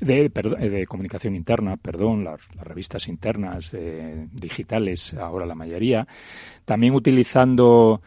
de, 0.01 0.27
eh, 0.27 0.69
de 0.69 0.87
comunicación 0.87 1.35
interna, 1.35 1.79
perdón, 1.79 2.23
las, 2.25 2.41
revistas 2.57 3.09
internas 3.09 3.73
eh, 3.73 4.27
digitales, 4.33 5.15
ahora 5.15 5.47
la 5.47 5.55
mayoría. 5.55 6.07
También 6.67 6.95
utilizando, 6.95 8.03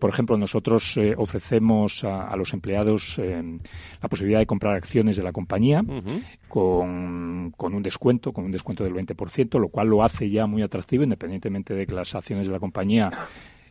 por 0.00 0.08
ejemplo, 0.08 0.38
nosotros 0.38 0.98
ofrecemos 1.18 2.02
a, 2.02 2.34
los 2.34 2.54
empleados 2.54 3.18
la 3.18 4.08
posibilidad 4.08 4.38
de 4.38 4.46
comprar 4.46 4.74
acciones 4.74 5.16
de 5.16 5.22
la 5.22 5.32
compañía 5.32 5.82
con, 6.48 7.52
con 7.54 7.74
un 7.74 7.82
descuento, 7.82 8.32
con 8.32 8.46
un 8.46 8.52
descuento 8.52 8.84
del 8.84 8.94
20%, 8.94 9.58
lo 9.58 9.68
cual 9.68 9.88
lo 9.88 10.02
hace 10.02 10.30
ya 10.30 10.46
muy 10.46 10.62
atractivo, 10.62 11.04
independientemente 11.04 11.74
de 11.74 11.86
que 11.86 11.92
las 11.92 12.14
acciones 12.14 12.46
de 12.46 12.54
la 12.54 12.60
compañía 12.60 13.10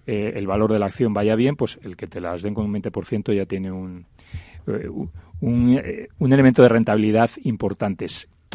eh, 0.07 0.33
el 0.35 0.47
valor 0.47 0.71
de 0.71 0.79
la 0.79 0.87
acción 0.87 1.13
vaya 1.13 1.35
bien, 1.35 1.55
pues 1.55 1.79
el 1.83 1.95
que 1.95 2.07
te 2.07 2.21
las 2.21 2.43
den 2.43 2.53
con 2.53 2.65
un 2.65 2.73
20% 2.73 3.33
ya 3.33 3.45
tiene 3.45 3.71
un, 3.71 4.05
eh, 4.67 4.87
un, 5.41 5.77
eh, 5.77 6.07
un, 6.19 6.33
elemento 6.33 6.61
de 6.61 6.69
rentabilidad 6.69 7.29
importante. 7.43 8.05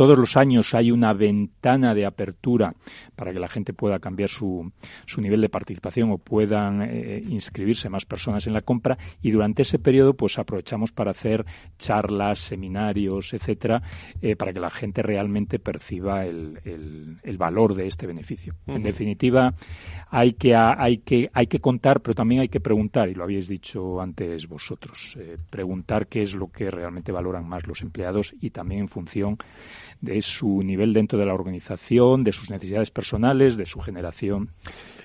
Todos 0.01 0.19
los 0.19 0.39
años 0.39 0.73
hay 0.73 0.93
una 0.93 1.13
ventana 1.13 1.95
de 1.95 2.07
apertura 2.07 2.75
para 3.15 3.35
que 3.35 3.39
la 3.39 3.49
gente 3.49 3.75
pueda 3.75 3.99
cambiar 3.99 4.31
su, 4.31 4.73
su 5.05 5.21
nivel 5.21 5.43
de 5.43 5.51
participación 5.51 6.11
o 6.11 6.17
puedan 6.17 6.81
eh, 6.81 7.23
inscribirse 7.29 7.91
más 7.91 8.07
personas 8.07 8.47
en 8.47 8.55
la 8.55 8.63
compra 8.63 8.97
y 9.21 9.31
durante 9.31 9.61
ese 9.61 9.79
periodo 9.79 10.15
pues 10.15 10.39
aprovechamos 10.39 10.91
para 10.91 11.11
hacer 11.11 11.45
charlas, 11.79 12.39
seminarios, 12.39 13.35
etcétera, 13.35 13.83
eh, 14.23 14.37
para 14.37 14.55
que 14.55 14.61
la 14.61 14.71
gente 14.71 15.03
realmente 15.03 15.59
perciba 15.59 16.25
el, 16.25 17.19
el, 17.23 17.37
valor 17.37 17.75
de 17.75 17.87
este 17.87 18.07
beneficio. 18.07 18.55
En 18.67 18.83
definitiva, 18.83 19.53
hay 20.09 20.33
que, 20.33 20.57
hay, 20.57 20.99
que, 20.99 21.31
hay 21.35 21.47
que 21.47 21.61
contar, 21.61 22.01
pero 22.01 22.15
también 22.15 22.41
hay 22.41 22.49
que 22.49 22.61
preguntar, 22.61 23.11
y 23.11 23.15
lo 23.15 23.25
habéis 23.25 23.49
dicho 23.49 24.01
antes 24.01 24.49
vosotros, 24.49 25.19
eh, 25.21 25.37
preguntar 25.51 26.07
qué 26.07 26.23
es 26.23 26.35
lo 26.35 26.51
que 26.51 26.71
realmente 26.71 27.13
valoran 27.13 27.47
más 27.47 27.67
los 27.67 27.83
empleados 27.83 28.35
y 28.41 28.49
también 28.49 28.81
en 28.81 28.89
función 28.89 29.37
de 30.01 30.23
su 30.23 30.63
nivel 30.63 30.93
dentro 30.93 31.19
de 31.19 31.27
la 31.27 31.35
organización, 31.35 32.25
de 32.25 32.33
sus 32.33 32.51
necesidades 32.51 32.91
personales, 32.91 33.57
de 33.57 33.67
su 33.67 33.81
generación. 33.81 34.51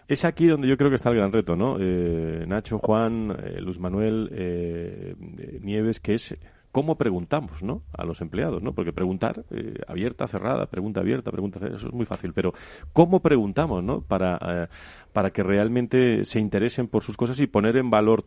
Es 0.08 0.24
aquí 0.24 0.46
donde 0.46 0.68
yo 0.68 0.78
creo 0.78 0.90
que 0.90 0.98
está 0.98 1.10
el 1.10 1.16
gran 1.16 1.32
reto, 1.32 1.56
¿no? 1.56 1.78
Eh, 1.80 2.46
Nacho, 2.48 2.78
Juan, 2.78 3.36
eh, 3.44 3.60
Luis 3.60 3.80
Manuel, 3.80 4.30
eh, 4.32 5.16
Nieves, 5.62 6.00
que 6.00 6.14
es 6.14 6.38
cómo 6.72 6.96
preguntamos, 6.96 7.64
¿no? 7.64 7.82
A 7.94 8.06
los 8.06 8.22
empleados, 8.22 8.62
¿no? 8.62 8.74
Porque 8.74 8.94
preguntar, 8.94 9.46
abierta, 9.88 10.28
cerrada, 10.28 10.68
pregunta 10.68 11.00
abierta, 11.00 11.32
pregunta 11.32 11.58
cerrada, 11.58 11.78
eso 11.78 11.88
es 11.88 11.94
muy 11.94 12.06
fácil, 12.06 12.34
pero 12.34 12.54
¿cómo 12.92 13.22
preguntamos, 13.22 13.84
¿no? 13.84 14.02
Para, 14.02 14.70
para 15.14 15.32
que 15.32 15.42
realmente 15.42 16.26
se 16.26 16.40
interesen 16.40 16.88
por 16.88 17.02
sus 17.02 17.16
cosas 17.16 17.40
y 17.40 17.48
poner 17.48 17.78
en 17.78 17.90
valor 17.90 18.26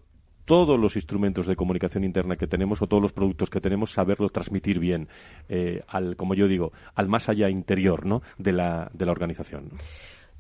todos 0.49 0.81
los 0.81 0.97
instrumentos 0.97 1.47
de 1.47 1.57
comunicación 1.57 2.05
interna 2.05 2.37
que 2.37 2.47
tenemos 2.47 2.81
o 2.81 2.87
todos 2.87 3.03
los 3.03 3.13
productos 3.13 3.51
que 3.51 3.61
tenemos, 3.61 3.93
saberlos 3.93 4.33
transmitir 4.33 4.79
bien 4.79 5.07
eh, 5.51 5.83
al, 5.87 6.17
como 6.17 6.33
yo 6.33 6.49
digo, 6.49 6.73
al 6.95 7.07
más 7.07 7.29
allá 7.29 7.51
interior 7.51 8.07
¿no? 8.07 8.23
de, 8.39 8.53
la, 8.53 8.91
de 8.95 9.05
la 9.05 9.13
organización. 9.13 9.69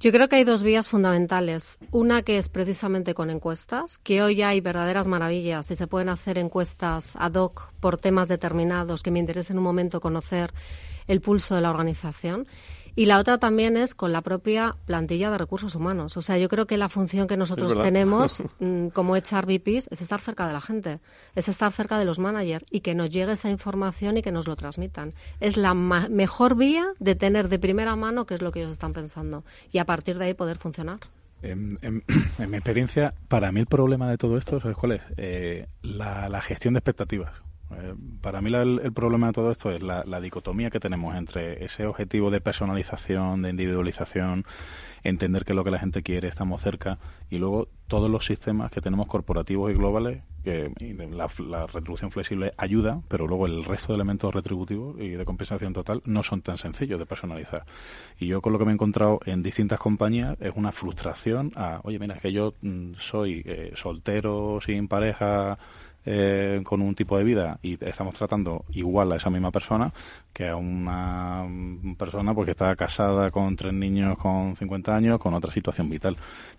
Yo 0.00 0.10
creo 0.10 0.28
que 0.28 0.36
hay 0.36 0.44
dos 0.44 0.62
vías 0.62 0.88
fundamentales. 0.88 1.78
Una 1.90 2.22
que 2.22 2.38
es 2.38 2.48
precisamente 2.48 3.12
con 3.12 3.28
encuestas, 3.28 3.98
que 3.98 4.22
hoy 4.22 4.40
hay 4.40 4.62
verdaderas 4.62 5.08
maravillas 5.08 5.70
y 5.70 5.76
se 5.76 5.86
pueden 5.86 6.08
hacer 6.08 6.38
encuestas 6.38 7.14
ad 7.16 7.34
hoc 7.34 7.70
por 7.78 7.98
temas 7.98 8.28
determinados 8.28 9.02
que 9.02 9.10
me 9.10 9.18
interesa 9.18 9.52
en 9.52 9.58
un 9.58 9.64
momento 9.64 10.00
conocer 10.00 10.54
el 11.06 11.20
pulso 11.20 11.54
de 11.54 11.60
la 11.60 11.70
organización. 11.70 12.46
Y 12.98 13.06
la 13.06 13.20
otra 13.20 13.38
también 13.38 13.76
es 13.76 13.94
con 13.94 14.10
la 14.10 14.22
propia 14.22 14.74
plantilla 14.84 15.30
de 15.30 15.38
recursos 15.38 15.76
humanos. 15.76 16.16
O 16.16 16.20
sea, 16.20 16.36
yo 16.36 16.48
creo 16.48 16.66
que 16.66 16.76
la 16.76 16.88
función 16.88 17.28
que 17.28 17.36
nosotros 17.36 17.80
tenemos 17.80 18.42
mm, 18.58 18.88
como 18.88 19.14
echar 19.14 19.46
VPs 19.46 19.86
es 19.92 20.02
estar 20.02 20.20
cerca 20.20 20.48
de 20.48 20.52
la 20.52 20.60
gente, 20.60 20.98
es 21.36 21.48
estar 21.48 21.70
cerca 21.70 21.96
de 22.00 22.04
los 22.04 22.18
managers 22.18 22.64
y 22.72 22.80
que 22.80 22.96
nos 22.96 23.10
llegue 23.10 23.30
esa 23.30 23.50
información 23.50 24.16
y 24.16 24.22
que 24.22 24.32
nos 24.32 24.48
lo 24.48 24.56
transmitan. 24.56 25.14
Es 25.38 25.56
la 25.56 25.74
mejor 25.74 26.56
vía 26.56 26.88
de 26.98 27.14
tener 27.14 27.48
de 27.48 27.60
primera 27.60 27.94
mano 27.94 28.26
qué 28.26 28.34
es 28.34 28.42
lo 28.42 28.50
que 28.50 28.62
ellos 28.62 28.72
están 28.72 28.94
pensando 28.94 29.44
y 29.70 29.78
a 29.78 29.84
partir 29.84 30.18
de 30.18 30.24
ahí 30.24 30.34
poder 30.34 30.58
funcionar. 30.58 30.98
En, 31.40 32.50
mi 32.50 32.56
experiencia, 32.56 33.14
para 33.28 33.52
mí 33.52 33.60
el 33.60 33.66
problema 33.66 34.10
de 34.10 34.18
todo 34.18 34.36
esto, 34.36 34.58
¿sabes 34.58 34.76
cuál 34.76 34.92
es? 34.92 35.02
Eh, 35.16 35.68
la 35.82 36.40
gestión 36.40 36.74
de 36.74 36.78
expectativas. 36.78 37.30
Eh, 37.70 37.94
para 38.20 38.40
mí 38.40 38.52
el, 38.52 38.92
problema 38.92 39.28
de 39.28 39.32
todo 39.32 39.50
esto 39.52 39.70
es 39.70 39.82
la, 39.82 40.20
dicotomía 40.20 40.70
que 40.70 40.80
tenemos 40.80 41.14
entre 41.14 41.64
ese 41.64 41.86
objetivo 41.86 42.30
de 42.30 42.40
personalización, 42.40 43.42
de 43.42 43.50
individualización, 43.50 44.44
entender 45.02 45.44
que 45.44 45.52
es 45.52 45.56
lo 45.56 45.64
que 45.64 45.70
la 45.70 45.78
gente 45.78 46.02
quiere, 46.02 46.28
estamos 46.28 46.60
cerca, 46.62 46.98
y 47.30 47.38
luego 47.38 47.68
todos 47.86 48.10
los 48.10 48.26
sistemas 48.26 48.70
que 48.70 48.80
tenemos 48.80 49.06
corporativos 49.06 49.70
y 49.70 49.74
globales, 49.74 50.22
que 50.44 50.72
la, 51.10 51.66
retribución 51.66 52.10
flexible 52.10 52.52
ayuda, 52.56 53.00
pero 53.08 53.26
luego 53.26 53.46
el 53.46 53.64
resto 53.64 53.92
de 53.92 53.96
elementos 53.96 54.34
retributivos 54.34 54.98
y 54.98 55.10
de 55.10 55.24
compensación 55.24 55.72
total 55.72 56.02
no 56.04 56.22
son 56.22 56.42
tan 56.42 56.58
sencillos 56.58 56.98
de 56.98 57.06
personalizar. 57.06 57.64
Y 58.18 58.26
yo 58.26 58.40
con 58.40 58.52
lo 58.52 58.58
que 58.58 58.64
me 58.64 58.70
he 58.70 58.74
encontrado 58.74 59.20
en 59.26 59.42
distintas 59.42 59.78
compañías 59.78 60.36
es 60.40 60.52
una 60.54 60.72
frustración 60.72 61.52
a, 61.54 61.80
oye, 61.84 61.98
mira, 61.98 62.14
es 62.14 62.22
que 62.22 62.32
yo 62.32 62.54
mm, 62.62 62.94
soy 62.96 63.42
eh, 63.44 63.72
soltero, 63.74 64.58
sin 64.60 64.88
pareja, 64.88 65.58
eh, 66.10 66.62
con 66.64 66.80
un 66.80 66.94
tipo 66.94 67.18
de 67.18 67.24
vida 67.24 67.58
y 67.60 67.76
estamos 67.84 68.14
tratando 68.14 68.64
igual 68.70 69.12
a 69.12 69.16
esa 69.16 69.28
misma 69.28 69.50
persona 69.50 69.92
que 70.32 70.48
a 70.48 70.56
una 70.56 71.46
persona 71.98 72.32
porque 72.32 72.52
está 72.52 72.74
casada 72.76 73.30
con 73.30 73.54
tres 73.56 73.74
niños 73.74 74.16
con 74.16 74.56
50 74.56 74.96
años 74.96 75.18
con 75.18 75.34
otra 75.34 75.52
situación 75.52 75.90
vital. 75.90 76.16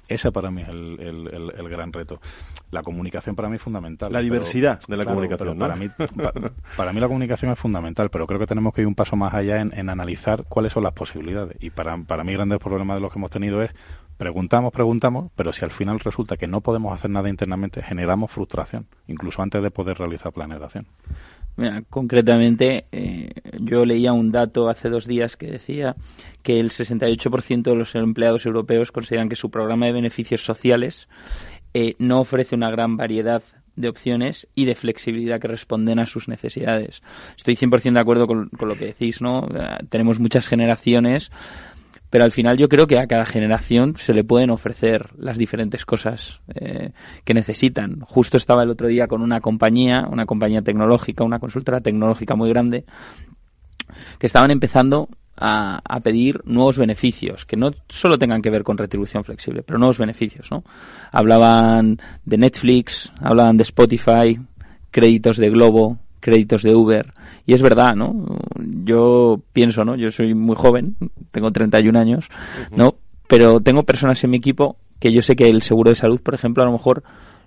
Ese 0.07 0.31
para 0.31 0.51
mí 0.51 0.61
es 0.61 0.69
el, 0.69 1.53
el, 1.57 1.69
gran 1.69 1.91
reto. 1.91 2.21
La 2.69 2.83
comunicación 2.83 3.35
para 3.35 3.49
mí 3.49 3.55
es 3.55 3.61
fundamental. 3.63 4.13
La 4.13 4.19
diversidad 4.19 4.81
de 4.87 4.97
la 4.97 5.05
comunicación. 5.05 5.57
Para, 5.57 5.75
mí, 5.75 5.89
para 6.77 6.93
mí 6.93 6.99
la 6.99 7.07
comunicación 7.07 7.51
es 7.51 7.57
fundamental, 7.57 8.11
pero 8.11 8.27
creo 8.27 8.39
que 8.39 8.45
tenemos 8.45 8.71
que 8.71 8.81
ir 8.81 8.87
un 8.87 8.93
paso 8.93 9.15
más 9.15 9.33
allá 9.33 9.61
en, 9.61 9.73
en 9.75 9.89
analizar 9.89 10.43
cuáles 10.47 10.73
son 10.73 10.83
las 10.83 10.93
posibilidades. 10.93 11.57
Y 11.59 11.71
para, 11.71 11.97
para 11.97 12.23
mí 12.23 12.33
grandes 12.33 12.59
problemas 12.59 12.97
de 12.97 13.01
los 13.01 13.11
que 13.11 13.17
hemos 13.17 13.31
tenido 13.31 13.63
es 13.63 13.71
preguntamos, 14.19 14.73
preguntamos, 14.73 15.31
pero 15.35 15.53
si 15.53 15.63
al 15.63 15.71
final 15.71 15.99
resulta 16.01 16.35
que 16.35 16.45
no 16.45 16.59
podemos 16.59 16.93
hacer 16.93 17.09
nada 17.09 17.29
internamente, 17.29 17.81
generamos 17.81 18.29
frustración, 18.29 18.85
incluso 19.07 19.41
antes 19.41 19.63
de 19.63 19.71
poder 19.71 19.97
realizar 19.97 20.33
planeación. 20.33 20.85
Mira, 21.55 21.83
concretamente, 21.89 22.85
eh, 22.91 23.31
yo 23.59 23.85
leía 23.85 24.11
un 24.11 24.31
dato 24.31 24.69
hace 24.69 24.89
dos 24.89 25.07
días 25.07 25.37
que 25.37 25.47
decía 25.47 25.95
que 26.43 26.59
el 26.59 26.69
68% 26.69 27.63
de 27.63 27.75
los 27.75 27.95
empleados 27.95 28.45
europeos 28.45 28.91
consideran 28.91 29.29
que 29.29 29.37
su 29.37 29.49
programa 29.49 29.85
de 29.85 29.93
beneficios 29.93 30.43
sociales 30.43 31.07
eh, 31.73 31.95
no 31.97 32.19
ofrece 32.19 32.55
una 32.55 32.69
gran 32.71 32.97
variedad 32.97 33.41
de 33.77 33.87
opciones 33.87 34.49
y 34.53 34.65
de 34.65 34.75
flexibilidad 34.75 35.39
que 35.39 35.47
responden 35.47 35.99
a 35.99 36.05
sus 36.05 36.27
necesidades. 36.27 37.01
Estoy 37.37 37.55
100% 37.55 37.93
de 37.93 37.99
acuerdo 38.01 38.27
con, 38.27 38.49
lo 38.59 38.75
que 38.75 38.87
decís, 38.87 39.21
¿no? 39.21 39.47
Eh, 39.47 39.77
tenemos 39.89 40.19
muchas 40.19 40.49
generaciones 40.49 41.31
pero 42.09 42.23
al 42.23 42.31
final 42.31 42.57
yo 42.57 42.69
creo 42.69 42.87
que 42.87 42.99
a 42.99 43.07
cada 43.07 43.25
generación 43.25 43.95
se 43.97 44.13
le 44.13 44.23
pueden 44.23 44.49
ofrecer 44.49 45.09
las 45.17 45.37
diferentes 45.37 45.85
cosas 45.85 46.41
eh, 46.55 46.91
que 47.23 47.33
necesitan. 47.33 48.01
Justo 48.01 48.37
estaba 48.37 48.63
el 48.63 48.69
otro 48.69 48.87
día 48.87 49.07
con 49.07 49.21
una 49.21 49.41
compañía, 49.41 50.07
una 50.09 50.25
compañía 50.25 50.61
tecnológica, 50.61 51.23
una 51.23 51.39
consultora 51.39 51.81
tecnológica 51.81 52.35
muy 52.35 52.49
grande, 52.49 52.85
que 54.17 54.27
estaban 54.27 54.51
empezando 54.51 55.09
a, 55.37 55.81
a, 55.83 55.99
pedir 56.01 56.41
nuevos 56.45 56.77
beneficios, 56.77 57.45
que 57.45 57.55
no 57.55 57.71
solo 57.87 58.17
tengan 58.17 58.41
que 58.41 58.49
ver 58.49 58.63
con 58.63 58.77
retribución 58.77 59.23
flexible, 59.23 59.63
pero 59.63 59.79
nuevos 59.79 59.97
beneficios, 59.97 60.51
¿no? 60.51 60.63
Hablaban 61.11 61.97
de 62.25 62.37
Netflix, 62.37 63.11
hablaban 63.21 63.55
de 63.55 63.63
Spotify, 63.63 64.37
créditos 64.91 65.37
de 65.37 65.49
Globo, 65.49 65.97
créditos 66.19 66.63
de 66.63 66.75
Uber. 66.75 67.13
Y 67.45 67.53
es 67.53 67.61
verdad, 67.61 67.95
¿no? 67.95 68.25
Yo 68.83 69.41
pienso, 69.53 69.85
¿no? 69.85 69.95
Yo 69.95 70.11
soy 70.11 70.33
muy 70.33 70.55
joven, 70.55 70.95
tengo 71.31 71.51
31 71.51 71.97
años, 71.97 72.29
¿no? 72.71 72.95
Pero 73.27 73.59
tengo 73.59 73.83
personas 73.83 74.23
en 74.23 74.31
mi 74.31 74.37
equipo 74.37 74.77
que 74.99 75.11
yo 75.11 75.21
sé 75.21 75.35
que 75.35 75.49
el 75.49 75.61
seguro 75.61 75.89
de 75.89 75.95
salud, 75.95 76.21
por 76.21 76.33
ejemplo, 76.33 76.63
a 76.63 76.65
lo 76.65 76.73
mejor 76.73 77.03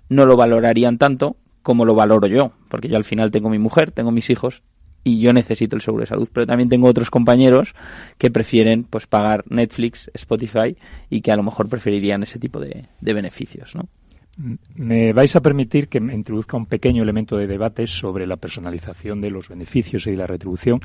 no 0.09 0.25
lo 0.25 0.35
valorarían 0.35 0.97
tanto 0.97 1.37
como 1.61 1.85
lo 1.85 1.95
valoro 1.95 2.27
yo, 2.27 2.51
porque 2.69 2.89
yo 2.89 2.97
al 2.97 3.03
final 3.03 3.31
tengo 3.31 3.49
mi 3.49 3.59
mujer, 3.59 3.91
tengo 3.91 4.11
mis 4.11 4.29
hijos 4.29 4.63
y 5.03 5.19
yo 5.19 5.33
necesito 5.33 5.75
el 5.75 5.81
seguro 5.81 6.03
de 6.03 6.07
salud, 6.07 6.29
pero 6.31 6.45
también 6.45 6.69
tengo 6.69 6.87
otros 6.87 7.09
compañeros 7.09 7.73
que 8.17 8.31
prefieren 8.31 8.83
pues 8.83 9.07
pagar 9.07 9.43
Netflix, 9.49 10.09
Spotify 10.13 10.77
y 11.09 11.21
que 11.21 11.31
a 11.31 11.35
lo 11.35 11.43
mejor 11.43 11.67
preferirían 11.67 12.23
ese 12.23 12.39
tipo 12.39 12.59
de, 12.59 12.87
de 12.99 13.13
beneficios, 13.13 13.75
¿no? 13.75 13.89
Me 14.35 15.13
vais 15.13 15.35
a 15.35 15.41
permitir 15.41 15.87
que 15.87 15.99
me 15.99 16.15
introduzca 16.15 16.57
un 16.57 16.65
pequeño 16.65 17.03
elemento 17.03 17.37
de 17.37 17.45
debate 17.45 17.85
sobre 17.85 18.25
la 18.25 18.35
personalización 18.35 19.21
de 19.21 19.29
los 19.29 19.47
beneficios 19.47 20.07
y 20.07 20.15
la 20.15 20.25
retribución, 20.25 20.81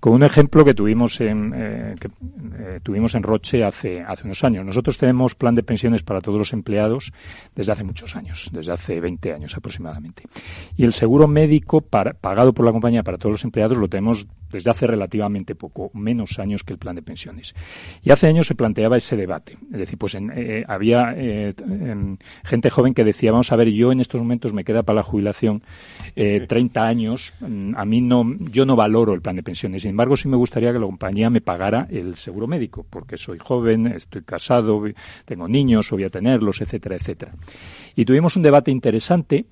con 0.00 0.12
un 0.12 0.22
ejemplo 0.22 0.66
que 0.66 0.74
tuvimos 0.74 1.18
en, 1.22 1.52
eh, 1.54 1.94
que, 1.98 2.08
eh, 2.58 2.80
tuvimos 2.82 3.14
en 3.14 3.22
Roche 3.22 3.64
hace, 3.64 4.02
hace 4.02 4.24
unos 4.24 4.44
años. 4.44 4.66
Nosotros 4.66 4.98
tenemos 4.98 5.34
plan 5.34 5.54
de 5.54 5.62
pensiones 5.62 6.02
para 6.02 6.20
todos 6.20 6.38
los 6.38 6.52
empleados 6.52 7.10
desde 7.54 7.72
hace 7.72 7.84
muchos 7.84 8.14
años, 8.16 8.50
desde 8.52 8.72
hace 8.72 9.00
20 9.00 9.32
años 9.32 9.56
aproximadamente. 9.56 10.24
Y 10.76 10.84
el 10.84 10.92
seguro 10.92 11.26
médico 11.26 11.80
pagado 11.80 12.52
por 12.52 12.66
la 12.66 12.72
compañía 12.72 13.02
para 13.02 13.16
todos 13.16 13.32
los 13.32 13.44
empleados 13.44 13.78
lo 13.78 13.88
tenemos 13.88 14.26
desde 14.52 14.70
hace 14.70 14.86
relativamente 14.86 15.54
poco, 15.54 15.90
menos 15.94 16.38
años 16.38 16.64
que 16.64 16.72
el 16.72 16.78
plan 16.78 16.96
de 16.96 17.02
pensiones. 17.02 17.54
Y 18.02 18.10
hace 18.10 18.26
años 18.26 18.48
se 18.48 18.56
planteaba 18.56 18.96
ese 18.96 19.16
debate. 19.16 19.56
Es 19.72 19.78
decir, 19.78 19.96
pues 19.96 20.16
eh, 20.16 20.64
había 20.66 21.14
gente 22.44 22.68
joven 22.68 22.89
que 22.94 23.04
decía, 23.04 23.32
vamos 23.32 23.52
a 23.52 23.56
ver, 23.56 23.68
yo 23.68 23.92
en 23.92 24.00
estos 24.00 24.20
momentos 24.20 24.52
me 24.52 24.64
queda 24.64 24.82
para 24.82 24.96
la 24.96 25.02
jubilación 25.02 25.62
eh, 26.16 26.44
30 26.48 26.86
años, 26.86 27.32
mm, 27.40 27.74
a 27.76 27.84
mí 27.84 28.00
no, 28.00 28.24
yo 28.50 28.66
no 28.66 28.76
valoro 28.76 29.14
el 29.14 29.20
plan 29.20 29.36
de 29.36 29.42
pensiones, 29.42 29.82
sin 29.82 29.90
embargo 29.90 30.16
sí 30.16 30.28
me 30.28 30.36
gustaría 30.36 30.72
que 30.72 30.78
la 30.78 30.86
compañía 30.86 31.30
me 31.30 31.40
pagara 31.40 31.86
el 31.90 32.16
seguro 32.16 32.46
médico, 32.46 32.86
porque 32.88 33.16
soy 33.16 33.38
joven, 33.38 33.86
estoy 33.88 34.22
casado, 34.22 34.82
tengo 35.24 35.48
niños, 35.48 35.90
voy 35.90 36.04
a 36.04 36.10
tenerlos, 36.10 36.60
etcétera, 36.60 36.96
etcétera. 36.96 37.32
Y 37.96 38.04
tuvimos 38.04 38.36
un 38.36 38.42
debate 38.42 38.70
interesante 38.70 39.46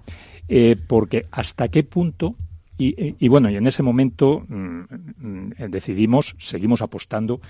eh, 0.49 0.76
porque 0.86 1.26
hasta 1.30 1.68
qué 1.68 1.82
punto 1.82 2.34
y, 2.80 3.16
y, 3.18 3.26
bueno, 3.26 3.51
y 3.51 3.57
en 3.57 3.66
ese 3.66 3.82
momento 3.82 4.45
mm, 4.47 4.80
mm, 5.18 5.51
decidimos, 5.68 6.36
seguimos 6.39 6.80
apostando 6.80 7.41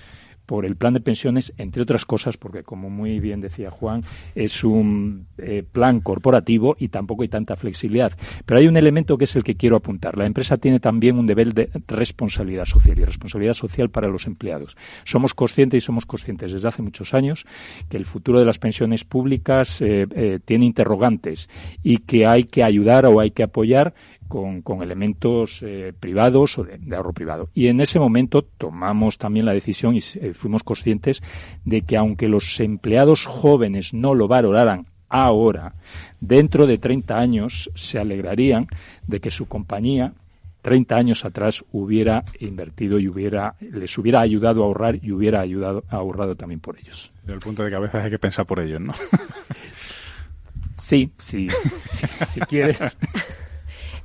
por 0.49 0.65
el 0.65 0.75
plan 0.75 0.95
de 0.95 0.99
pensiones, 0.99 1.53
entre 1.59 1.83
otras 1.83 2.05
cosas, 2.05 2.35
porque 2.35 2.63
como 2.63 2.89
muy 2.89 3.19
bien 3.19 3.39
decía 3.39 3.69
Juan, 3.69 4.03
es 4.33 4.63
un 4.63 5.27
eh, 5.37 5.61
plan 5.61 5.99
corporativo 5.99 6.75
y 6.79 6.87
tampoco 6.87 7.21
hay 7.21 7.27
tanta 7.27 7.55
flexibilidad. 7.55 8.13
Pero 8.47 8.59
hay 8.59 8.67
un 8.67 8.75
elemento 8.75 9.15
que 9.15 9.25
es 9.25 9.35
el 9.35 9.43
que 9.43 9.53
quiero 9.53 9.75
apuntar. 9.75 10.17
La 10.17 10.25
empresa 10.25 10.57
tiene 10.57 10.79
también 10.79 11.19
un 11.19 11.27
deber 11.27 11.53
de 11.53 11.69
responsabilidad 11.87 12.65
social 12.65 12.97
y 12.97 13.05
responsabilidad 13.05 13.53
social 13.53 13.91
para 13.91 14.07
los 14.07 14.25
empleados. 14.25 14.75
Somos 15.03 15.35
conscientes 15.35 15.83
y 15.83 15.85
somos 15.85 16.07
conscientes 16.07 16.51
desde 16.51 16.67
hace 16.67 16.81
muchos 16.81 17.13
años 17.13 17.45
que 17.87 17.97
el 17.97 18.05
futuro 18.05 18.39
de 18.39 18.45
las 18.45 18.57
pensiones 18.57 19.03
públicas 19.03 19.79
eh, 19.81 20.07
eh, 20.15 20.39
tiene 20.43 20.65
interrogantes 20.65 21.47
y 21.83 21.97
que 21.97 22.25
hay 22.25 22.45
que 22.45 22.63
ayudar 22.63 23.05
o 23.05 23.19
hay 23.19 23.29
que 23.29 23.43
apoyar 23.43 23.93
con, 24.29 24.61
con 24.61 24.81
elementos 24.81 25.61
eh, 25.61 25.91
privados 25.99 26.57
o 26.57 26.63
de, 26.63 26.95
ahorro 26.95 27.11
privado. 27.11 27.49
Y 27.53 27.67
en 27.67 27.81
ese 27.81 27.99
momento 27.99 28.43
tomamos 28.43 29.17
también 29.17 29.45
la 29.45 29.53
decisión 29.53 29.95
y 29.95 29.97
eh, 29.97 30.33
fuimos 30.33 30.63
conscientes 30.63 31.21
de 31.65 31.81
que 31.81 31.97
aunque 31.97 32.29
los 32.29 32.59
empleados 32.61 33.25
jóvenes 33.25 33.93
no 33.93 34.13
lo 34.15 34.29
valoraran 34.29 34.85
ahora, 35.09 35.73
dentro 36.21 36.67
de 36.67 36.77
30 36.77 37.19
años 37.19 37.71
se 37.73 37.99
alegrarían 37.99 38.67
de 39.07 39.19
que 39.19 39.31
su 39.31 39.47
compañía 39.47 40.13
30 40.61 40.95
años 40.95 41.25
atrás 41.25 41.63
hubiera 41.71 42.23
invertido 42.39 42.99
y 42.99 43.07
hubiera 43.07 43.55
les 43.59 43.97
hubiera 43.97 44.19
ayudado 44.19 44.61
a 44.61 44.65
ahorrar 44.65 44.99
y 45.01 45.11
hubiera 45.11 45.39
ayudado 45.39 45.83
ahorrado 45.89 46.35
también 46.35 46.59
por 46.59 46.77
ellos. 46.77 47.11
Desde 47.21 47.33
el 47.33 47.39
punto 47.39 47.63
de 47.63 47.69
que 47.69 47.75
a 47.75 47.79
veces 47.79 47.95
hay 48.03 48.11
que 48.11 48.19
pensar 48.19 48.45
por 48.45 48.59
ellos, 48.59 48.81
¿no? 48.81 48.93
sí, 50.77 51.11
sí, 51.17 51.47
sí 51.89 52.07
si 52.27 52.39
quieres. 52.41 52.79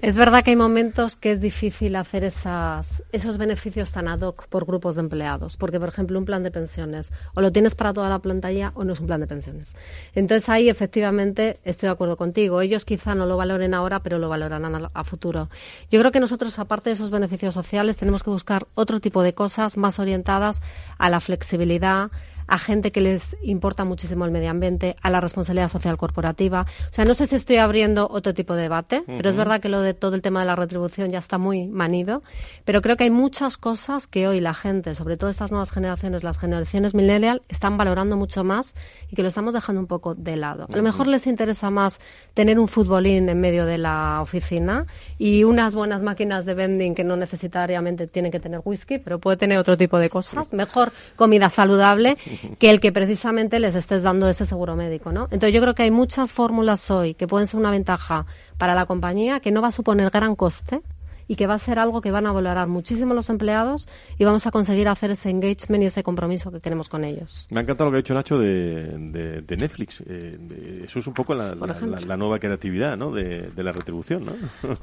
Es 0.01 0.16
verdad 0.16 0.45
que 0.45 0.51
hay 0.51 0.57
momentos 0.57 1.16
que 1.16 1.32
es 1.32 1.40
difícil 1.40 1.97
hacer 1.97 2.24
esas, 2.24 3.03
esos 3.12 3.38
beneficios 3.38 3.90
tan 3.90 4.09
ad 4.09 4.20
hoc 4.20 4.47
por 4.49 4.66
grupos 4.66 4.97
de 4.97 5.01
empleados, 5.01 5.57
porque, 5.57 5.80
por 5.80 5.88
ejemplo, 5.88 6.18
un 6.18 6.24
plan 6.24 6.42
de 6.42 6.51
pensiones 6.51 7.12
o 7.34 7.40
lo 7.40 7.53
tienes 7.53 7.74
para 7.74 7.92
toda 7.92 8.09
la 8.09 8.18
plantilla 8.18 8.72
o 8.74 8.84
no 8.84 8.92
es 8.92 9.01
un 9.01 9.07
plan 9.07 9.20
de 9.20 9.26
pensiones. 9.26 9.74
Entonces, 10.14 10.49
ahí 10.49 10.68
efectivamente 10.68 11.59
estoy 11.64 11.88
de 11.88 11.92
acuerdo 11.92 12.16
contigo. 12.16 12.61
Ellos 12.61 12.84
quizá 12.84 13.14
no 13.14 13.26
lo 13.26 13.36
valoren 13.36 13.72
ahora, 13.72 14.03
pero 14.03 14.18
lo 14.18 14.28
valorarán 14.28 14.74
a, 14.74 14.90
a 14.92 15.05
futuro. 15.05 15.49
Yo 15.90 16.01
creo 16.01 16.12
que 16.12 16.20
nosotros, 16.20 16.59
aparte 16.59 16.90
de 16.90 16.95
esos 16.95 17.11
beneficios 17.11 17.55
sociales, 17.55 17.97
tenemos 17.97 18.22
que 18.22 18.30
buscar 18.30 18.66
otro 18.74 19.01
tipo 19.01 19.22
de 19.22 19.34
cosas 19.34 19.76
más 19.76 19.99
orientadas 19.99 20.61
a 20.99 21.09
la 21.09 21.20
flexibilidad, 21.20 22.11
a 22.47 22.59
gente 22.59 22.92
que 22.92 23.01
les 23.01 23.36
importa 23.42 23.84
muchísimo 23.84 24.24
el 24.24 24.30
medio 24.30 24.51
ambiente, 24.51 24.97
a 25.03 25.11
la 25.11 25.20
responsabilidad 25.20 25.68
social 25.68 25.97
corporativa. 25.97 26.66
O 26.90 26.95
sea, 26.95 27.05
no 27.05 27.14
sé 27.14 27.26
si 27.26 27.36
estoy 27.36 27.57
abriendo 27.57 28.09
otro 28.11 28.34
tipo 28.34 28.55
de 28.55 28.62
debate, 28.62 29.03
pero 29.07 29.28
es 29.28 29.36
verdad 29.36 29.61
que 29.61 29.68
lo 29.68 29.80
de 29.80 29.95
todo 29.95 30.14
el 30.14 30.22
tema 30.22 30.40
de 30.40 30.47
la 30.47 30.57
retribución 30.57 31.11
ya 31.11 31.18
está 31.18 31.38
muy 31.38 31.66
manido, 31.66 32.22
pero 32.64 32.82
creo 32.82 32.97
que 32.97 33.05
hay 33.05 33.11
muchas 33.11 33.57
cosas 33.57 34.07
que 34.07 34.28
hoy 34.28 34.40
la 34.40 34.55
gente, 34.55 34.95
sobre 34.95 35.16
todo 35.16 35.30
estas 35.30 35.51
nuevas 35.51 35.70
generaciones, 35.70 36.22
las 36.22 36.38
generaciones 36.38 36.95
millennial, 36.95 37.42
están 37.49 37.76
valorando 37.76 38.16
mucho 38.16 38.45
más 38.45 38.74
y 39.11 39.16
que 39.16 39.22
lo 39.22 39.28
estamos 39.28 39.55
dejando 39.55 39.80
un 39.80 39.86
poco 39.86 40.14
de 40.14 40.36
lado. 40.36 40.66
A 40.72 40.76
lo 40.76 40.82
mejor 40.82 41.07
les 41.07 41.26
interesa 41.26 41.70
más 41.70 42.01
tener 42.34 42.59
un 42.59 42.68
futbolín 42.68 43.28
en 43.28 43.40
medio 43.40 43.66
de 43.66 43.78
la 43.78 44.20
oficina 44.22 44.86
y 45.18 45.45
unas 45.45 45.74
buenas 45.74 46.03
máquinas 46.03 46.45
de 46.45 46.55
vending 46.55 46.95
que 46.95 47.05
no 47.05 47.16
necesariamente 47.16 48.07
tienen 48.07 48.32
que 48.32 48.40
tener 48.40 48.61
whisky, 48.64 48.99
pero 48.99 49.18
puede 49.18 49.36
tener 49.36 49.59
otro 49.59 49.76
tipo 49.76 49.99
de 49.99 50.11
cosas. 50.11 50.53
Mejor 50.53 50.92
comida 51.16 51.51
saludable 51.51 52.16
que 52.59 52.70
el 52.70 52.80
que 52.80 52.93
precisamente 52.93 53.59
les 53.61 53.74
estés 53.74 54.03
dando 54.03 54.28
ese 54.28 54.47
seguro 54.47 54.76
médico, 54.76 55.12
¿no? 55.12 55.24
Entonces 55.24 55.53
yo 55.53 55.61
creo 55.61 55.74
que 55.74 55.85
hay 55.85 55.91
muchas 55.91 56.32
fórmulas 56.32 56.91
hoy 56.91 57.14
que 57.14 57.26
pueden 57.26 57.47
ser 57.47 57.61
una 57.61 57.70
ventaja 57.70 58.26
para 58.59 58.74
la 58.74 58.87
compañía 58.87 59.41
que 59.41 59.51
no 59.51 59.62
va 59.62 59.68
a 59.68 59.72
suponer 59.72 60.11
gran 60.11 60.37
coste 60.37 60.82
y 61.28 61.36
que 61.36 61.46
va 61.46 61.54
a 61.54 61.58
ser 61.58 61.78
algo 61.78 62.00
que 62.00 62.10
van 62.10 62.26
a 62.26 62.32
valorar 62.32 62.68
muchísimo 62.68 63.14
los 63.14 63.30
empleados 63.30 63.88
y 64.18 64.24
vamos 64.24 64.46
a 64.46 64.50
conseguir 64.50 64.88
hacer 64.88 65.10
ese 65.10 65.30
engagement 65.30 65.82
y 65.82 65.86
ese 65.86 66.02
compromiso 66.02 66.50
que 66.50 66.60
queremos 66.60 66.88
con 66.88 67.04
ellos. 67.04 67.46
Me 67.50 67.60
ha 67.60 67.62
encantado 67.62 67.90
lo 67.90 67.92
que 67.92 67.98
ha 67.98 68.02
dicho 68.02 68.14
Nacho 68.14 68.38
de, 68.38 69.42
de, 69.46 69.56
Netflix. 69.56 70.02
Eh, 70.06 70.82
eso 70.84 70.98
es 70.98 71.06
un 71.06 71.14
poco 71.14 71.34
la, 71.34 71.54
la, 71.54 72.16
nueva 72.16 72.38
creatividad 72.38 72.96
¿no? 72.96 73.10
de, 73.10 73.50
la 73.56 73.72
retribución, 73.72 74.24
¿no? 74.24 74.32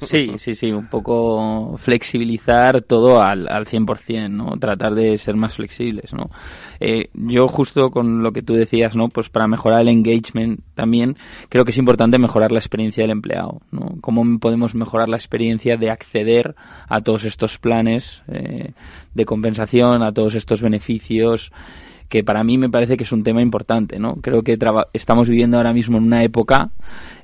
Sí, 0.02 0.32
sí, 0.36 0.54
sí, 0.54 0.72
un 0.72 0.88
poco 0.88 1.76
flexibilizar 1.76 2.82
todo 2.82 3.22
al, 3.22 3.48
al 3.48 3.66
100%, 3.66 4.30
¿no? 4.30 4.56
Tratar 4.58 4.94
de 4.94 5.16
ser 5.18 5.36
más 5.36 5.56
flexibles, 5.56 6.12
¿no? 6.12 6.26
Eh, 6.80 7.10
yo 7.14 7.46
justo 7.48 7.90
con 7.90 8.22
lo 8.22 8.32
que 8.32 8.42
tú 8.42 8.54
decías, 8.54 8.96
¿no? 8.96 9.08
Pues 9.08 9.28
para 9.28 9.46
mejorar 9.46 9.82
el 9.82 9.88
engagement 9.88 10.60
también 10.74 11.16
creo 11.48 11.64
que 11.64 11.70
es 11.70 11.78
importante 11.78 12.18
mejorar 12.18 12.52
la 12.52 12.58
experiencia 12.58 13.04
del 13.04 13.10
empleado. 13.10 13.60
¿no? 13.70 13.94
¿Cómo 14.00 14.38
podemos 14.38 14.74
mejorar 14.74 15.08
la 15.08 15.16
experiencia 15.16 15.76
de 15.76 15.90
acceder 15.90 16.31
a 16.88 17.00
todos 17.00 17.24
estos 17.24 17.58
planes 17.58 18.22
eh, 18.28 18.72
de 19.14 19.24
compensación, 19.24 20.02
a 20.02 20.12
todos 20.12 20.34
estos 20.34 20.62
beneficios? 20.62 21.52
que 22.12 22.22
para 22.22 22.44
mí 22.44 22.58
me 22.58 22.68
parece 22.68 22.98
que 22.98 23.04
es 23.04 23.12
un 23.12 23.22
tema 23.22 23.40
importante, 23.40 23.98
¿no? 23.98 24.16
Creo 24.16 24.42
que 24.42 24.58
estamos 24.92 25.30
viviendo 25.30 25.56
ahora 25.56 25.72
mismo 25.72 25.96
en 25.96 26.04
una 26.04 26.22
época 26.22 26.70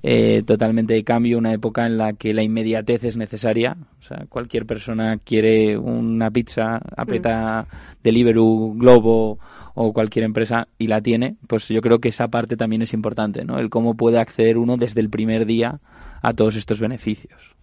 eh, 0.03 0.43
totalmente 0.47 0.95
de 0.95 1.05
cambio, 1.05 1.37
una 1.37 1.53
época 1.53 1.85
en 1.85 1.99
la 1.99 2.15
que 2.15 2.33
la 2.33 2.43
inmediatez 2.43 3.05
es 3.05 3.19
necesaria. 3.19 3.77
O 4.01 4.03
sea, 4.03 4.25
cualquier 4.31 4.65
persona 4.65 5.19
quiere 5.23 5.77
una 5.77 6.31
pizza, 6.31 6.81
aprieta 6.97 7.67
mm. 7.69 7.97
Deliveroo, 8.03 8.73
Globo 8.79 9.39
o 9.75 9.93
cualquier 9.93 10.25
empresa 10.25 10.69
y 10.79 10.87
la 10.87 11.03
tiene, 11.03 11.37
pues 11.47 11.69
yo 11.69 11.83
creo 11.83 11.99
que 11.99 12.09
esa 12.09 12.29
parte 12.29 12.57
también 12.57 12.81
es 12.81 12.95
importante, 12.95 13.45
¿no? 13.45 13.59
El 13.59 13.69
cómo 13.69 13.95
puede 13.95 14.19
acceder 14.19 14.57
uno 14.57 14.79
desde 14.79 15.03
el 15.03 15.11
primer 15.11 15.45
día 15.45 15.81
a 16.23 16.33
todos 16.33 16.57
estos 16.57 16.81
beneficios. 16.81 17.58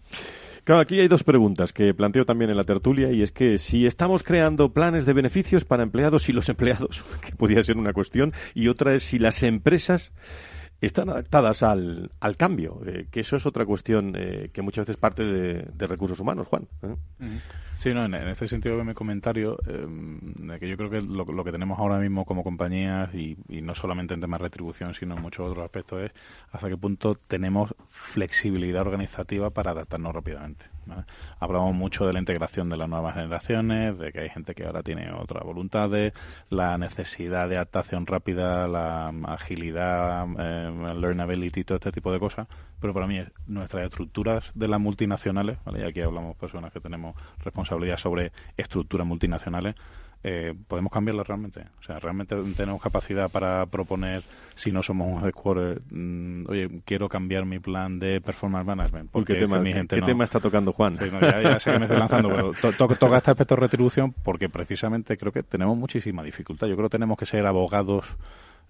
Claro, 0.66 0.82
aquí 0.82 1.00
hay 1.00 1.08
dos 1.08 1.24
preguntas 1.24 1.72
que 1.74 1.94
planteo 1.94 2.26
también 2.26 2.50
en 2.50 2.58
la 2.58 2.64
tertulia 2.64 3.12
y 3.12 3.22
es 3.22 3.32
que 3.32 3.60
si 3.60 3.86
estamos 3.86 4.24
creando 4.24 4.74
planes 4.74 5.06
de 5.06 5.14
beneficios 5.14 5.64
para 5.64 5.84
empleados 5.84 6.28
y 6.28 6.34
los 6.34 6.50
empleados, 6.56 7.06
que 7.22 7.36
podría 7.36 7.62
ser 7.62 7.78
una 7.78 7.94
cuestión, 7.94 8.34
y 8.56 8.68
otra 8.68 8.96
es 8.96 9.04
si 9.04 9.20
las 9.20 9.44
empresas 9.44 10.12
están 10.82 11.10
adaptadas 11.10 11.64
al, 11.64 12.12
al 12.20 12.38
cambio, 12.38 12.82
eh, 12.86 13.08
que 13.10 13.22
eso 13.22 13.36
es 13.36 13.46
otra 13.46 13.66
cuestión 13.66 14.14
eh, 14.16 14.50
que 14.54 14.62
muchas 14.62 14.86
veces 14.86 14.98
parte 14.98 15.24
de, 15.24 15.88
recursos 15.88 16.20
humanos, 16.20 16.48
Juan. 16.48 16.68
¿eh? 16.84 16.96
Sí, 17.78 17.94
no, 17.94 18.06
en, 18.06 18.14
ese 18.16 18.48
sentido 18.48 18.84
mi 18.84 18.94
comentario, 18.94 19.58
eh, 19.68 20.58
que 20.60 20.68
yo 20.68 20.78
creo 20.78 20.90
que 20.90 21.02
lo, 21.02 21.44
que 21.44 21.52
tenemos 21.52 21.78
ahora 21.80 22.00
mismo 22.00 22.26
como 22.26 22.44
compañías, 22.44 23.14
y, 23.14 23.38
no 23.62 23.76
solamente 23.76 24.14
en 24.14 24.22
temas 24.22 24.40
de 24.40 24.46
retribución, 24.46 24.94
sino 24.94 25.16
en 25.16 25.22
muchos 25.22 25.50
otros 25.50 25.64
aspectos, 25.64 26.04
es 26.04 26.12
hasta 26.52 26.70
qué 26.70 26.78
punto 26.78 27.16
tenemos 27.28 27.74
flexibilidad 27.88 28.82
organizativa 28.82 29.50
para 29.50 29.72
adaptarnos 29.72 30.14
rápidamente. 30.14 30.66
Hablamos 31.40 31.74
mucho 31.74 32.06
de 32.06 32.14
la 32.14 32.20
integración 32.20 32.70
de 32.70 32.78
las 32.78 32.90
nuevas 32.90 33.16
generaciones, 33.16 33.98
de 33.98 34.12
que 34.12 34.22
hay 34.22 34.30
gente 34.30 34.56
que 34.56 34.66
ahora 34.66 34.84
tiene 34.84 35.12
otras 35.12 35.44
voluntades, 35.44 36.14
la 36.50 36.78
necesidad 36.78 37.50
de 37.50 37.56
adaptación 37.56 38.06
rápida, 38.06 38.68
la 38.68 39.10
agilidad, 39.26 40.28
eh, 40.38 40.94
learnability, 40.96 41.64
todo 41.64 41.78
este 41.78 41.92
tipo 41.92 42.12
de 42.12 42.20
cosas. 42.20 42.48
Pero 42.80 42.94
para 42.94 43.08
mí, 43.08 43.24
nuestras 43.48 43.86
estructuras 43.86 44.52
de 44.54 44.68
las 44.68 44.80
multinacionales, 44.80 45.58
y 45.78 45.82
aquí 45.84 46.02
hablamos 46.02 46.36
personas 46.36 46.72
que 46.72 46.80
tenemos 46.80 47.16
responsabilidad 47.44 47.98
sobre 47.98 48.32
estructuras 48.58 49.08
multinacionales, 49.08 49.76
eh, 50.28 50.56
podemos 50.68 50.92
cambiarla 50.92 51.22
realmente. 51.22 51.62
O 51.80 51.84
sea, 51.84 52.00
realmente 52.00 52.36
tenemos 52.58 52.82
capacidad 52.82 53.30
para 53.30 53.68
proponer, 53.68 54.24
si 54.56 54.72
no 54.72 54.82
somos 54.82 55.08
un 55.08 55.24
headquarter, 55.24 55.84
mm, 55.92 56.50
oye, 56.50 56.82
quiero 56.84 57.08
cambiar 57.08 57.46
mi 57.46 57.60
plan 57.60 58.00
de 58.00 58.22
performance 58.22 58.66
management. 58.66 59.12
Porque 59.12 59.34
¿Qué, 59.34 59.42
tema, 59.42 59.60
mi 59.60 59.72
gente 59.72 60.02
tema 60.02 60.24
está 60.24 60.40
tocando 60.40 60.74
Juan? 60.74 60.98
ya, 60.98 61.60
sé 61.60 61.72
que 61.72 61.78
me 61.78 61.86
estoy 61.86 62.00
lanzando, 62.00 62.30
pero 62.30 62.74
toca 62.74 63.18
este 63.18 63.30
aspecto 63.30 63.54
de 63.54 63.62
retribución 63.62 64.16
porque 64.24 64.50
precisamente 64.50 65.16
creo 65.16 65.32
que 65.32 65.44
tenemos 65.44 65.78
muchísima 65.78 66.24
dificultad. 66.24 66.66
Yo 66.66 66.76
creo 66.76 66.90
que 66.90 66.98
tenemos 66.98 67.20
que 67.20 67.28
ser 67.28 67.46
abogados 67.46 68.18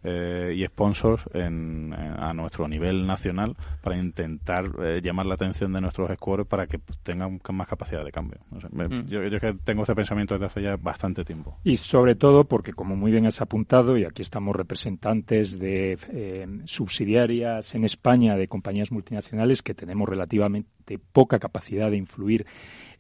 eh, 0.05 0.53
y 0.55 0.65
sponsors 0.65 1.27
en, 1.33 1.93
a 1.93 2.31
nuestro 2.33 2.67
nivel 2.67 3.07
nacional 3.07 3.55
para 3.81 3.97
intentar 3.97 4.69
eh, 4.79 5.01
llamar 5.03 5.25
la 5.25 5.33
atención 5.33 5.73
de 5.73 5.81
nuestros 5.81 6.11
scores 6.15 6.45
para 6.45 6.67
que 6.67 6.79
tengan 7.03 7.39
más 7.53 7.67
capacidad 7.67 8.05
de 8.05 8.11
cambio. 8.11 8.39
Mm. 8.51 9.07
yo, 9.07 9.19
tengo 9.63 9.81
este 9.81 9.95
pensamiento 9.95 10.35
desde 10.35 10.45
hace 10.45 10.61
ya 10.61 10.75
bastante 10.77 11.25
tiempo. 11.25 11.57
Y 11.63 11.77
sobre 11.77 12.15
todo 12.15 12.43
porque, 12.43 12.73
como 12.73 12.95
muy 12.95 13.11
bien 13.11 13.25
has 13.25 13.41
apuntado, 13.41 13.97
y 13.97 14.05
aquí 14.05 14.21
estamos 14.21 14.55
representantes 14.55 15.57
de 15.57 15.97
eh, 16.09 16.47
subsidiarias 16.65 17.73
en 17.73 17.83
España 17.83 18.35
de 18.35 18.47
compañías 18.47 18.91
multinacionales 18.91 19.63
que 19.63 19.73
tenemos 19.73 20.07
relativamente 20.07 20.99
poca 21.11 21.39
capacidad 21.39 21.89
de 21.89 21.97
influir 21.97 22.45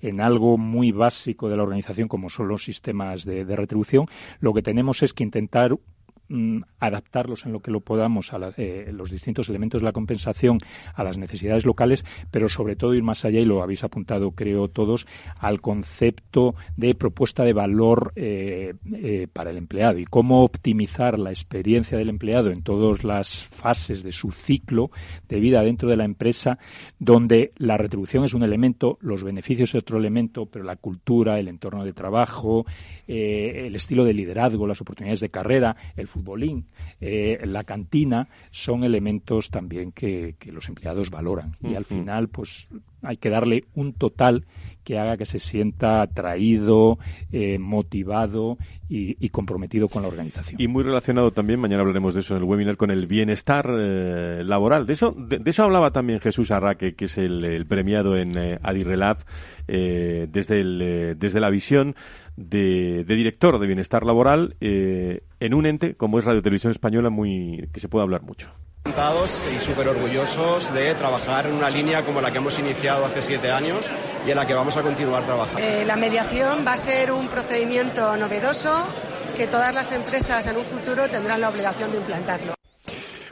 en 0.01 0.21
algo 0.21 0.57
muy 0.57 0.91
básico 0.91 1.49
de 1.49 1.57
la 1.57 1.63
organización 1.63 2.07
como 2.07 2.29
son 2.29 2.47
los 2.47 2.63
sistemas 2.63 3.25
de 3.25 3.43
retribución, 3.55 4.07
lo 4.39 4.53
que 4.53 4.61
tenemos 4.61 5.01
es 5.03 5.13
que 5.13 5.23
intentar 5.23 5.75
Mm, 6.27 6.61
adaptarlos 6.79 7.45
en 7.45 7.53
lo 7.53 7.59
que 7.59 7.69
lo 7.69 7.81
podamos 7.81 8.33
a 8.33 8.53
eh, 8.57 8.89
los 8.91 9.11
distintos 9.11 9.47
elementos 9.49 9.81
de 9.81 9.85
la 9.85 9.91
compensación 9.91 10.57
a 10.95 11.03
las 11.03 11.19
necesidades 11.19 11.65
locales, 11.65 12.03
pero 12.31 12.49
sobre 12.49 12.75
todo 12.75 12.95
ir 12.95 13.03
más 13.03 13.25
allá, 13.25 13.39
y 13.39 13.45
lo 13.45 13.61
habéis 13.61 13.83
apuntado 13.83 14.31
creo 14.31 14.67
todos, 14.67 15.05
al 15.37 15.61
concepto 15.61 16.55
de 16.77 16.95
propuesta 16.95 17.43
de 17.43 17.53
valor 17.53 18.11
eh, 18.15 18.73
eh, 18.91 19.27
para 19.31 19.51
el 19.51 19.57
empleado 19.57 19.99
y 19.99 20.05
cómo 20.05 20.43
optimizar 20.43 21.19
la 21.19 21.29
experiencia 21.29 21.95
del 21.95 22.09
empleado 22.09 22.49
en 22.49 22.63
todas 22.63 23.03
las 23.03 23.43
fases 23.43 24.01
de 24.01 24.11
su 24.11 24.31
ciclo 24.31 24.89
de 25.29 25.39
vida 25.39 25.61
dentro 25.61 25.89
de 25.89 25.97
la 25.97 26.05
empresa, 26.05 26.57
donde 26.97 27.51
la 27.57 27.77
retribución 27.77 28.25
es 28.25 28.33
un 28.33 28.41
elemento, 28.41 28.97
los 29.01 29.23
beneficios 29.23 29.69
es 29.69 29.81
otro 29.81 29.99
elemento, 29.99 30.47
pero 30.47 30.65
la 30.65 30.75
cultura, 30.75 31.39
el 31.39 31.47
entorno 31.47 31.83
de 31.83 31.93
trabajo, 31.93 32.65
el 33.07 33.75
estilo 33.75 34.03
de 34.03 34.13
liderazgo, 34.13 34.65
las 34.65 34.81
oportunidades 34.81 35.19
de 35.19 35.29
carrera, 35.29 35.75
el 35.95 36.07
futbolín, 36.15 36.65
eh, 37.01 37.39
la 37.43 37.63
cantina, 37.63 38.29
son 38.51 38.83
elementos 38.83 39.49
también 39.49 39.91
que, 39.91 40.35
los 40.51 40.69
empleados 40.69 41.09
valoran. 41.09 41.51
Y 41.61 41.75
al 41.75 41.85
final, 41.85 42.29
pues 42.29 42.69
hay 43.01 43.17
que 43.17 43.29
darle 43.29 43.65
un 43.75 43.93
total 43.93 44.45
que 44.83 44.99
haga 44.99 45.17
que 45.17 45.25
se 45.25 45.39
sienta 45.39 46.01
atraído, 46.01 46.99
eh, 47.31 47.57
motivado 47.57 48.57
y, 48.87 49.29
comprometido 49.29 49.89
con 49.89 50.03
la 50.03 50.07
organización. 50.07 50.61
Y 50.61 50.67
muy 50.67 50.83
relacionado 50.83 51.31
también, 51.31 51.59
mañana 51.59 51.81
hablaremos 51.81 52.13
de 52.13 52.19
eso 52.19 52.35
en 52.35 52.43
el 52.43 52.47
webinar, 52.47 52.77
con 52.77 52.91
el 52.91 53.07
bienestar 53.07 53.67
eh, 53.67 54.43
laboral. 54.45 54.85
De 54.85 54.93
eso, 54.93 55.11
de, 55.11 55.41
eso 55.43 55.63
hablaba 55.63 55.91
también 55.91 56.19
Jesús 56.19 56.51
Arraque, 56.51 56.93
que 56.93 57.05
es 57.05 57.17
el, 57.17 57.65
premiado 57.67 58.15
en 58.15 58.37
eh, 58.37 58.59
Adirrelab, 58.61 59.17
desde, 59.67 60.61
el, 60.61 61.15
desde 61.17 61.39
la 61.39 61.49
visión 61.49 61.95
de, 62.35 63.03
director 63.03 63.59
de 63.59 63.67
bienestar 63.67 64.05
laboral 64.05 64.55
en 64.59 65.53
un 65.53 65.65
ente 65.65 65.95
como 65.95 66.19
es 66.19 66.25
Radio 66.25 66.41
Televisión 66.41 66.71
Española, 66.71 67.09
muy 67.09 67.69
que 67.73 67.79
se 67.79 67.89
puede 67.89 68.03
hablar 68.03 68.21
mucho 68.21 68.51
y 69.53 69.59
súper 69.59 69.89
orgullosos 69.89 70.73
de 70.73 70.93
trabajar 70.95 71.47
en 71.47 71.53
una 71.53 71.69
línea 71.69 72.03
como 72.03 72.21
la 72.21 72.31
que 72.31 72.37
hemos 72.37 72.57
iniciado 72.59 73.05
hace 73.05 73.21
siete 73.21 73.51
años 73.51 73.89
y 74.25 74.31
en 74.31 74.37
la 74.37 74.47
que 74.47 74.53
vamos 74.53 74.77
a 74.77 74.83
continuar 74.83 75.23
trabajando. 75.23 75.59
Eh, 75.59 75.83
la 75.85 75.97
mediación 75.97 76.63
va 76.65 76.73
a 76.73 76.77
ser 76.77 77.11
un 77.11 77.27
procedimiento 77.27 78.15
novedoso 78.15 78.87
que 79.35 79.47
todas 79.47 79.75
las 79.75 79.91
empresas 79.91 80.47
en 80.47 80.55
un 80.55 80.63
futuro 80.63 81.09
tendrán 81.09 81.41
la 81.41 81.49
obligación 81.49 81.91
de 81.91 81.97
implantarlo. 81.97 82.53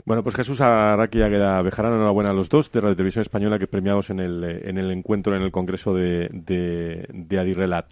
Bueno, 0.04 0.22
pues 0.22 0.34
Jesús 0.34 0.60
Araki 0.60 1.18
y 1.18 1.22
Águeda 1.22 1.62
Bejarano, 1.62 1.96
enhorabuena 1.96 2.30
a 2.30 2.34
los 2.34 2.50
dos 2.50 2.70
de 2.70 2.80
Radio 2.82 2.96
Televisión 2.96 3.22
Española 3.22 3.58
que 3.58 3.66
premiados 3.66 4.10
en 4.10 4.20
el, 4.20 4.44
en 4.44 4.76
el 4.76 4.90
encuentro 4.90 5.34
en 5.34 5.40
el 5.40 5.50
Congreso 5.50 5.94
de, 5.94 6.28
de, 6.30 7.06
de 7.08 7.38
Adirrelat. 7.38 7.86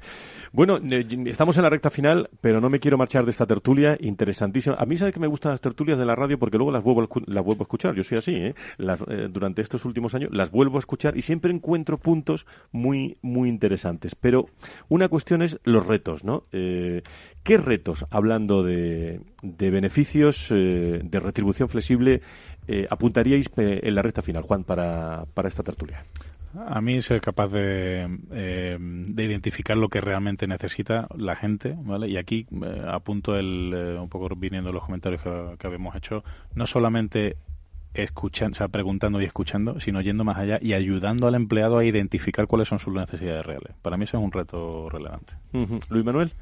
Bueno, 0.55 0.79
estamos 1.25 1.57
en 1.57 1.63
la 1.63 1.71
recta 1.71 1.89
final, 1.89 2.29
pero 2.43 2.61
no 2.61 2.69
me 2.69 2.79
quiero 2.79 2.99
marchar 2.99 3.25
de 3.25 3.31
esta 3.31 3.47
tertulia 3.47 3.97
interesantísima. 3.99 4.77
A 4.79 4.85
mí 4.85 4.99
sabe 4.99 5.11
que 5.11 5.19
me 5.19 5.27
gustan 5.27 5.53
las 5.53 5.63
tertulias 5.63 5.99
de 5.99 6.05
la 6.05 6.15
radio 6.15 6.39
porque 6.39 6.59
luego 6.59 6.71
las 6.71 6.83
vuelvo, 6.83 7.09
las 7.25 7.43
vuelvo 7.43 7.63
a 7.63 7.65
escuchar. 7.65 7.95
Yo 7.95 8.05
soy 8.05 8.19
así, 8.19 8.35
¿eh? 8.35 8.55
¿eh? 8.79 9.29
durante 9.31 9.63
estos 9.63 9.87
últimos 9.87 10.15
años 10.15 10.29
las 10.31 10.51
vuelvo 10.51 10.77
a 10.77 10.81
escuchar 10.81 11.17
y 11.17 11.23
siempre 11.23 11.51
encuentro 11.55 11.97
puntos 11.97 12.45
muy, 12.71 13.17
muy 13.23 13.49
interesantes. 13.49 14.15
Pero 14.15 14.45
una 14.91 15.09
cuestión 15.09 15.41
es 15.41 15.59
los 15.65 15.87
retos, 15.87 16.23
¿no? 16.23 16.45
Eh, 16.53 17.01
¿Qué 17.43 17.57
retos, 17.57 18.05
hablando 18.11 18.63
de, 18.63 19.23
de 19.43 19.71
beneficios, 19.71 20.49
eh, 20.51 21.01
de 21.03 21.21
retribución 21.21 21.71
flexible, 21.71 22.21
apuntaríais 22.91 23.51
en 23.57 23.95
la 23.95 24.03
recta 24.03 24.21
final, 24.21 24.43
Juan, 24.43 24.65
para, 24.65 25.25
para 25.35 25.49
esta 25.49 25.63
tertulia? 25.63 26.05
A 26.55 26.81
mí 26.81 27.01
ser 27.01 27.21
capaz 27.21 27.49
de, 27.49 28.09
eh, 28.35 28.77
de, 28.79 29.25
identificar 29.25 29.77
lo 29.77 29.89
que 29.89 30.01
realmente 30.01 30.47
necesita 30.47 31.09
la 31.17 31.35
gente, 31.35 31.75
¿vale? 31.79 32.09
Y 32.09 32.19
aquí 32.19 32.47
eh, 32.51 32.83
apunto 32.87 33.37
el, 33.37 33.73
eh, 33.75 33.99
un 33.99 34.09
poco 34.09 34.29
viniendo 34.37 34.71
los 34.71 34.85
comentarios 34.85 35.23
que, 35.23 35.55
que 35.59 35.67
habíamos 35.67 35.97
hecho, 35.97 36.23
no 36.55 36.67
solamente 36.67 37.37
escuchando, 37.95 38.55
o 38.55 38.57
sea, 38.57 38.69
preguntando 38.69 39.21
y 39.21 39.25
escuchando, 39.25 39.81
sino 39.81 40.01
yendo 40.01 40.25
más 40.25 40.37
allá 40.37 40.59
y 40.61 40.75
ayudando 40.75 41.27
al 41.27 41.35
empleado 41.35 41.79
a 41.79 41.85
identificar 41.85 42.47
cuáles 42.47 42.69
son 42.69 42.79
sus 42.79 42.93
necesidades 42.93 43.45
reales. 43.45 43.75
Para 43.81 43.97
mí 43.97 44.05
eso 44.05 44.19
es 44.19 44.25
un 44.25 44.33
reto 44.33 44.89
relevante. 44.91 45.35
Luis 45.89 46.05
Manuel. 46.05 46.33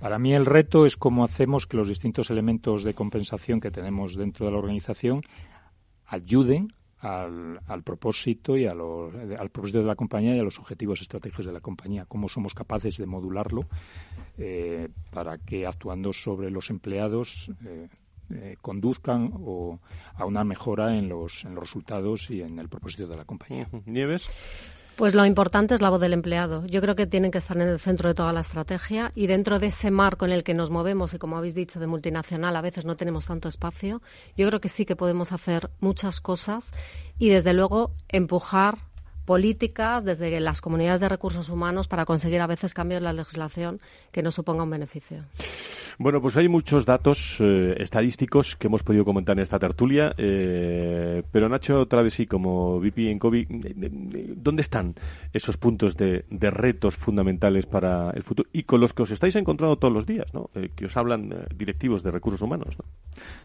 Para 0.00 0.18
mí 0.18 0.34
el 0.34 0.46
reto 0.46 0.84
es 0.84 0.96
cómo 0.96 1.24
hacemos 1.24 1.66
que 1.66 1.76
los 1.76 1.88
distintos 1.88 2.30
elementos 2.30 2.84
de 2.84 2.94
compensación 2.94 3.60
que 3.60 3.70
tenemos 3.70 4.14
dentro 4.14 4.46
de 4.46 4.52
la 4.52 4.58
organización 4.58 5.22
ayuden 6.06 6.72
al, 7.00 7.82
propósito 7.84 8.56
y 8.56 8.66
a 8.66 8.72
al 8.72 9.50
propósito 9.50 9.80
de 9.80 9.84
la 9.84 9.96
compañía 9.96 10.34
y 10.34 10.38
a 10.38 10.42
los 10.42 10.58
objetivos 10.58 11.00
estratégicos 11.00 11.46
de 11.46 11.52
la 11.52 11.60
compañía. 11.60 12.06
Cómo 12.06 12.28
somos 12.28 12.54
capaces 12.54 12.96
de 12.96 13.06
modularlo 13.06 13.66
eh, 14.38 14.88
para 15.10 15.38
que 15.38 15.66
actuando 15.66 16.12
sobre 16.12 16.50
los 16.50 16.70
empleados 16.70 17.50
eh, 17.64 17.88
eh, 18.30 18.56
conduzcan 18.60 19.32
a 20.14 20.24
una 20.24 20.44
mejora 20.44 20.96
en 20.96 21.08
los, 21.08 21.44
en 21.44 21.54
los 21.54 21.64
resultados 21.64 22.30
y 22.30 22.42
en 22.42 22.58
el 22.58 22.68
propósito 22.68 23.06
de 23.06 23.16
la 23.16 23.24
compañía. 23.24 23.68
Nieves. 23.86 24.28
Pues 24.96 25.14
lo 25.14 25.26
importante 25.26 25.74
es 25.74 25.82
la 25.82 25.90
voz 25.90 26.00
del 26.00 26.14
empleado. 26.14 26.64
Yo 26.64 26.80
creo 26.80 26.96
que 26.96 27.06
tienen 27.06 27.30
que 27.30 27.36
estar 27.36 27.54
en 27.58 27.68
el 27.68 27.78
centro 27.78 28.08
de 28.08 28.14
toda 28.14 28.32
la 28.32 28.40
estrategia 28.40 29.10
y 29.14 29.26
dentro 29.26 29.58
de 29.58 29.66
ese 29.66 29.90
marco 29.90 30.24
en 30.24 30.32
el 30.32 30.42
que 30.42 30.54
nos 30.54 30.70
movemos 30.70 31.12
y 31.12 31.18
como 31.18 31.36
habéis 31.36 31.54
dicho 31.54 31.78
de 31.78 31.86
multinacional 31.86 32.56
a 32.56 32.62
veces 32.62 32.86
no 32.86 32.96
tenemos 32.96 33.26
tanto 33.26 33.46
espacio, 33.46 34.00
yo 34.38 34.46
creo 34.46 34.58
que 34.62 34.70
sí 34.70 34.86
que 34.86 34.96
podemos 34.96 35.32
hacer 35.32 35.68
muchas 35.80 36.22
cosas 36.22 36.72
y 37.18 37.28
desde 37.28 37.52
luego 37.52 37.90
empujar 38.08 38.78
políticas 39.26 40.04
desde 40.04 40.40
las 40.40 40.60
comunidades 40.60 41.00
de 41.00 41.08
recursos 41.08 41.50
humanos 41.50 41.88
para 41.88 42.06
conseguir 42.06 42.40
a 42.40 42.46
veces 42.46 42.72
cambios 42.72 42.98
en 42.98 43.04
la 43.04 43.12
legislación 43.12 43.80
que 44.12 44.22
nos 44.22 44.36
suponga 44.36 44.62
un 44.62 44.70
beneficio. 44.70 45.24
Bueno, 45.98 46.20
pues 46.20 46.36
hay 46.36 46.46
muchos 46.48 46.84
datos 46.84 47.38
eh, 47.40 47.74
estadísticos 47.78 48.54
que 48.56 48.66
hemos 48.66 48.82
podido 48.82 49.04
comentar 49.04 49.34
en 49.36 49.42
esta 49.42 49.58
tertulia, 49.58 50.14
eh, 50.18 51.22
pero 51.32 51.48
Nacho 51.48 51.86
Travesí, 51.86 52.26
como 52.26 52.78
VP 52.78 53.10
en 53.10 53.18
COVID, 53.18 53.48
¿dónde 54.36 54.60
están 54.60 54.94
esos 55.32 55.56
puntos 55.56 55.96
de, 55.96 56.24
retos 56.30 56.96
fundamentales 56.96 57.66
para 57.66 58.10
el 58.10 58.22
futuro 58.22 58.48
y 58.52 58.64
con 58.64 58.80
los 58.80 58.92
que 58.92 59.02
os 59.02 59.10
estáis 59.10 59.36
encontrando 59.36 59.76
todos 59.76 59.92
los 59.92 60.06
días, 60.06 60.32
¿no? 60.34 60.50
Eh, 60.54 60.70
que 60.76 60.84
os 60.84 60.96
hablan 60.96 61.34
directivos 61.56 62.02
de 62.02 62.10
recursos 62.10 62.42
humanos? 62.42 62.76
¿no? 62.78 62.84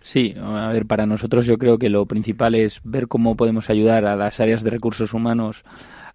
Sí, 0.01 0.35
a 0.37 0.69
ver, 0.69 0.85
para 0.85 1.05
nosotros 1.05 1.45
yo 1.45 1.57
creo 1.57 1.79
que 1.79 1.89
lo 1.89 2.05
principal 2.05 2.55
es 2.55 2.81
ver 2.83 3.07
cómo 3.07 3.35
podemos 3.37 3.69
ayudar 3.69 4.05
a 4.05 4.15
las 4.17 4.39
áreas 4.41 4.63
de 4.63 4.69
recursos 4.71 5.13
humanos 5.13 5.63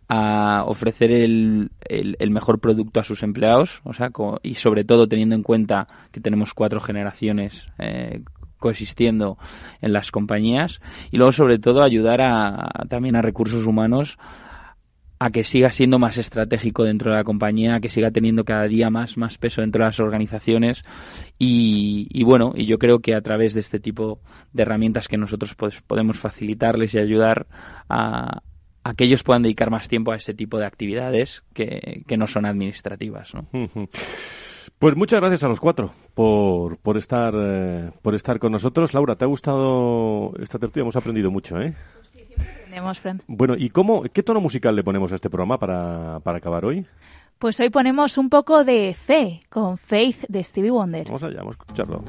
a 0.09 0.63
ofrecer 0.67 1.11
el, 1.11 1.71
el, 1.89 2.31
mejor 2.31 2.61
producto 2.61 3.01
a 3.01 3.05
sus 3.05 3.23
empleados, 3.23 3.81
o 3.85 3.93
sea, 3.93 4.11
y 4.43 4.55
sobre 4.55 4.85
todo 4.85 5.09
teniendo 5.09 5.35
en 5.35 5.43
cuenta 5.43 5.89
que 6.13 6.21
tenemos 6.21 6.55
cuatro 6.55 6.81
generaciones 6.81 7.69
eh, 7.79 8.23
coexistiendo 8.59 9.37
en 9.81 9.93
las 9.93 10.13
compañías 10.13 10.81
y 11.11 11.17
luego 11.17 11.33
sobre 11.33 11.59
todo 11.59 11.83
ayudar 11.83 12.21
a, 12.23 12.87
también 12.89 13.17
a 13.17 13.23
recursos 13.23 13.67
humanos 13.67 14.17
a 15.19 15.31
que 15.31 15.45
siga 15.45 15.73
siendo 15.73 15.99
más 15.99 16.19
estratégico 16.19 16.85
dentro 16.85 17.11
de 17.11 17.17
la 17.17 17.25
compañía, 17.25 17.81
que 17.81 17.89
siga 17.89 18.11
teniendo 18.11 18.45
cada 18.45 18.65
día 18.69 18.91
más, 18.91 19.17
más 19.17 19.39
peso 19.39 19.63
dentro 19.63 19.83
de 19.83 19.87
las 19.87 19.99
organizaciones. 19.99 20.85
Y, 21.39 22.07
y, 22.11 22.23
bueno, 22.23 22.53
y 22.55 22.67
yo 22.67 22.79
creo 22.79 22.99
que 22.99 23.15
a 23.15 23.23
través 23.23 23.55
de 23.55 23.61
este 23.61 23.81
tipo 23.81 24.21
de 24.53 24.65
herramientas 24.65 25.09
que 25.09 25.17
nosotros 25.17 25.55
pues, 25.55 25.81
podemos 25.81 26.19
facilitarles 26.19 26.93
y 26.95 26.99
ayudar 26.99 27.47
a, 27.89 28.43
a 28.87 28.95
que 28.95 29.05
ellos 29.05 29.25
puedan 29.25 29.43
dedicar 29.43 29.71
más 29.71 29.89
tiempo 29.89 30.13
a 30.13 30.17
ese 30.17 30.33
tipo 30.33 30.59
de 30.59 30.67
actividades 30.67 31.45
que, 31.53 32.05
no 32.17 32.27
son 32.27 32.47
administrativas. 32.47 33.35
¿no? 33.35 33.47
Pues 34.79 34.95
muchas 34.95 35.21
gracias 35.21 35.43
a 35.43 35.49
los 35.49 35.59
cuatro 35.59 35.93
por, 36.15 36.77
por 36.79 36.97
estar 36.97 37.35
eh, 37.37 37.91
por 38.03 38.15
estar 38.15 38.39
con 38.39 38.53
nosotros. 38.53 38.95
Laura, 38.95 39.17
¿te 39.17 39.25
ha 39.25 39.29
gustado 39.29 40.33
esta 40.39 40.59
tertulia? 40.59 40.83
Hemos 40.83 40.97
aprendido 40.97 41.31
mucho, 41.31 41.59
¿eh? 41.59 41.75
sí, 42.05 42.19
siempre 42.27 42.53
aprendemos, 42.53 43.01
Fran. 43.01 43.23
Bueno, 43.27 43.55
¿y 43.57 43.71
cómo, 43.71 44.03
qué 44.03 44.23
tono 44.23 44.41
musical 44.41 44.77
le 44.77 44.85
ponemos 44.85 45.11
a 45.11 45.17
este 45.17 45.31
programa 45.31 45.59
para, 45.59 46.21
para 46.21 46.39
acabar 46.39 46.65
hoy? 46.65 46.87
Pues 47.39 47.59
hoy 47.61 47.71
ponemos 47.71 48.19
un 48.19 48.31
poco 48.31 48.65
de 48.65 48.95
fe 48.95 49.41
con 49.51 49.79
Faith 49.79 50.27
de 50.29 50.45
Stevie 50.45 50.71
Wonder. 50.71 51.07
Vamos 51.07 51.23
allá, 51.23 51.39
vamos 51.39 51.57
a 51.57 51.63
escucharlo. 51.63 52.05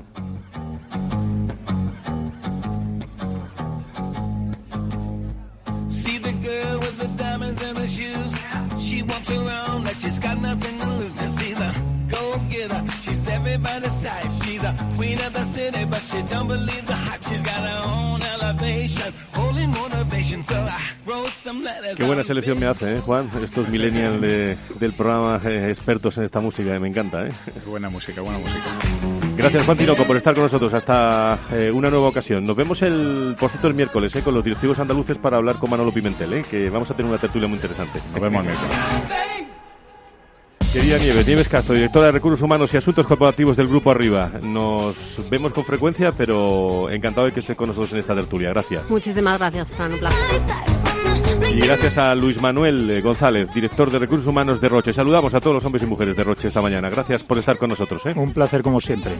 She 8.79 9.01
walks 9.01 9.29
around 9.29 9.83
like 9.85 9.95
she's 9.97 10.19
got 10.19 10.39
nothing 10.39 10.79
to 10.79 10.85
lose. 10.85 11.13
Just 11.13 11.39
see 11.39 11.53
the 11.53 11.75
go 12.09 12.39
getter. 12.49 12.83
She's 13.01 13.27
everybody's 13.27 14.01
type. 14.01 14.31
She's 14.43 14.63
a 14.63 14.73
queen 14.95 15.19
of 15.19 15.33
the 15.33 15.45
city, 15.45 15.85
but 15.85 16.01
she 16.01 16.21
don't 16.23 16.47
believe 16.47 16.85
the 16.85 16.93
hype. 16.93 17.23
She's 17.27 17.43
got 17.43 17.61
her 17.69 17.81
own 17.85 18.21
elevation, 18.21 19.13
holy 19.33 19.67
motivation. 19.67 20.43
So 20.43 20.55
I 20.55 20.79
wrote 21.05 21.29
some 21.29 21.63
letters. 21.63 21.97
Qué 21.97 22.03
buena 22.05 22.23
selección 22.23 22.59
me 22.59 22.67
hace, 22.67 22.97
¿eh, 22.97 23.01
Juan? 23.01 23.29
Estos 23.43 23.67
millennials 23.69 24.21
de, 24.21 24.57
del 24.79 24.93
programa 24.93 25.41
eh, 25.43 25.69
expertos 25.69 26.17
en 26.17 26.23
esta 26.23 26.39
música, 26.39 26.79
me 26.79 26.87
encanta, 26.87 27.25
¿eh? 27.25 27.31
Buena 27.65 27.89
música, 27.89 28.21
buena 28.21 28.39
música. 28.39 29.16
Gracias, 29.37 29.65
Juan 29.65 29.77
Tinoco, 29.77 30.03
por 30.03 30.17
estar 30.17 30.33
con 30.33 30.43
nosotros 30.43 30.73
hasta 30.73 31.37
eh, 31.51 31.69
una 31.71 31.91
nueva 31.91 32.07
ocasión. 32.07 32.43
Nos 32.43 32.55
vemos 32.55 32.81
el, 32.81 33.35
por 33.39 33.51
cierto, 33.51 33.67
el 33.67 33.75
miércoles 33.75 34.15
eh, 34.15 34.23
con 34.23 34.33
los 34.33 34.43
directivos 34.43 34.79
andaluces 34.79 35.19
para 35.19 35.37
hablar 35.37 35.57
con 35.57 35.69
Manolo 35.69 35.91
Pimentel, 35.91 36.33
eh, 36.33 36.43
que 36.49 36.71
vamos 36.71 36.89
a 36.89 36.95
tener 36.95 37.09
una 37.09 37.19
tertulia 37.19 37.47
muy 37.47 37.57
interesante. 37.57 37.99
Nos 38.13 38.19
vemos 38.19 38.43
el 38.43 38.47
miércoles. 38.47 39.36
Querida 40.77 40.99
Nieves, 40.99 41.25
Nieves 41.25 41.49
Castro, 41.49 41.73
directora 41.73 42.05
de 42.05 42.11
Recursos 42.11 42.39
Humanos 42.39 42.71
y 42.71 42.77
Asuntos 42.77 43.07
Corporativos 43.07 43.57
del 43.57 43.67
Grupo 43.67 43.89
Arriba. 43.89 44.31
Nos 44.43 44.95
vemos 45.27 45.51
con 45.51 45.65
frecuencia, 45.65 46.11
pero 46.11 46.87
encantado 46.91 47.25
de 47.25 47.33
que 47.33 47.39
esté 47.39 47.55
con 47.55 47.69
nosotros 47.69 47.93
en 47.93 47.99
esta 47.99 48.13
tertulia. 48.13 48.49
Gracias. 48.49 48.87
Muchísimas 48.87 49.39
gracias, 49.39 49.71
Fran. 49.71 49.93
Un 49.93 49.99
placer. 49.99 50.19
Y 51.51 51.59
gracias 51.61 51.97
a 51.97 52.13
Luis 52.13 52.39
Manuel 52.39 52.87
eh, 52.91 53.01
González, 53.01 53.49
director 53.55 53.89
de 53.89 53.97
Recursos 53.97 54.27
Humanos 54.27 54.61
de 54.61 54.69
Roche. 54.69 54.93
Saludamos 54.93 55.33
a 55.33 55.41
todos 55.41 55.55
los 55.55 55.65
hombres 55.65 55.81
y 55.81 55.87
mujeres 55.87 56.15
de 56.15 56.23
Roche 56.23 56.49
esta 56.49 56.61
mañana. 56.61 56.91
Gracias 56.91 57.23
por 57.23 57.39
estar 57.39 57.57
con 57.57 57.69
nosotros. 57.69 58.05
¿eh? 58.05 58.13
Un 58.15 58.31
placer 58.31 58.61
como 58.61 58.79
siempre. 58.79 59.13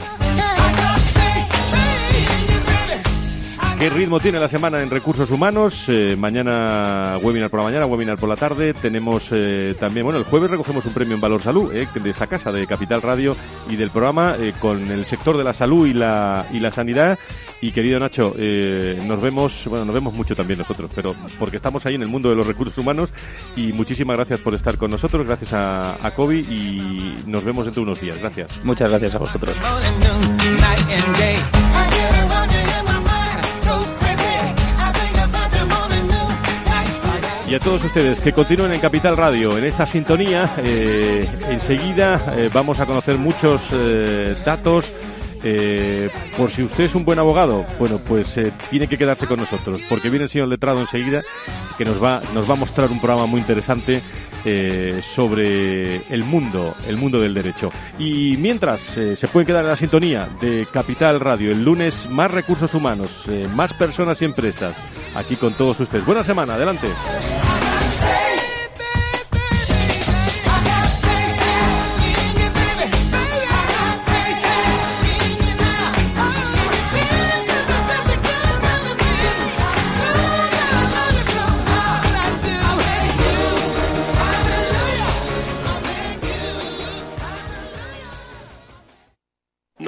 ¿Qué 3.80 3.92
ritmo 3.92 4.20
tiene 4.20 4.40
la 4.40 4.48
semana 4.48 4.82
en 4.82 4.90
recursos 4.90 5.30
humanos? 5.30 5.86
Eh, 5.88 6.16
mañana 6.18 7.20
webinar 7.22 7.52
por 7.52 7.60
la 7.60 7.66
mañana, 7.66 7.86
webinar 7.86 8.18
por 8.18 8.28
la 8.28 8.36
tarde. 8.36 8.74
Tenemos 8.74 9.28
eh, 9.32 9.76
también, 9.80 10.04
bueno, 10.04 10.18
el 10.18 10.26
jueves 10.26 10.50
recogemos 10.50 10.84
un 10.86 10.94
premio 10.94 11.14
en 11.14 11.22
Valor 11.22 11.44
Salud 11.44 11.72
eh, 11.72 11.88
de 11.94 12.10
esta 12.10 12.26
casa, 12.26 12.52
de 12.52 12.66
Capital 12.66 13.04
Radio 13.04 13.38
y 13.70 13.76
del 13.76 13.92
programa 13.92 14.36
con 14.60 14.90
el 14.90 15.06
sector 15.06 15.38
de 15.38 15.44
la 15.44 15.54
salud 15.54 15.86
y 15.86 15.94
la, 15.94 16.48
y 16.52 16.60
la 16.60 16.72
sanidad. 16.72 17.20
Y 17.62 17.72
querido 17.72 18.00
Nacho, 18.00 18.36
nos 19.08 19.22
vemos, 19.22 19.66
bueno, 19.68 19.86
nos 19.86 19.94
vemos 19.94 20.14
mucho 20.14 20.36
también 20.36 20.60
nosotros, 20.60 20.92
pero 20.94 21.16
porque 21.40 21.56
estamos 21.56 21.86
ahí 21.86 21.96
en 21.96 22.04
el 22.04 22.08
mundo 22.08 22.30
de 22.30 22.36
los 22.36 22.46
recursos 22.46 22.78
humanos 22.78 23.12
y 23.56 23.74
muchísimas 23.74 24.16
gracias 24.16 24.40
por 24.40 24.54
estar 24.54 24.78
con 24.78 24.92
nosotros, 24.92 25.26
gracias 25.26 25.54
a, 25.54 26.06
a 26.06 26.12
Kobe 26.12 26.38
y 26.38 27.24
nos 27.26 27.44
vemos 27.44 27.66
dentro 27.66 27.82
de 27.82 27.92
unos 27.92 28.02
días. 28.02 28.20
Gracias. 28.20 28.60
Muchas 28.64 28.90
gracias 28.92 29.16
a 29.16 29.18
vosotros. 29.20 29.58
Y 37.48 37.56
a 37.56 37.60
todos 37.60 37.82
ustedes 37.86 38.20
que 38.20 38.34
continúen 38.34 38.74
en 38.74 38.82
Capital 38.82 39.16
Radio, 39.16 39.58
en 39.58 39.64
esta 39.64 39.86
sintonía, 39.86 40.54
eh, 40.58 41.26
enseguida 41.50 42.34
eh, 42.36 42.50
vamos 42.54 42.82
a 42.82 42.86
conocer 42.86 43.18
muchos 43.18 43.62
eh, 43.72 44.36
datos. 44.44 44.92
por 46.36 46.52
si 46.52 46.64
usted 46.64 46.84
es 46.84 46.96
un 46.96 47.06
buen 47.06 47.20
abogado, 47.20 47.66
bueno, 47.80 48.00
pues 48.00 48.38
tiene 48.70 48.88
que 48.88 48.98
quedarse 48.98 49.28
con 49.28 49.40
nosotros, 49.40 49.82
porque 49.88 50.10
viene 50.10 50.26
el 50.26 50.30
señor 50.30 50.50
letrado 50.50 50.82
enseguida, 50.82 51.22
que 51.78 51.86
nos 51.86 52.04
va, 52.04 52.22
nos 52.34 52.50
va 52.50 52.56
a 52.56 52.58
mostrar 52.58 52.92
un 52.92 53.00
programa 53.00 53.28
muy 53.28 53.40
interesante 53.40 54.02
sobre 55.04 55.98
el 56.14 56.24
mundo, 56.24 56.76
el 56.88 56.98
mundo 56.98 57.20
del 57.20 57.34
derecho. 57.34 57.72
Y 58.00 58.36
mientras 58.38 58.82
se 58.82 59.28
puede 59.28 59.46
quedar 59.46 59.64
en 59.64 59.70
la 59.70 59.76
sintonía 59.76 60.28
de 60.42 60.68
Capital 60.72 61.20
Radio, 61.20 61.52
el 61.52 61.64
lunes 61.64 62.10
más 62.10 62.32
recursos 62.32 62.74
humanos, 62.74 63.26
más 63.56 63.74
personas 63.74 64.22
y 64.22 64.26
empresas, 64.26 64.76
aquí 65.16 65.36
con 65.36 65.54
todos 65.54 65.80
ustedes. 65.80 66.06
Buena 66.06 66.24
semana, 66.24 66.56
adelante. 66.56 66.88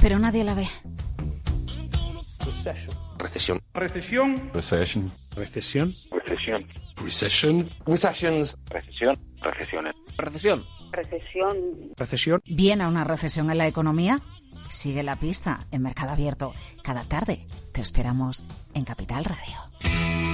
Pero 0.00 0.18
nadie 0.18 0.44
la 0.44 0.54
ve. 0.54 0.68
Recesión. 3.18 3.60
Recesión. 3.74 4.40
Recesión. 4.54 5.12
Recesión. 5.34 5.94
Recesión. 6.10 6.64
Recessions. 6.96 8.56
Recesión. 8.70 9.18
Recesiones. 9.42 9.94
Recesión. 10.16 10.62
Recesión. 10.92 11.92
Recesión. 11.96 12.42
¿Viene 12.46 12.84
a 12.84 12.88
una 12.88 13.04
recesión 13.04 13.50
en 13.50 13.58
la 13.58 13.66
economía? 13.66 14.20
Sigue 14.70 15.02
la 15.02 15.16
pista 15.16 15.60
en 15.70 15.82
Mercado 15.82 16.12
Abierto. 16.12 16.54
Cada 16.82 17.04
tarde 17.04 17.46
te 17.72 17.80
esperamos 17.80 18.44
en 18.74 18.84
Capital 18.84 19.24
Radio. 19.24 20.27